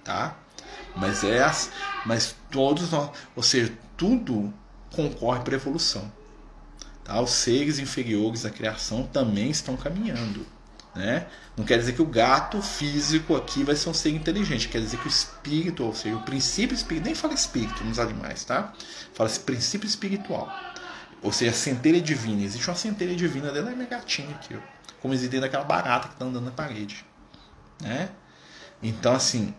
tá? 0.09 0.35
Mas 0.97 1.23
é 1.23 1.47
mas 2.07 2.35
todos 2.51 2.91
nós, 2.91 3.11
ou 3.37 3.43
seja, 3.43 3.71
tudo 3.97 4.53
concorre 4.91 5.41
para 5.41 5.55
a 5.55 5.59
evolução. 5.59 6.11
Tá? 7.09 7.21
Os 7.23 7.31
seres 7.31 7.79
inferiores 7.79 8.43
da 8.43 8.51
criação 8.51 9.05
também 9.05 9.51
estão 9.51 9.77
caminhando. 9.77 10.47
Né? 10.95 11.27
Não 11.57 11.65
quer 11.65 11.79
dizer 11.79 11.95
que 11.95 12.03
o 12.03 12.07
gato 12.07 12.61
físico 12.61 13.35
aqui 13.35 13.65
vai 13.65 13.75
ser 13.75 13.89
um 13.89 13.95
ser 13.95 14.11
inteligente, 14.11 14.69
quer 14.69 14.81
dizer 14.81 14.99
que 14.99 15.07
o 15.07 15.09
espírito, 15.09 15.85
ou 15.85 15.95
seja, 15.95 16.17
o 16.17 16.23
princípio 16.23 16.75
espiritual, 16.75 17.07
nem 17.07 17.15
fala 17.15 17.35
espírito 17.35 17.83
nos 17.85 17.99
animais, 17.99 18.45
tá? 18.45 18.73
Fala 19.15 19.29
esse 19.29 19.41
princípio 19.41 19.87
espiritual. 19.87 20.53
Ou 21.23 21.33
seja, 21.33 21.51
a 21.51 21.55
centelha 21.55 22.01
divina. 22.01 22.43
Existe 22.43 22.69
uma 22.69 22.77
centelha 22.77 23.15
divina 23.17 23.51
dentro 23.51 23.71
da 23.71 23.77
minha 23.77 23.89
gatinha 23.89 24.35
aqui, 24.35 24.55
ó, 24.55 24.61
como 25.01 25.15
existe 25.15 25.31
dentro 25.31 25.47
daquela 25.47 25.65
barata 25.65 26.09
que 26.09 26.15
está 26.15 26.25
andando 26.25 26.45
na 26.45 26.51
parede. 26.51 27.05
Né? 27.81 28.11
Então, 28.83 29.15
assim, 29.15 29.55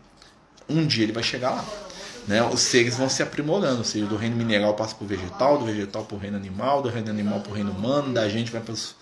um 0.68 0.86
dia 0.86 1.04
ele 1.04 1.14
vai 1.14 1.24
chegar 1.24 1.52
lá. 1.52 1.66
Né? 2.30 2.44
Os 2.44 2.60
seres 2.60 2.96
vão 2.96 3.10
se 3.10 3.24
aprimorando, 3.24 3.80
ou 3.80 3.84
seja, 3.84 4.06
do 4.06 4.16
reino 4.16 4.36
mineral 4.36 4.76
passa 4.76 4.94
para 4.94 5.04
o 5.04 5.08
vegetal, 5.08 5.58
do 5.58 5.66
vegetal 5.66 6.06
para 6.06 6.16
o 6.16 6.20
reino 6.20 6.38
animal, 6.38 6.80
do 6.80 6.88
reino 6.88 7.10
animal 7.10 7.40
para 7.40 7.52
o 7.52 7.56
reino 7.56 7.72
humano, 7.72 8.14
da 8.14 8.30
gente 8.30 8.52
vai 8.52 8.62
para 8.62 8.72
as 8.74 8.96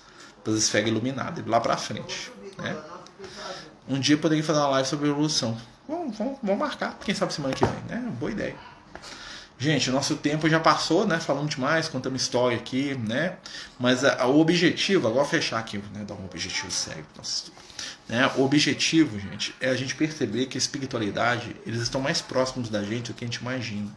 esferas 0.45 0.88
iluminadas, 0.88 1.45
lá 1.45 1.59
para 1.59 1.75
frente. 1.75 2.32
Né? 2.57 2.73
Um 3.89 3.99
dia 3.99 4.15
eu 4.15 4.19
poderia 4.19 4.41
fazer 4.41 4.59
uma 4.59 4.69
live 4.69 4.88
sobre 4.88 5.09
evolução, 5.09 5.57
Vamos, 5.86 6.17
vamos, 6.17 6.38
vamos 6.41 6.59
marcar, 6.59 6.97
quem 6.99 7.13
sabe 7.13 7.34
semana 7.34 7.53
que 7.53 7.65
vem, 7.65 7.84
né? 7.88 8.11
Boa 8.19 8.32
ideia. 8.32 8.55
Gente, 9.57 9.89
nosso 9.89 10.15
tempo 10.17 10.47
já 10.49 10.59
passou, 10.59 11.07
né? 11.07 11.19
Falando 11.19 11.49
demais, 11.49 11.89
contando 11.89 12.15
história 12.15 12.57
aqui, 12.57 12.93
né? 12.95 13.38
Mas 13.80 14.03
a, 14.03 14.21
a, 14.21 14.28
o 14.28 14.39
objetivo, 14.39 15.07
agora 15.07 15.25
fechar 15.25 15.59
aqui, 15.59 15.78
né? 15.93 16.03
Dar 16.05 16.13
um 16.15 16.25
objetivo 16.25 16.69
sério 16.69 17.05
nosso 17.15 17.51
né? 18.08 18.26
O 18.38 18.43
objetivo, 18.43 19.20
gente, 19.20 19.53
é 19.60 19.70
a 19.70 19.76
gente 19.76 19.95
perceber 19.95 20.45
que 20.45 20.58
a 20.58 20.60
espiritualidade, 20.60 21.55
eles 21.66 21.82
estão 21.82 21.99
mais 21.99 22.22
próximos 22.22 22.70
da 22.70 22.84
gente 22.84 23.12
do 23.12 23.14
que 23.14 23.26
a 23.26 23.28
gente 23.28 23.38
imagina. 23.38 23.91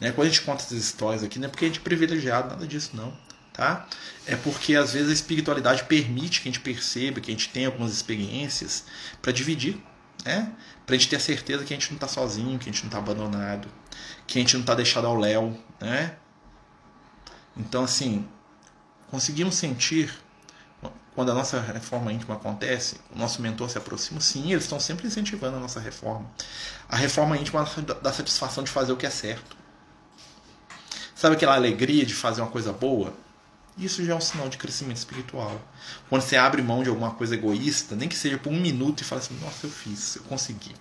Né? 0.00 0.10
Quando 0.12 0.26
a 0.26 0.30
gente 0.30 0.42
conta 0.42 0.62
essas 0.62 0.78
histórias 0.78 1.22
aqui, 1.22 1.38
não 1.38 1.46
é 1.46 1.48
porque 1.48 1.64
a 1.64 1.68
gente 1.68 1.80
é 1.80 1.82
privilegiado, 1.82 2.48
nada 2.48 2.66
disso 2.66 2.90
não. 2.94 3.16
Tá? 3.52 3.88
É 4.26 4.36
porque 4.36 4.74
às 4.74 4.92
vezes 4.92 5.08
a 5.08 5.12
espiritualidade 5.12 5.84
permite 5.84 6.42
que 6.42 6.48
a 6.48 6.52
gente 6.52 6.60
perceba, 6.60 7.20
que 7.20 7.30
a 7.30 7.34
gente 7.34 7.48
tenha 7.48 7.68
algumas 7.68 7.92
experiências 7.92 8.84
para 9.22 9.32
dividir, 9.32 9.80
né? 10.26 10.52
Para 10.84 10.94
a 10.94 10.98
gente 10.98 11.08
ter 11.08 11.16
a 11.16 11.20
certeza 11.20 11.64
que 11.64 11.72
a 11.72 11.76
gente 11.76 11.88
não 11.88 11.96
está 11.96 12.06
sozinho, 12.06 12.58
que 12.58 12.68
a 12.68 12.72
gente 12.72 12.82
não 12.82 12.88
está 12.88 12.98
abandonado, 12.98 13.66
que 14.26 14.38
a 14.38 14.42
gente 14.42 14.52
não 14.54 14.60
está 14.60 14.74
deixado 14.74 15.06
ao 15.06 15.16
léu, 15.16 15.58
né? 15.80 16.16
Então, 17.56 17.84
assim, 17.84 18.28
conseguimos 19.10 19.54
sentir 19.54 20.12
quando 21.16 21.30
a 21.30 21.34
nossa 21.34 21.58
reforma 21.58 22.12
íntima 22.12 22.34
acontece, 22.34 23.00
o 23.10 23.18
nosso 23.18 23.40
mentor 23.40 23.70
se 23.70 23.78
aproxima, 23.78 24.20
sim, 24.20 24.52
eles 24.52 24.64
estão 24.64 24.78
sempre 24.78 25.06
incentivando 25.06 25.56
a 25.56 25.60
nossa 25.60 25.80
reforma. 25.80 26.30
A 26.86 26.94
reforma 26.94 27.38
íntima 27.38 27.66
dá 28.02 28.12
satisfação 28.12 28.62
de 28.62 28.70
fazer 28.70 28.92
o 28.92 28.98
que 28.98 29.06
é 29.06 29.10
certo. 29.10 29.56
Sabe 31.14 31.34
aquela 31.34 31.54
alegria 31.54 32.04
de 32.04 32.12
fazer 32.12 32.42
uma 32.42 32.50
coisa 32.50 32.70
boa? 32.70 33.14
Isso 33.78 34.04
já 34.04 34.12
é 34.12 34.14
um 34.16 34.20
sinal 34.20 34.50
de 34.50 34.58
crescimento 34.58 34.98
espiritual. 34.98 35.58
Quando 36.10 36.20
você 36.20 36.36
abre 36.36 36.60
mão 36.60 36.82
de 36.82 36.90
alguma 36.90 37.12
coisa 37.12 37.34
egoísta, 37.34 37.96
nem 37.96 38.10
que 38.10 38.16
seja 38.16 38.36
por 38.36 38.52
um 38.52 38.60
minuto, 38.60 39.00
e 39.00 39.04
fala 39.04 39.22
assim: 39.22 39.38
Nossa, 39.40 39.66
eu 39.66 39.70
fiz, 39.70 40.16
eu 40.16 40.22
consegui 40.24 40.74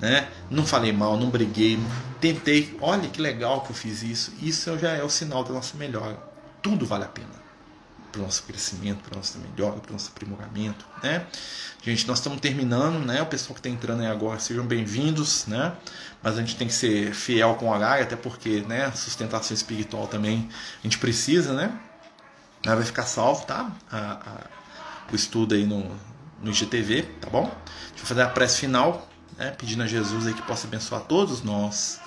né? 0.00 0.28
Não 0.50 0.66
falei 0.66 0.92
mal, 0.92 1.16
não 1.16 1.30
briguei, 1.30 1.78
tentei. 2.20 2.76
Olha 2.80 3.08
que 3.08 3.20
legal 3.20 3.60
que 3.60 3.70
eu 3.70 3.76
fiz 3.76 4.02
isso. 4.02 4.32
Isso 4.42 4.76
já 4.76 4.90
é 4.90 5.04
o 5.04 5.08
sinal 5.08 5.44
da 5.44 5.52
nossa 5.52 5.76
melhora. 5.76 6.18
Tudo 6.60 6.84
vale 6.84 7.04
a 7.04 7.08
pena 7.08 7.41
para 8.12 8.20
o 8.20 8.24
nosso 8.24 8.42
crescimento, 8.42 9.02
para 9.02 9.14
a 9.14 9.16
nossa 9.16 9.38
melhora, 9.38 9.80
para 9.80 9.90
o 9.90 9.92
nosso 9.94 10.10
aprimoramento, 10.14 10.84
né? 11.02 11.26
Gente, 11.82 12.06
nós 12.06 12.18
estamos 12.18 12.38
terminando, 12.40 13.04
né? 13.04 13.22
O 13.22 13.26
pessoal 13.26 13.54
que 13.54 13.60
está 13.60 13.70
entrando 13.70 14.02
aí 14.02 14.06
agora, 14.06 14.38
sejam 14.38 14.64
bem-vindos, 14.64 15.46
né? 15.46 15.72
Mas 16.22 16.36
a 16.36 16.40
gente 16.40 16.56
tem 16.56 16.68
que 16.68 16.74
ser 16.74 17.14
fiel 17.14 17.54
com 17.54 17.66
o 17.66 17.70
horário, 17.70 18.04
até 18.04 18.14
porque, 18.14 18.60
né? 18.60 18.92
Sustentação 18.92 19.54
espiritual 19.54 20.06
também 20.06 20.48
a 20.80 20.82
gente 20.82 20.98
precisa, 20.98 21.54
né? 21.54 21.76
Vai 22.64 22.84
ficar 22.84 23.04
salvo, 23.04 23.44
tá? 23.46 23.72
A, 23.90 23.98
a, 23.98 24.40
o 25.10 25.16
estudo 25.16 25.54
aí 25.54 25.66
no, 25.66 25.90
no 26.42 26.50
IGTV, 26.50 27.02
tá 27.20 27.30
bom? 27.30 27.44
Deixa 27.88 28.02
eu 28.02 28.06
fazer 28.06 28.22
a 28.22 28.28
prece 28.28 28.60
final 28.60 29.08
né, 29.36 29.50
pedindo 29.50 29.82
a 29.82 29.86
Jesus 29.86 30.26
aí 30.26 30.34
que 30.34 30.42
possa 30.42 30.66
abençoar 30.66 31.02
todos 31.02 31.42
nós, 31.42 32.00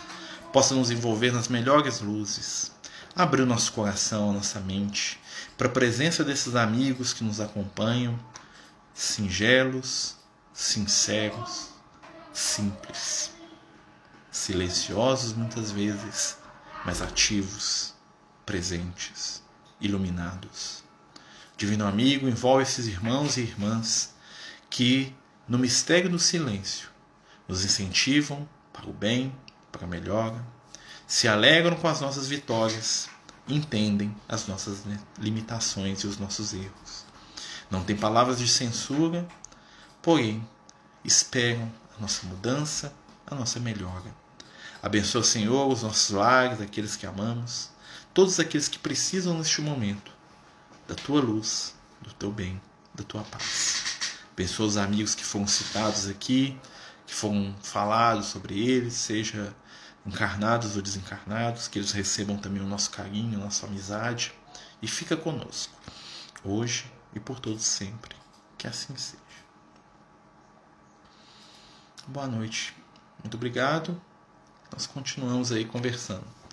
possa 0.54 0.74
nos 0.74 0.92
envolver 0.92 1.32
nas 1.32 1.48
melhores 1.48 2.00
luzes, 2.00 2.72
abrir 3.16 3.42
o 3.42 3.46
nosso 3.46 3.74
coração, 3.74 4.30
a 4.30 4.34
nossa 4.34 4.60
mente, 4.60 5.20
para 5.58 5.68
a 5.68 5.72
presença 5.72 6.24
desses 6.24 6.56
amigos 6.56 7.14
que 7.14 7.24
nos 7.24 7.40
acompanham, 7.40 8.20
singelos, 8.94 10.16
sinceros, 10.54 11.70
simples, 12.34 13.32
silenciosos 14.32 15.34
muitas 15.34 15.72
vezes, 15.72 16.38
mas 16.86 17.02
ativos, 17.02 17.94
presentes, 18.46 19.42
iluminados. 19.80 20.84
Divino 21.58 21.88
amigo, 21.88 22.28
envolve 22.28 22.64
esses 22.64 22.88
irmãos 22.88 23.38
e 23.38 23.42
irmãs 23.42 24.14
que, 24.70 25.16
no 25.48 25.58
mistério 25.58 26.10
do 26.10 26.20
silêncio, 26.20 26.90
nos 27.48 27.64
incentivam 27.64 28.48
para 28.74 28.88
o 28.88 28.94
bem, 28.94 29.34
para 29.72 29.86
a 29.86 29.88
melhora, 29.88 30.46
se 31.08 31.28
alegram 31.28 31.78
com 31.78 31.88
as 31.88 32.02
nossas 32.02 32.28
vitórias, 32.28 33.10
entendem 33.48 34.16
as 34.28 34.48
nossas 34.48 34.84
limitações 35.18 36.02
e 36.02 36.08
os 36.08 36.18
nossos 36.18 36.54
erros. 36.54 37.06
Não 37.70 37.84
tem 37.84 37.96
palavras 37.96 38.40
de 38.40 38.48
censura, 38.48 39.28
porém 40.02 40.48
esperam 41.04 41.72
a 41.98 42.02
nossa 42.02 42.26
mudança, 42.28 42.94
a 43.26 43.36
nossa 43.36 43.60
melhora. 43.60 44.16
Abençoa, 44.82 45.24
Senhor, 45.24 45.68
os 45.68 45.82
nossos 45.84 46.10
lares, 46.12 46.62
aqueles 46.62 46.96
que 46.96 47.06
amamos, 47.06 47.70
todos 48.14 48.40
aqueles 48.40 48.68
que 48.68 48.78
precisam 48.78 49.38
neste 49.38 49.62
momento 49.62 50.12
da 50.88 50.96
tua 50.96 51.22
luz, 51.22 51.74
do 52.02 52.14
teu 52.14 52.32
bem, 52.32 52.62
da 52.94 53.04
tua 53.04 53.24
paz. 53.24 53.84
Abençoa 54.34 54.68
os 54.68 54.78
amigos 54.78 55.16
que 55.16 55.24
foram 55.24 55.48
citados 55.48 56.08
aqui, 56.08 56.58
que 57.08 57.14
foram 57.14 57.56
falados 57.64 58.28
sobre 58.28 58.60
eles, 58.60 58.94
seja 58.94 59.56
encarnados 60.06 60.76
ou 60.76 60.82
desencarnados, 60.82 61.68
que 61.68 61.80
eles 61.80 61.92
recebam 61.92 62.38
também 62.38 62.62
o 62.62 62.68
nosso 62.68 62.92
carinho, 62.92 63.40
nossa 63.40 63.66
amizade 63.66 64.34
e 64.82 64.88
fica 64.88 65.18
conosco, 65.18 65.74
hoje 66.44 66.92
e 67.14 67.20
por 67.20 67.40
todos 67.40 67.64
sempre. 67.64 68.16
Que 68.58 68.68
assim 68.68 68.96
seja. 68.96 69.24
Boa 72.08 72.28
noite. 72.28 72.76
Muito 73.24 73.36
obrigado. 73.36 74.00
Nós 74.72 74.86
continuamos 74.86 75.52
aí 75.52 75.66
conversando. 75.66 76.45